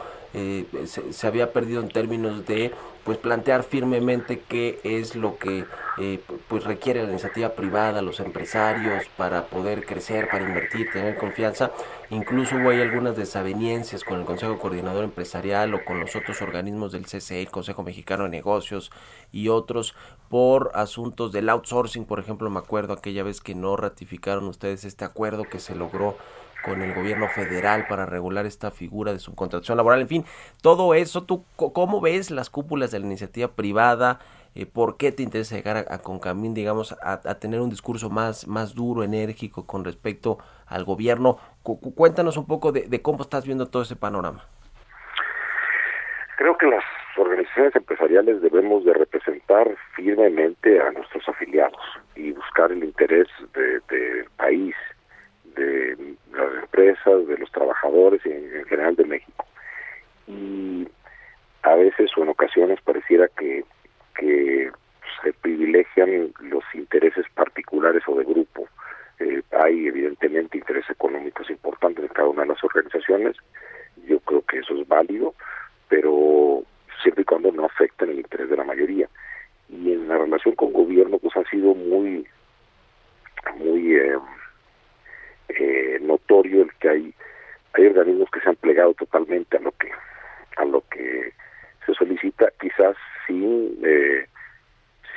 se, 0.85 1.13
se, 1.13 1.27
había 1.27 1.53
perdido 1.53 1.81
en 1.81 1.89
términos 1.89 2.45
de 2.45 2.71
pues 3.05 3.19
plantear 3.19 3.63
firmemente 3.63 4.39
qué 4.39 4.79
es 4.83 5.15
lo 5.15 5.37
que 5.37 5.65
eh, 5.99 6.19
pues 6.47 6.63
requiere 6.63 7.03
la 7.03 7.11
iniciativa 7.11 7.49
privada, 7.49 8.01
los 8.01 8.19
empresarios 8.19 9.05
para 9.15 9.45
poder 9.45 9.85
crecer, 9.85 10.27
para 10.27 10.43
invertir, 10.43 10.89
tener 10.91 11.15
confianza. 11.15 11.71
Incluso 12.09 12.55
hubo 12.55 12.71
ahí 12.71 12.81
algunas 12.81 13.15
desavenencias 13.15 14.03
con 14.03 14.19
el 14.19 14.25
Consejo 14.25 14.57
Coordinador 14.57 15.03
Empresarial 15.03 15.75
o 15.75 15.85
con 15.85 15.99
los 15.99 16.15
otros 16.15 16.41
organismos 16.41 16.91
del 16.91 17.05
CCE, 17.05 17.41
el 17.41 17.51
Consejo 17.51 17.83
Mexicano 17.83 18.23
de 18.23 18.29
Negocios 18.29 18.91
y 19.31 19.49
otros 19.49 19.95
por 20.27 20.71
asuntos 20.73 21.31
del 21.31 21.49
outsourcing, 21.49 22.05
por 22.05 22.19
ejemplo, 22.19 22.49
me 22.49 22.59
acuerdo 22.59 22.93
aquella 22.93 23.21
vez 23.21 23.39
que 23.39 23.53
no 23.53 23.77
ratificaron 23.77 24.45
ustedes 24.45 24.83
este 24.83 25.05
acuerdo 25.05 25.43
que 25.43 25.59
se 25.59 25.75
logró 25.75 26.17
con 26.65 26.81
el 26.81 26.95
gobierno 26.95 27.27
federal 27.27 27.85
para 27.87 28.07
regular 28.07 28.47
esta 28.47 28.71
figura 28.71 29.13
de 29.13 29.19
subcontratación 29.19 29.77
laboral. 29.77 30.01
En 30.01 30.07
fin, 30.07 30.25
todo 30.63 30.95
eso, 30.95 31.23
¿tú 31.23 31.45
cómo 31.55 32.01
ves 32.01 32.31
las 32.31 32.49
cúpulas 32.49 32.89
de 32.89 32.99
la 32.99 33.05
iniciativa 33.05 33.49
privada? 33.49 34.19
Eh, 34.55 34.65
¿Por 34.65 34.97
qué 34.97 35.11
te 35.11 35.21
interesa 35.21 35.55
llegar 35.55 35.85
a, 35.89 35.99
Concamín, 35.99 36.55
digamos, 36.55 36.97
a, 37.03 37.39
tener 37.39 37.61
un 37.61 37.69
discurso 37.69 38.09
más, 38.09 38.47
más 38.47 38.73
duro, 38.73 39.03
enérgico 39.03 39.67
con 39.67 39.83
respecto 39.83 40.39
al 40.65 40.85
gobierno? 40.85 41.37
cuéntanos 41.63 42.35
un 42.37 42.47
poco 42.47 42.71
de, 42.71 43.01
cómo 43.01 43.21
estás 43.21 43.45
viendo 43.45 43.67
todo 43.67 43.83
ese 43.83 43.95
panorama. 43.95 44.43
Creo 46.37 46.57
que 46.57 46.67
las 46.67 46.83
organizaciones 47.17 47.75
empresariales 47.75 48.41
debemos 48.41 48.83
de 48.85 48.93
representar 48.93 49.69
firmemente 49.95 50.81
a 50.81 50.91
nuestros 50.91 51.27
afiliados 51.29 51.81
y 52.15 52.31
buscar 52.31 52.71
el 52.71 52.83
interés 52.83 53.27
del 53.53 53.81
de 53.87 54.25
país 54.37 54.75
de 55.55 56.15
las 56.33 56.63
empresas, 56.63 57.27
de 57.27 57.37
los 57.37 57.51
trabajadores 57.51 58.21
y 58.25 58.31
en, 58.31 58.65
general 58.65 58.95
de 58.95 59.05
México. 59.05 59.45
Y 60.27 60.87
a 61.63 61.75
veces 61.75 62.11
o 62.17 62.23
en 62.23 62.29
ocasiones 62.29 62.79
pareciera 62.81 63.27
que, 63.37 63.63
se 65.23 65.33
privilegian 65.33 66.31
los 66.39 66.63
intereses 66.73 67.25
particulares 67.33 68.03
o 68.07 68.15
de 68.15 68.25
grupo. 68.25 68.67
Eh, 69.19 69.41
hay 69.51 69.87
evidentemente 69.87 70.57
intereses 70.57 70.91
económicos 70.91 71.49
importantes 71.49 72.05
en 72.05 72.11
cada 72.11 72.27
una 72.27 72.43
de 72.43 72.49
las 72.49 72.63
organizaciones. 72.63 73.35
Yo 74.07 74.19
creo 74.19 74.43
que 74.43 74.59
eso 74.59 74.79
es 74.79 74.87
válido, 74.87 75.33
pero 75.89 76.63
siempre 77.01 77.23
y 77.23 77.25
cuando 77.25 77.51
no 77.51 77.65
afecten 77.65 78.09
el 78.09 78.19
interés 78.19 78.49
de 78.49 78.57
la 78.57 78.63
mayoría. 78.63 79.09
Y 79.69 79.93
en 79.93 80.07
la 80.07 80.17
relación 80.17 80.53
con 80.55 80.73
gobierno, 80.73 81.17
pues 81.17 81.35
ha 81.37 81.49
sido 81.49 81.73
muy, 81.73 82.27
muy 83.57 83.95
eh, 83.95 84.17
eh, 85.49 85.99
notorio 86.01 86.63
el 86.63 86.73
que 86.75 86.89
hay 86.89 87.13
hay 87.73 87.87
organismos 87.87 88.29
que 88.31 88.39
se 88.39 88.49
han 88.49 88.55
plegado 88.55 88.93
totalmente 88.93 89.57
a 89.57 89.59
lo 89.59 89.71
que 89.73 89.89
a 90.57 90.65
lo 90.65 90.81
que 90.89 91.33
se 91.85 91.93
solicita 91.93 92.51
quizás 92.59 92.95
sin 93.27 93.77
eh, 93.83 94.27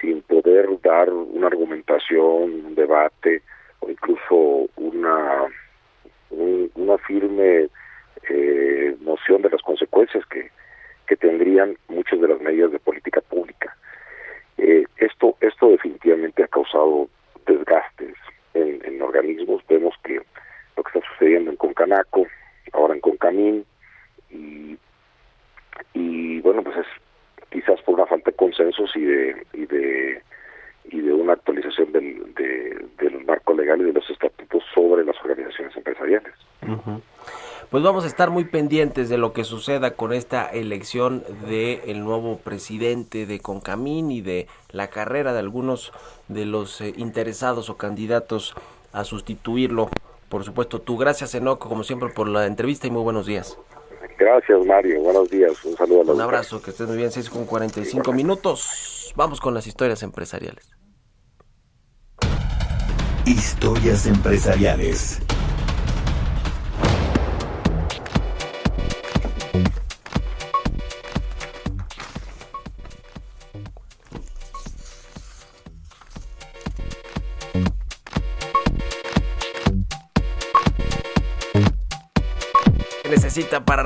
sin 0.00 0.22
poder 0.22 0.68
dar 0.82 1.10
una 1.10 1.46
argumentación 1.46 2.66
un 2.66 2.74
debate 2.74 3.42
o 3.80 3.90
incluso 3.90 4.68
una 4.76 5.46
una 6.30 6.98
firme 6.98 7.68
eh, 8.28 8.96
noción 9.00 9.42
de 9.42 9.50
las 9.50 9.62
consecuencias 9.62 10.24
que, 10.26 10.50
que 11.06 11.16
tendrían 11.16 11.76
muchas 11.88 12.20
de 12.20 12.28
las 12.28 12.40
medidas 12.40 12.72
de 12.72 12.78
política 12.78 13.20
pública 13.22 13.74
eh, 14.58 14.84
esto 14.98 15.36
esto 15.40 15.70
definitivamente 15.70 16.42
ha 16.42 16.48
causado 16.48 17.08
desgastes 17.46 18.14
en, 18.54 19.00
organismos. 19.02 19.62
Vemos 19.68 19.94
que 20.04 20.20
lo 20.76 20.82
que 20.82 20.98
está 20.98 21.08
sucediendo 21.12 21.50
en 21.50 21.56
Concanaco, 21.56 22.26
ahora 22.72 22.94
en 22.94 23.00
Concamín, 23.00 23.64
y, 24.30 24.76
y 25.94 26.40
bueno, 26.40 26.62
pues 26.62 26.76
es 26.78 26.86
quizás 27.50 27.80
por 27.82 27.94
una 27.94 28.06
falta 28.06 28.30
de 28.30 28.36
consensos 28.36 28.94
y 28.94 29.04
de, 29.04 29.46
y 29.54 29.66
de, 29.66 30.22
y 30.84 31.00
de 31.00 31.12
una 31.12 31.32
actualización 31.32 31.92
del, 31.92 32.34
del 32.34 33.24
marco 33.24 33.54
legal 33.54 33.80
y 33.80 33.84
de 33.84 33.92
los 33.92 34.08
estatutos 34.10 34.62
sobre 34.74 35.04
las 35.04 35.16
organizaciones 35.22 35.76
empresariales 35.76 36.34
pues 37.70 37.82
vamos 37.82 38.04
a 38.04 38.07
estar 38.18 38.30
muy 38.32 38.46
pendientes 38.46 39.08
de 39.08 39.16
lo 39.16 39.32
que 39.32 39.44
suceda 39.44 39.92
con 39.92 40.12
esta 40.12 40.46
elección 40.46 41.22
del 41.48 41.82
el 41.86 42.00
nuevo 42.00 42.38
presidente 42.38 43.26
de 43.26 43.38
Concamín 43.38 44.10
y 44.10 44.22
de 44.22 44.48
la 44.72 44.88
carrera 44.88 45.32
de 45.32 45.38
algunos 45.38 45.92
de 46.26 46.44
los 46.44 46.80
eh, 46.80 46.92
interesados 46.96 47.70
o 47.70 47.76
candidatos 47.76 48.56
a 48.92 49.04
sustituirlo 49.04 49.88
por 50.28 50.42
supuesto 50.42 50.80
tú. 50.80 50.96
Gracias, 50.96 51.32
Enoco, 51.36 51.68
como 51.68 51.84
siempre, 51.84 52.08
por 52.08 52.26
la 52.26 52.46
entrevista 52.46 52.88
y 52.88 52.90
muy 52.90 53.02
buenos 53.02 53.24
días. 53.24 53.56
Gracias, 54.18 54.66
Mario. 54.66 55.00
Buenos 55.00 55.30
días. 55.30 55.64
Un 55.64 55.76
saludo 55.76 56.00
a 56.00 56.04
los 56.06 56.16
Un 56.16 56.20
abrazo, 56.20 56.60
que 56.60 56.72
estés 56.72 56.88
muy 56.88 56.96
bien. 56.96 57.12
6 57.12 57.30
con 57.30 57.46
45 57.46 58.12
minutos. 58.12 59.12
Vamos 59.14 59.40
con 59.40 59.54
las 59.54 59.68
historias 59.68 60.02
empresariales. 60.02 60.68
Historias 63.24 64.08
empresariales. 64.08 65.22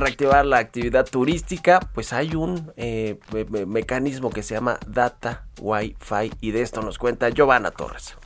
Reactivar 0.02 0.44
la 0.44 0.58
actividad 0.58 1.06
turística? 1.06 1.80
Pues 1.94 2.12
hay 2.12 2.34
un 2.34 2.72
eh, 2.76 3.18
me 3.50 3.66
mecanismo 3.66 4.30
que 4.30 4.42
se 4.42 4.54
llama 4.54 4.78
Data 4.86 5.46
Wi-Fi 5.60 6.32
y 6.40 6.50
de 6.50 6.62
esto 6.62 6.82
nos 6.82 6.98
cuenta 6.98 7.30
Giovanna 7.30 7.70
Torres. 7.70 8.16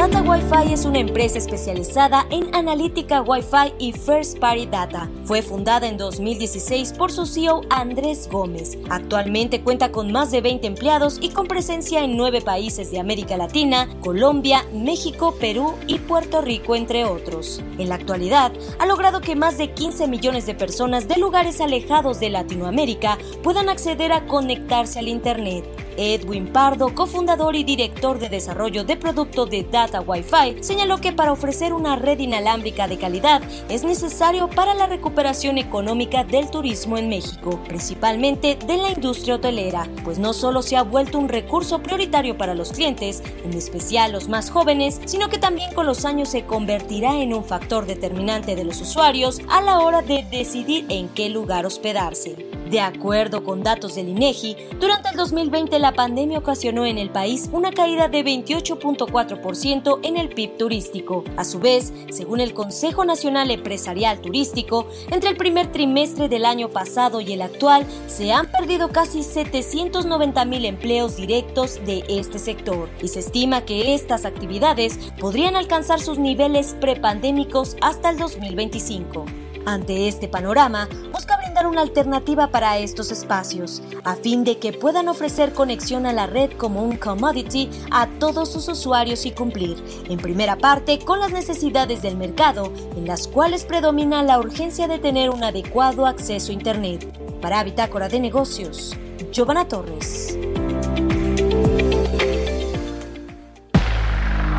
Data 0.00 0.22
Wi-Fi 0.22 0.72
es 0.72 0.86
una 0.86 0.98
empresa 0.98 1.36
especializada 1.36 2.26
en 2.30 2.54
analítica 2.54 3.20
Wi-Fi 3.20 3.74
y 3.78 3.92
First 3.92 4.38
Party 4.38 4.64
Data. 4.64 5.10
Fue 5.24 5.42
fundada 5.42 5.86
en 5.88 5.98
2016 5.98 6.94
por 6.94 7.12
su 7.12 7.26
CEO 7.26 7.60
Andrés 7.68 8.26
Gómez. 8.32 8.78
Actualmente 8.88 9.60
cuenta 9.60 9.92
con 9.92 10.10
más 10.10 10.30
de 10.30 10.40
20 10.40 10.66
empleados 10.66 11.18
y 11.20 11.28
con 11.28 11.46
presencia 11.46 12.02
en 12.02 12.16
nueve 12.16 12.40
países 12.40 12.90
de 12.90 12.98
América 12.98 13.36
Latina, 13.36 13.90
Colombia, 14.00 14.64
México, 14.72 15.34
Perú 15.38 15.74
y 15.86 15.98
Puerto 15.98 16.40
Rico, 16.40 16.76
entre 16.76 17.04
otros. 17.04 17.62
En 17.76 17.90
la 17.90 17.96
actualidad, 17.96 18.52
ha 18.78 18.86
logrado 18.86 19.20
que 19.20 19.36
más 19.36 19.58
de 19.58 19.74
15 19.74 20.08
millones 20.08 20.46
de 20.46 20.54
personas 20.54 21.08
de 21.08 21.18
lugares 21.18 21.60
alejados 21.60 22.20
de 22.20 22.30
Latinoamérica 22.30 23.18
puedan 23.42 23.68
acceder 23.68 24.14
a 24.14 24.26
conectarse 24.26 24.98
al 24.98 25.08
Internet. 25.08 25.66
Edwin 25.96 26.50
Pardo, 26.50 26.94
cofundador 26.94 27.54
y 27.56 27.64
director 27.64 28.18
de 28.18 28.30
desarrollo 28.30 28.84
de 28.84 28.96
producto 28.96 29.44
de 29.44 29.64
Data 29.64 29.89
Wi-Fi, 29.98 30.62
señaló 30.62 30.98
que 30.98 31.12
para 31.12 31.32
ofrecer 31.32 31.72
una 31.72 31.96
red 31.96 32.20
inalámbrica 32.20 32.86
de 32.86 32.98
calidad 32.98 33.42
es 33.68 33.82
necesario 33.82 34.48
para 34.48 34.74
la 34.74 34.86
recuperación 34.86 35.58
económica 35.58 36.22
del 36.22 36.48
turismo 36.50 36.96
en 36.98 37.08
México, 37.08 37.60
principalmente 37.66 38.56
de 38.64 38.76
la 38.76 38.90
industria 38.90 39.34
hotelera, 39.34 39.88
pues 40.04 40.20
no 40.20 40.32
solo 40.32 40.62
se 40.62 40.76
ha 40.76 40.84
vuelto 40.84 41.18
un 41.18 41.28
recurso 41.28 41.82
prioritario 41.82 42.38
para 42.38 42.54
los 42.54 42.70
clientes, 42.70 43.22
en 43.44 43.54
especial 43.54 44.12
los 44.12 44.28
más 44.28 44.50
jóvenes, 44.50 45.00
sino 45.06 45.28
que 45.28 45.38
también 45.38 45.74
con 45.74 45.86
los 45.86 46.04
años 46.04 46.28
se 46.28 46.44
convertirá 46.44 47.16
en 47.16 47.34
un 47.34 47.44
factor 47.44 47.86
determinante 47.86 48.54
de 48.54 48.64
los 48.64 48.80
usuarios 48.80 49.40
a 49.48 49.60
la 49.60 49.80
hora 49.80 50.02
de 50.02 50.24
decidir 50.30 50.86
en 50.90 51.08
qué 51.08 51.28
lugar 51.30 51.66
hospedarse. 51.66 52.50
De 52.70 52.80
acuerdo 52.80 53.42
con 53.42 53.64
datos 53.64 53.96
del 53.96 54.10
INEGI, 54.10 54.56
durante 54.78 55.08
el 55.08 55.16
2020 55.16 55.76
la 55.80 55.92
pandemia 55.92 56.38
ocasionó 56.38 56.86
en 56.86 56.98
el 56.98 57.10
país 57.10 57.50
una 57.52 57.72
caída 57.72 58.06
de 58.06 58.24
28.4% 58.24 59.79
en 60.02 60.16
el 60.16 60.28
PIB 60.28 60.56
turístico. 60.58 61.24
A 61.36 61.44
su 61.44 61.58
vez, 61.58 61.92
según 62.10 62.40
el 62.40 62.52
Consejo 62.52 63.04
Nacional 63.04 63.50
Empresarial 63.50 64.20
Turístico, 64.20 64.86
entre 65.10 65.30
el 65.30 65.36
primer 65.36 65.72
trimestre 65.72 66.28
del 66.28 66.44
año 66.44 66.68
pasado 66.68 67.20
y 67.20 67.32
el 67.32 67.42
actual 67.42 67.86
se 68.06 68.32
han 68.32 68.50
perdido 68.50 68.90
casi 68.90 69.22
790 69.22 70.44
mil 70.44 70.64
empleos 70.64 71.16
directos 71.16 71.80
de 71.86 72.04
este 72.08 72.38
sector 72.38 72.88
y 73.02 73.08
se 73.08 73.20
estima 73.20 73.64
que 73.64 73.94
estas 73.94 74.24
actividades 74.24 74.98
podrían 75.18 75.56
alcanzar 75.56 76.00
sus 76.00 76.18
niveles 76.18 76.76
prepandémicos 76.80 77.76
hasta 77.80 78.10
el 78.10 78.18
2025. 78.18 79.24
Ante 79.66 80.08
este 80.08 80.26
panorama, 80.26 80.88
busca 81.12 81.36
brindar 81.36 81.66
una 81.66 81.82
alternativa 81.82 82.48
para 82.48 82.78
estos 82.78 83.10
espacios, 83.10 83.82
a 84.04 84.14
fin 84.14 84.42
de 84.44 84.58
que 84.58 84.72
puedan 84.72 85.08
ofrecer 85.08 85.52
conexión 85.52 86.06
a 86.06 86.12
la 86.12 86.26
red 86.26 86.50
como 86.52 86.82
un 86.82 86.96
commodity 86.96 87.68
a 87.90 88.06
todos 88.18 88.50
sus 88.52 88.68
usuarios 88.68 89.26
y 89.26 89.32
cumplir, 89.32 89.82
en 90.08 90.18
primera 90.18 90.56
parte, 90.56 90.98
con 90.98 91.20
las 91.20 91.32
necesidades 91.32 92.02
del 92.02 92.16
mercado, 92.16 92.72
en 92.96 93.06
las 93.06 93.28
cuales 93.28 93.64
predomina 93.64 94.22
la 94.22 94.38
urgencia 94.38 94.88
de 94.88 94.98
tener 94.98 95.30
un 95.30 95.44
adecuado 95.44 96.06
acceso 96.06 96.50
a 96.50 96.54
Internet. 96.54 97.06
Para 97.40 97.62
Bitácora 97.64 98.08
de 98.08 98.20
Negocios, 98.20 98.96
Giovanna 99.30 99.66
Torres. 99.66 100.38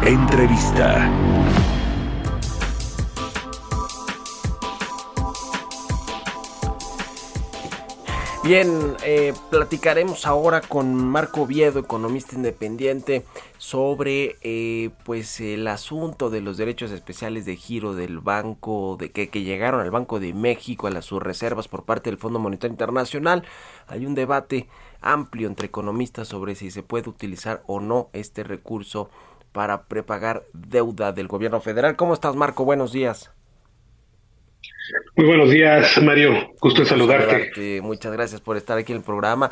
Entrevista. 0.03 1.40
Bien, 8.51 8.97
eh, 9.05 9.33
platicaremos 9.49 10.27
ahora 10.27 10.59
con 10.59 10.93
Marco 10.93 11.47
Viedo, 11.47 11.79
economista 11.79 12.35
independiente, 12.35 13.23
sobre 13.57 14.35
eh, 14.41 14.89
pues 15.05 15.39
el 15.39 15.65
asunto 15.69 16.29
de 16.29 16.41
los 16.41 16.57
derechos 16.57 16.91
especiales 16.91 17.45
de 17.45 17.55
giro 17.55 17.93
del 17.95 18.19
banco, 18.19 18.97
de 18.99 19.09
que, 19.09 19.29
que 19.29 19.43
llegaron 19.43 19.79
al 19.79 19.89
Banco 19.89 20.19
de 20.19 20.33
México, 20.33 20.87
a 20.87 20.91
las 20.91 21.05
sus 21.05 21.23
reservas 21.23 21.69
por 21.69 21.85
parte 21.85 22.09
del 22.09 22.19
Fondo 22.19 22.39
Monetario 22.39 22.73
Internacional. 22.73 23.45
Hay 23.87 24.05
un 24.05 24.15
debate 24.15 24.67
amplio 24.99 25.47
entre 25.47 25.67
economistas 25.67 26.27
sobre 26.27 26.55
si 26.55 26.71
se 26.71 26.83
puede 26.83 27.09
utilizar 27.09 27.63
o 27.67 27.79
no 27.79 28.09
este 28.11 28.43
recurso 28.43 29.09
para 29.53 29.83
prepagar 29.83 30.43
deuda 30.51 31.13
del 31.13 31.29
gobierno 31.29 31.61
federal. 31.61 31.95
¿Cómo 31.95 32.13
estás, 32.13 32.35
Marco? 32.35 32.65
Buenos 32.65 32.91
días. 32.91 33.31
Muy 35.15 35.25
buenos 35.25 35.49
días, 35.49 36.01
Mario. 36.01 36.53
Gusto 36.59 36.81
en 36.81 36.87
saludarte. 36.87 37.81
Muchas 37.81 38.11
gracias 38.11 38.41
por 38.41 38.57
estar 38.57 38.77
aquí 38.77 38.91
en 38.91 38.99
el 38.99 39.03
programa. 39.03 39.51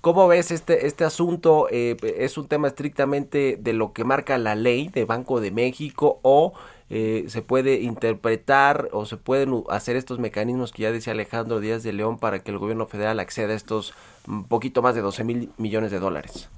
¿Cómo 0.00 0.26
ves 0.28 0.50
este, 0.50 0.86
este 0.86 1.04
asunto? 1.04 1.68
Eh, 1.70 1.96
¿Es 2.18 2.38
un 2.38 2.48
tema 2.48 2.68
estrictamente 2.68 3.58
de 3.60 3.72
lo 3.74 3.92
que 3.92 4.04
marca 4.04 4.38
la 4.38 4.54
ley 4.54 4.88
de 4.88 5.04
Banco 5.04 5.40
de 5.40 5.50
México 5.50 6.20
o 6.22 6.54
eh, 6.88 7.24
se 7.26 7.42
puede 7.42 7.80
interpretar 7.80 8.88
o 8.92 9.04
se 9.04 9.16
pueden 9.18 9.62
hacer 9.68 9.96
estos 9.96 10.18
mecanismos 10.18 10.72
que 10.72 10.82
ya 10.82 10.92
decía 10.92 11.12
Alejandro 11.12 11.60
Díaz 11.60 11.82
de 11.82 11.92
León 11.92 12.18
para 12.18 12.42
que 12.42 12.50
el 12.50 12.58
gobierno 12.58 12.86
federal 12.86 13.20
acceda 13.20 13.52
a 13.52 13.56
estos 13.56 13.94
un 14.26 14.48
poquito 14.48 14.80
más 14.80 14.94
de 14.94 15.02
12 15.02 15.22
mil 15.22 15.50
millones 15.58 15.90
de 15.90 16.00
dólares? 16.00 16.48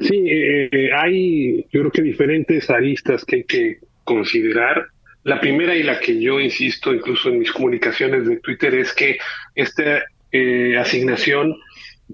Sí, 0.00 0.26
eh, 0.28 0.90
hay 0.94 1.62
yo 1.72 1.80
creo 1.80 1.90
que 1.90 2.02
diferentes 2.02 2.68
aristas 2.68 3.24
que 3.24 3.36
hay 3.36 3.44
que 3.44 3.78
considerar. 4.04 4.88
La 5.24 5.40
primera 5.40 5.74
y 5.74 5.82
la 5.82 5.98
que 5.98 6.20
yo 6.20 6.38
insisto 6.38 6.92
incluso 6.92 7.30
en 7.30 7.38
mis 7.38 7.50
comunicaciones 7.50 8.26
de 8.26 8.38
Twitter 8.40 8.74
es 8.74 8.92
que 8.92 9.18
esta 9.54 10.02
eh, 10.30 10.76
asignación 10.78 11.56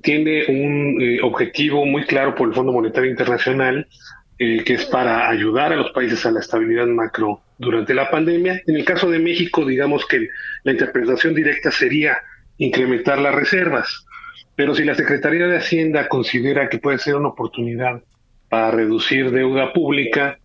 tiene 0.02 0.44
un 0.46 0.98
eh, 1.00 1.18
objetivo 1.20 1.84
muy 1.84 2.04
claro 2.04 2.34
por 2.34 2.48
el 2.48 2.54
Fondo 2.54 2.72
Monetario 2.72 3.10
Internacional, 3.10 3.88
eh, 4.38 4.62
que 4.64 4.74
es 4.74 4.84
para 4.86 5.28
ayudar 5.28 5.72
a 5.72 5.76
los 5.76 5.90
países 5.90 6.24
a 6.24 6.30
la 6.30 6.40
estabilidad 6.40 6.86
macro 6.86 7.42
durante 7.58 7.94
la 7.94 8.10
pandemia. 8.10 8.62
En 8.66 8.76
el 8.76 8.84
caso 8.84 9.10
de 9.10 9.18
México, 9.18 9.66
digamos 9.66 10.06
que 10.06 10.28
la 10.62 10.72
interpretación 10.72 11.34
directa 11.34 11.72
sería 11.72 12.18
incrementar 12.58 13.18
las 13.18 13.34
reservas, 13.34 14.06
pero 14.54 14.74
si 14.74 14.84
la 14.84 14.94
Secretaría 14.94 15.48
de 15.48 15.56
Hacienda 15.56 16.08
considera 16.08 16.68
que 16.68 16.78
puede 16.78 16.98
ser 16.98 17.16
una 17.16 17.28
oportunidad 17.28 18.02
para 18.48 18.70
reducir 18.70 19.30
deuda 19.30 19.72
pública, 19.72 20.38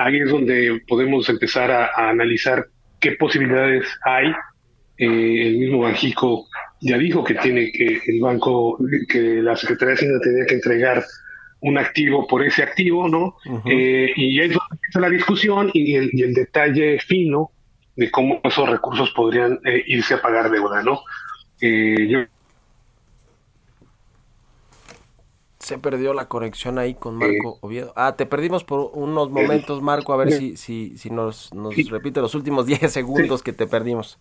ahí 0.00 0.18
es 0.18 0.30
donde 0.30 0.80
podemos 0.88 1.28
empezar 1.28 1.70
a, 1.70 1.90
analizar 2.08 2.66
qué 2.98 3.12
posibilidades 3.12 3.86
hay. 4.04 4.28
Eh, 4.96 5.48
el 5.48 5.58
mismo 5.58 5.80
Banjico 5.80 6.46
ya 6.80 6.96
dijo 6.96 7.22
que 7.22 7.34
tiene 7.34 7.70
que 7.70 8.00
el 8.06 8.20
banco, 8.20 8.78
que 9.08 9.42
la 9.42 9.56
Secretaría 9.56 9.88
de 9.88 9.94
Hacienda 9.94 10.20
tenía 10.20 10.46
que 10.46 10.54
entregar 10.54 11.04
un 11.60 11.76
activo 11.76 12.26
por 12.26 12.42
ese 12.42 12.62
activo, 12.62 13.06
¿no? 13.08 13.36
Eh, 13.66 14.12
y 14.16 14.40
ahí 14.40 14.46
es 14.46 14.54
donde 14.54 14.72
empieza 14.72 15.00
la 15.00 15.10
discusión 15.10 15.70
y 15.74 15.94
el, 15.94 16.10
y 16.12 16.22
el, 16.22 16.32
detalle 16.32 16.98
fino 17.00 17.50
de 17.96 18.10
cómo 18.10 18.40
esos 18.42 18.68
recursos 18.68 19.10
podrían 19.10 19.60
eh, 19.66 19.84
irse 19.86 20.14
a 20.14 20.22
pagar 20.22 20.50
deuda, 20.50 20.82
¿no? 20.82 21.02
yo 21.62 22.20
se 25.60 25.78
perdió 25.78 26.14
la 26.14 26.26
conexión 26.26 26.78
ahí 26.78 26.94
con 26.94 27.16
Marco 27.16 27.58
Oviedo. 27.60 27.92
Ah, 27.94 28.16
te 28.16 28.24
perdimos 28.24 28.64
por 28.64 28.90
unos 28.94 29.30
momentos, 29.30 29.82
Marco, 29.82 30.14
a 30.14 30.16
ver 30.16 30.32
si, 30.32 30.56
si, 30.56 30.96
si 30.96 31.10
nos, 31.10 31.52
nos 31.52 31.76
repite 31.90 32.20
los 32.20 32.34
últimos 32.34 32.66
10 32.66 32.90
segundos 32.90 33.42
que 33.42 33.52
te 33.52 33.66
perdimos. 33.66 34.18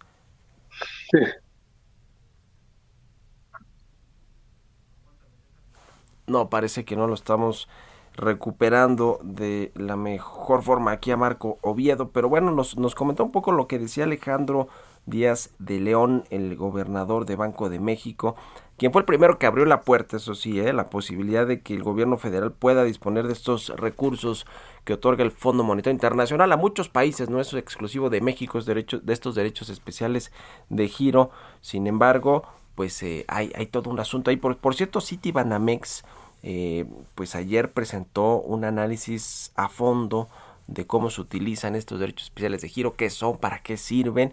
No, 6.27 6.49
parece 6.49 6.83
que 6.85 6.95
no 6.97 7.07
lo 7.07 7.13
estamos 7.13 7.69
recuperando 8.15 9.19
de 9.23 9.71
la 9.75 9.95
mejor 9.95 10.61
forma 10.61 10.91
aquí 10.91 11.09
a 11.11 11.17
Marco 11.17 11.57
Oviedo, 11.61 12.09
pero 12.11 12.27
bueno, 12.27 12.51
nos, 12.51 12.77
nos 12.77 12.93
comentó 12.95 13.23
un 13.23 13.31
poco 13.31 13.53
lo 13.53 13.67
que 13.67 13.79
decía 13.79 14.03
Alejandro 14.03 14.67
Díaz 15.05 15.51
de 15.57 15.79
León, 15.79 16.25
el 16.29 16.57
gobernador 16.57 17.25
de 17.25 17.37
Banco 17.37 17.69
de 17.69 17.79
México, 17.79 18.35
quien 18.79 18.91
fue 18.91 19.01
el 19.01 19.05
primero 19.05 19.37
que 19.37 19.45
abrió 19.45 19.65
la 19.65 19.81
puerta, 19.81 20.17
eso 20.17 20.33
sí, 20.33 20.59
¿eh? 20.59 20.73
la 20.73 20.89
posibilidad 20.89 21.45
de 21.45 21.61
que 21.61 21.75
el 21.75 21.83
gobierno 21.83 22.17
federal 22.17 22.53
pueda 22.53 22.83
disponer 22.83 23.27
de 23.27 23.33
estos 23.33 23.69
recursos 23.69 24.47
que 24.85 24.93
otorga 24.93 25.23
el 25.23 25.31
Fondo 25.31 25.63
Monetario 25.63 25.93
Internacional 25.93 26.51
a 26.51 26.57
muchos 26.57 26.89
países, 26.89 27.29
no 27.29 27.39
es 27.41 27.53
exclusivo 27.53 28.09
de 28.09 28.21
México, 28.21 28.57
es 28.57 28.65
de 28.65 28.85
estos 29.07 29.35
derechos 29.35 29.69
especiales 29.69 30.31
de 30.69 30.87
giro. 30.87 31.29
Sin 31.61 31.87
embargo, 31.87 32.43
pues 32.75 33.03
eh, 33.03 33.25
hay, 33.27 33.51
hay, 33.55 33.65
todo 33.67 33.89
un 33.89 33.99
asunto 33.99 34.31
ahí. 34.31 34.37
Por, 34.37 34.57
por 34.57 34.73
cierto, 34.73 35.01
Citibanamex, 35.01 36.05
eh, 36.41 36.85
pues 37.15 37.35
ayer 37.35 37.73
presentó 37.73 38.37
un 38.37 38.63
análisis 38.63 39.51
a 39.55 39.67
fondo 39.67 40.29
de 40.67 40.87
cómo 40.87 41.09
se 41.09 41.19
utilizan 41.19 41.75
estos 41.75 41.99
derechos 41.99 42.27
especiales 42.27 42.61
de 42.61 42.69
giro, 42.69 42.95
qué 42.95 43.09
son, 43.09 43.37
para 43.37 43.61
qué 43.61 43.75
sirven. 43.75 44.31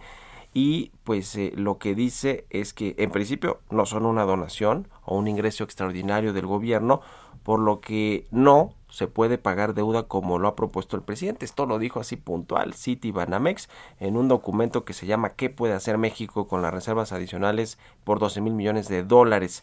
Y 0.58 0.90
pues 1.04 1.36
eh, 1.36 1.52
lo 1.54 1.76
que 1.76 1.94
dice 1.94 2.46
es 2.48 2.72
que 2.72 2.94
en 2.96 3.10
principio 3.10 3.60
no 3.68 3.84
son 3.84 4.06
una 4.06 4.22
donación 4.22 4.88
o 5.04 5.18
un 5.18 5.28
ingreso 5.28 5.64
extraordinario 5.64 6.32
del 6.32 6.46
gobierno, 6.46 7.02
por 7.42 7.60
lo 7.60 7.82
que 7.82 8.26
no 8.30 8.72
se 8.88 9.06
puede 9.06 9.36
pagar 9.36 9.74
deuda 9.74 10.04
como 10.04 10.38
lo 10.38 10.48
ha 10.48 10.56
propuesto 10.56 10.96
el 10.96 11.02
presidente. 11.02 11.44
Esto 11.44 11.66
lo 11.66 11.78
dijo 11.78 12.00
así 12.00 12.16
puntual 12.16 12.72
City 12.72 13.10
Banamex 13.10 13.68
en 14.00 14.16
un 14.16 14.28
documento 14.28 14.86
que 14.86 14.94
se 14.94 15.04
llama 15.04 15.34
¿Qué 15.34 15.50
puede 15.50 15.74
hacer 15.74 15.98
México 15.98 16.48
con 16.48 16.62
las 16.62 16.72
reservas 16.72 17.12
adicionales 17.12 17.78
por 18.04 18.18
12 18.18 18.40
mil 18.40 18.54
millones 18.54 18.88
de 18.88 19.02
dólares? 19.02 19.62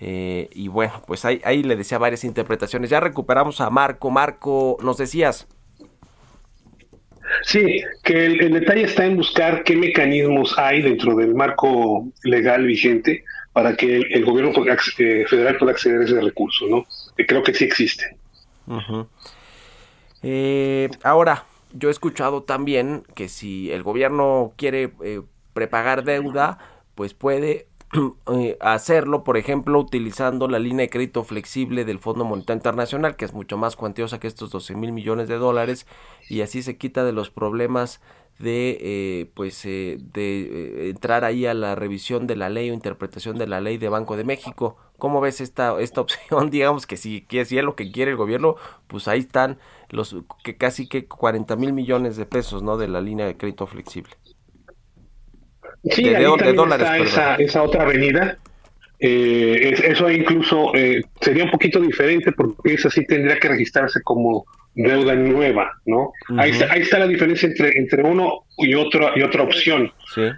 Eh, 0.00 0.50
y 0.52 0.68
bueno, 0.68 1.00
pues 1.06 1.24
ahí, 1.24 1.40
ahí 1.46 1.62
le 1.62 1.76
decía 1.76 1.96
varias 1.96 2.24
interpretaciones. 2.24 2.90
Ya 2.90 3.00
recuperamos 3.00 3.62
a 3.62 3.70
Marco. 3.70 4.10
Marco, 4.10 4.76
nos 4.82 4.98
decías. 4.98 5.48
Sí, 7.42 7.82
que 8.02 8.26
el, 8.26 8.52
detalle 8.52 8.82
está 8.82 9.04
en 9.04 9.16
buscar 9.16 9.62
qué 9.64 9.76
mecanismos 9.76 10.58
hay 10.58 10.82
dentro 10.82 11.14
del 11.16 11.34
marco 11.34 12.08
legal 12.22 12.64
vigente 12.64 13.24
para 13.52 13.76
que 13.76 13.96
el, 13.96 14.24
gobierno 14.24 14.52
eh, 14.98 15.24
federal 15.26 15.56
pueda 15.56 15.72
acceder 15.72 16.00
a 16.00 16.04
ese 16.04 16.20
recurso, 16.20 16.66
¿no? 16.68 16.86
Creo 17.16 17.42
que 17.42 17.54
sí 17.54 17.64
existe. 17.64 18.16
Eh, 20.22 20.88
ahora, 21.02 21.44
yo 21.72 21.88
he 21.88 21.92
escuchado 21.92 22.42
también 22.42 23.04
que 23.14 23.28
si 23.28 23.70
el 23.70 23.82
gobierno 23.82 24.52
quiere 24.56 24.90
eh, 25.02 25.22
prepagar 25.52 26.04
deuda, 26.04 26.58
pues 26.94 27.14
puede 27.14 27.66
hacerlo, 28.60 29.24
por 29.24 29.36
ejemplo, 29.36 29.78
utilizando 29.78 30.48
la 30.48 30.58
línea 30.58 30.84
de 30.84 30.90
crédito 30.90 31.24
flexible 31.24 31.84
del 31.84 31.98
Fondo 31.98 32.24
Monetario 32.24 32.58
Internacional, 32.58 33.16
que 33.16 33.24
es 33.24 33.32
mucho 33.32 33.56
más 33.56 33.76
cuantiosa 33.76 34.20
que 34.20 34.26
estos 34.26 34.50
12 34.50 34.74
mil 34.74 34.92
millones 34.92 35.28
de 35.28 35.36
dólares, 35.36 35.86
y 36.28 36.40
así 36.40 36.62
se 36.62 36.76
quita 36.76 37.04
de 37.04 37.12
los 37.12 37.30
problemas 37.30 38.00
de 38.38 38.76
eh, 38.80 39.30
pues 39.34 39.64
eh, 39.64 39.98
de 39.98 40.42
eh, 40.42 40.90
entrar 40.90 41.24
ahí 41.24 41.46
a 41.46 41.54
la 41.54 41.74
revisión 41.74 42.26
de 42.26 42.36
la 42.36 42.50
ley 42.50 42.70
o 42.70 42.74
interpretación 42.74 43.38
de 43.38 43.46
la 43.46 43.60
ley 43.60 43.78
de 43.78 43.88
Banco 43.88 44.16
de 44.16 44.24
México. 44.24 44.76
¿Cómo 44.98 45.20
ves 45.20 45.40
esta 45.40 45.80
esta 45.80 46.00
opción? 46.02 46.50
Digamos 46.50 46.86
que 46.86 46.96
si, 46.96 47.22
que 47.22 47.44
si 47.44 47.58
es 47.58 47.64
lo 47.64 47.76
que 47.76 47.90
quiere 47.90 48.10
el 48.10 48.16
gobierno, 48.16 48.56
pues 48.88 49.08
ahí 49.08 49.20
están 49.20 49.58
los 49.88 50.16
que 50.44 50.56
casi 50.56 50.86
que 50.88 51.06
40 51.06 51.56
mil 51.56 51.72
millones 51.72 52.16
de 52.16 52.26
pesos, 52.26 52.62
¿no? 52.62 52.76
De 52.76 52.88
la 52.88 53.00
línea 53.00 53.26
de 53.26 53.36
crédito 53.36 53.66
flexible. 53.66 54.14
Sí, 55.90 56.04
de, 56.04 56.22
dólares, 56.52 56.86
está 56.86 56.98
esa, 56.98 57.34
esa, 57.36 57.62
otra 57.62 57.82
avenida. 57.82 58.38
eso 58.98 60.10
incluso 60.10 60.72
sería 61.20 61.44
un 61.44 61.50
poquito 61.50 61.80
diferente 61.80 62.32
porque 62.32 62.74
esa 62.74 62.90
sí 62.90 63.06
tendría 63.06 63.38
que 63.38 63.48
registrarse 63.48 64.00
como 64.02 64.46
deuda 64.76 65.14
nueva, 65.14 65.72
¿no? 65.86 66.12
ahí, 66.36 66.50
está, 66.50 66.70
ahí, 66.70 66.82
está, 66.82 66.98
la 66.98 67.06
diferencia 67.06 67.48
entre, 67.48 67.78
entre 67.78 68.02
uno 68.02 68.44
y, 68.58 68.74
otro, 68.74 69.10
y 69.16 69.22
otra 69.22 69.42
opción. 69.42 69.90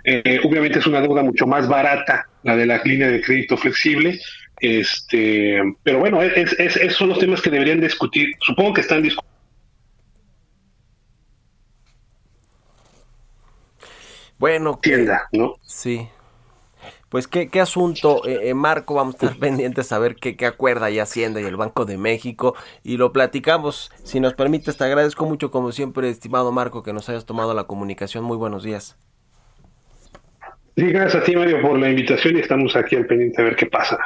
Eh, 0.04 0.40
obviamente 0.44 0.78
es 0.78 0.86
una 0.86 1.00
deuda 1.00 1.22
mucho 1.22 1.46
más 1.46 1.68
barata, 1.68 2.28
la 2.44 2.56
de 2.56 2.66
la 2.66 2.80
línea 2.84 3.10
de 3.10 3.20
crédito 3.20 3.56
flexible, 3.56 4.20
este, 4.60 5.60
pero 5.82 5.98
bueno, 5.98 6.22
es, 6.22 6.52
es, 6.52 6.76
esos 6.76 6.96
son 6.96 7.08
los 7.08 7.18
temas 7.18 7.42
que 7.42 7.50
deberían 7.50 7.80
discutir. 7.80 8.28
Supongo 8.40 8.74
que 8.74 8.80
están 8.82 9.02
discutiendo. 9.02 9.37
Bueno, 14.38 14.78
tienda, 14.80 15.28
¿no? 15.32 15.56
Sí, 15.62 16.08
pues 17.08 17.26
qué, 17.26 17.48
qué 17.48 17.60
asunto, 17.60 18.26
eh, 18.26 18.50
eh, 18.50 18.54
Marco, 18.54 18.94
vamos 18.94 19.14
a 19.14 19.26
estar 19.26 19.38
pendientes 19.40 19.92
a 19.92 19.98
ver 19.98 20.16
qué, 20.16 20.36
qué 20.36 20.44
acuerda 20.44 20.90
y 20.90 20.98
Hacienda 20.98 21.40
y 21.40 21.44
el 21.44 21.56
Banco 21.56 21.86
de 21.86 21.96
México 21.96 22.54
y 22.82 22.98
lo 22.98 23.12
platicamos. 23.12 23.90
Si 24.04 24.20
nos 24.20 24.34
permites, 24.34 24.76
te 24.76 24.84
agradezco 24.84 25.24
mucho 25.24 25.50
como 25.50 25.72
siempre, 25.72 26.10
estimado 26.10 26.52
Marco, 26.52 26.82
que 26.82 26.92
nos 26.92 27.08
hayas 27.08 27.24
tomado 27.24 27.54
la 27.54 27.64
comunicación. 27.64 28.24
Muy 28.24 28.36
buenos 28.36 28.62
días. 28.62 28.98
Sí, 30.76 30.84
gracias 30.92 31.22
a 31.22 31.24
ti, 31.24 31.34
Mario, 31.34 31.62
por 31.62 31.78
la 31.78 31.88
invitación 31.88 32.36
y 32.36 32.40
estamos 32.40 32.76
aquí 32.76 32.94
al 32.96 33.06
pendiente 33.06 33.40
a 33.40 33.44
ver 33.46 33.56
qué 33.56 33.66
pasa. 33.66 33.98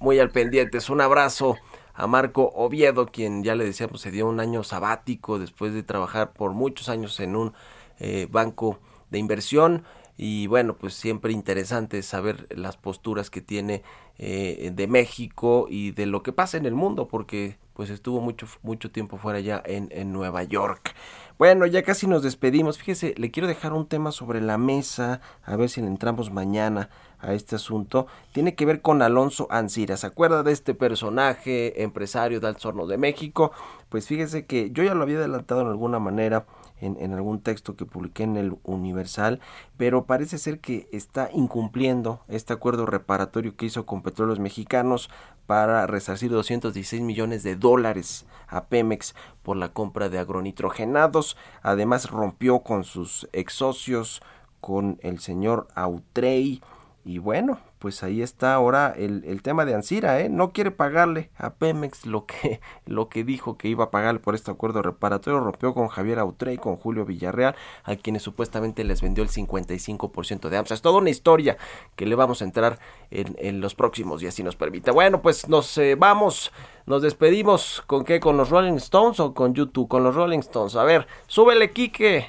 Muy 0.00 0.18
al 0.18 0.30
pendiente, 0.30 0.78
un 0.90 1.00
abrazo 1.00 1.56
a 1.94 2.06
Marco 2.06 2.52
Oviedo, 2.54 3.06
quien 3.06 3.44
ya 3.44 3.54
le 3.54 3.64
decíamos 3.64 4.00
se 4.02 4.10
dio 4.10 4.26
un 4.26 4.40
año 4.40 4.62
sabático 4.64 5.38
después 5.38 5.72
de 5.72 5.82
trabajar 5.82 6.32
por 6.32 6.52
muchos 6.52 6.90
años 6.90 7.18
en 7.20 7.36
un 7.36 7.54
eh, 7.98 8.26
banco 8.30 8.78
de 9.16 9.20
inversión 9.20 9.82
y 10.18 10.46
bueno, 10.46 10.76
pues 10.76 10.94
siempre 10.94 11.32
interesante 11.32 12.02
saber 12.02 12.46
las 12.50 12.76
posturas 12.76 13.28
que 13.30 13.40
tiene 13.40 13.82
eh, 14.18 14.70
de 14.74 14.86
México 14.86 15.66
y 15.68 15.90
de 15.90 16.06
lo 16.06 16.22
que 16.22 16.32
pasa 16.32 16.56
en 16.56 16.64
el 16.64 16.74
mundo, 16.74 17.08
porque 17.08 17.58
pues 17.74 17.90
estuvo 17.90 18.22
mucho, 18.22 18.46
mucho 18.62 18.90
tiempo 18.90 19.18
fuera 19.18 19.40
ya 19.40 19.62
en, 19.66 19.88
en 19.90 20.12
Nueva 20.12 20.42
York. 20.42 20.94
Bueno, 21.38 21.66
ya 21.66 21.82
casi 21.82 22.06
nos 22.06 22.22
despedimos. 22.22 22.78
Fíjese, 22.78 23.14
le 23.18 23.30
quiero 23.30 23.46
dejar 23.46 23.74
un 23.74 23.86
tema 23.86 24.10
sobre 24.10 24.40
la 24.40 24.56
mesa, 24.56 25.20
a 25.44 25.56
ver 25.56 25.68
si 25.68 25.82
le 25.82 25.88
entramos 25.88 26.30
mañana 26.30 26.88
a 27.18 27.34
este 27.34 27.56
asunto. 27.56 28.06
Tiene 28.32 28.54
que 28.54 28.64
ver 28.64 28.80
con 28.80 29.02
Alonso 29.02 29.46
Ancira. 29.50 29.98
¿Se 29.98 30.06
acuerda 30.06 30.42
de 30.42 30.52
este 30.52 30.72
personaje, 30.72 31.82
empresario 31.82 32.40
de 32.40 32.46
Alto 32.46 32.70
Horno 32.70 32.86
de 32.86 32.96
México? 32.96 33.52
Pues 33.90 34.06
fíjese 34.06 34.46
que 34.46 34.70
yo 34.70 34.82
ya 34.82 34.94
lo 34.94 35.02
había 35.02 35.18
adelantado 35.18 35.60
en 35.60 35.68
alguna 35.68 35.98
manera 35.98 36.46
en, 36.80 37.14
algún 37.14 37.40
texto 37.40 37.76
que 37.76 37.86
publiqué 37.86 38.24
en 38.24 38.36
el 38.36 38.56
Universal, 38.62 39.40
pero 39.76 40.04
parece 40.04 40.38
ser 40.38 40.60
que 40.60 40.88
está 40.92 41.30
incumpliendo 41.32 42.20
este 42.28 42.52
acuerdo 42.52 42.86
reparatorio 42.86 43.56
que 43.56 43.66
hizo 43.66 43.86
con 43.86 44.02
Petróleos 44.02 44.38
Mexicanos 44.38 45.10
para 45.46 45.86
resarcir 45.86 46.30
216 46.30 47.02
millones 47.02 47.42
de 47.42 47.56
dólares 47.56 48.26
a 48.48 48.66
Pemex 48.66 49.14
por 49.42 49.56
la 49.56 49.72
compra 49.72 50.08
de 50.08 50.18
agronitrogenados. 50.18 51.36
Además 51.62 52.10
rompió 52.10 52.60
con 52.60 52.84
sus 52.84 53.28
ex 53.32 53.54
socios, 53.54 54.22
con 54.60 54.98
el 55.02 55.20
señor 55.20 55.68
Autrey, 55.74 56.60
y 57.06 57.18
bueno, 57.18 57.60
pues 57.78 58.02
ahí 58.02 58.20
está 58.20 58.52
ahora 58.52 58.92
el, 58.96 59.22
el, 59.26 59.40
tema 59.40 59.64
de 59.64 59.76
Ansira, 59.76 60.18
¿eh? 60.18 60.28
No 60.28 60.50
quiere 60.50 60.72
pagarle 60.72 61.30
a 61.36 61.54
Pemex 61.54 62.04
lo 62.04 62.26
que, 62.26 62.60
lo 62.84 63.08
que 63.08 63.22
dijo 63.22 63.56
que 63.56 63.68
iba 63.68 63.84
a 63.84 63.90
pagar 63.92 64.18
por 64.20 64.34
este 64.34 64.50
acuerdo 64.50 64.82
reparatorio. 64.82 65.38
Rompió 65.38 65.72
con 65.72 65.86
Javier 65.86 66.18
Autre 66.18 66.52
y 66.52 66.58
con 66.58 66.74
Julio 66.74 67.04
Villarreal, 67.04 67.54
a 67.84 67.94
quienes 67.94 68.24
supuestamente 68.24 68.82
les 68.82 69.02
vendió 69.02 69.22
el 69.22 69.30
55% 69.30 70.48
de 70.48 70.56
AMSA. 70.56 70.74
Es 70.74 70.82
toda 70.82 70.98
una 70.98 71.10
historia 71.10 71.56
que 71.94 72.06
le 72.06 72.16
vamos 72.16 72.42
a 72.42 72.44
entrar 72.44 72.80
en, 73.12 73.36
en 73.38 73.60
los 73.60 73.76
próximos 73.76 74.20
días, 74.20 74.34
si 74.34 74.42
nos 74.42 74.56
permite. 74.56 74.90
Bueno, 74.90 75.22
pues 75.22 75.48
nos 75.48 75.78
eh, 75.78 75.94
vamos, 75.94 76.50
nos 76.86 77.02
despedimos. 77.02 77.84
¿Con 77.86 78.04
qué? 78.04 78.18
¿Con 78.18 78.36
los 78.36 78.50
Rolling 78.50 78.78
Stones 78.78 79.20
o 79.20 79.32
con 79.32 79.54
YouTube? 79.54 79.86
Con 79.86 80.02
los 80.02 80.16
Rolling 80.16 80.40
Stones. 80.40 80.74
A 80.74 80.82
ver, 80.82 81.06
súbele, 81.28 81.70
Quique. 81.70 82.26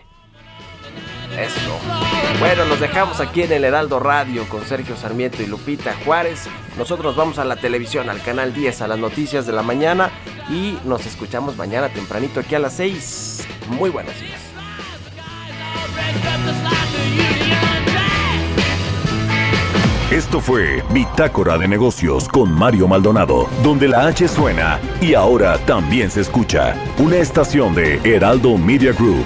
Eso. 1.35 2.16
Bueno, 2.39 2.65
nos 2.65 2.79
dejamos 2.79 3.19
aquí 3.19 3.41
en 3.41 3.51
el 3.51 3.63
Heraldo 3.63 3.99
Radio 3.99 4.47
con 4.47 4.63
Sergio 4.63 4.95
Sarmiento 4.95 5.41
y 5.41 5.47
Lupita 5.47 5.95
Juárez. 6.05 6.47
Nosotros 6.77 7.15
vamos 7.15 7.39
a 7.39 7.45
la 7.45 7.55
televisión, 7.55 8.09
al 8.09 8.21
canal 8.21 8.53
10, 8.53 8.81
a 8.81 8.87
las 8.87 8.99
noticias 8.99 9.47
de 9.47 9.53
la 9.53 9.63
mañana 9.63 10.11
y 10.49 10.77
nos 10.85 11.05
escuchamos 11.05 11.57
mañana 11.57 11.89
tempranito 11.89 12.39
aquí 12.39 12.53
a 12.53 12.59
las 12.59 12.73
6. 12.73 13.47
Muy 13.69 13.89
buenos 13.89 14.13
días. 14.19 14.39
Esto 20.11 20.39
fue 20.39 20.83
Bitácora 20.91 21.57
de 21.57 21.67
Negocios 21.67 22.29
con 22.29 22.49
Mario 22.51 22.87
Maldonado, 22.87 23.49
donde 23.61 23.89
la 23.89 24.07
H 24.07 24.27
suena 24.29 24.79
y 25.01 25.15
ahora 25.15 25.57
también 25.65 26.09
se 26.09 26.21
escucha. 26.21 26.75
Una 26.97 27.17
estación 27.17 27.75
de 27.75 27.99
Heraldo 28.03 28.57
Media 28.57 28.93
Group. 28.93 29.25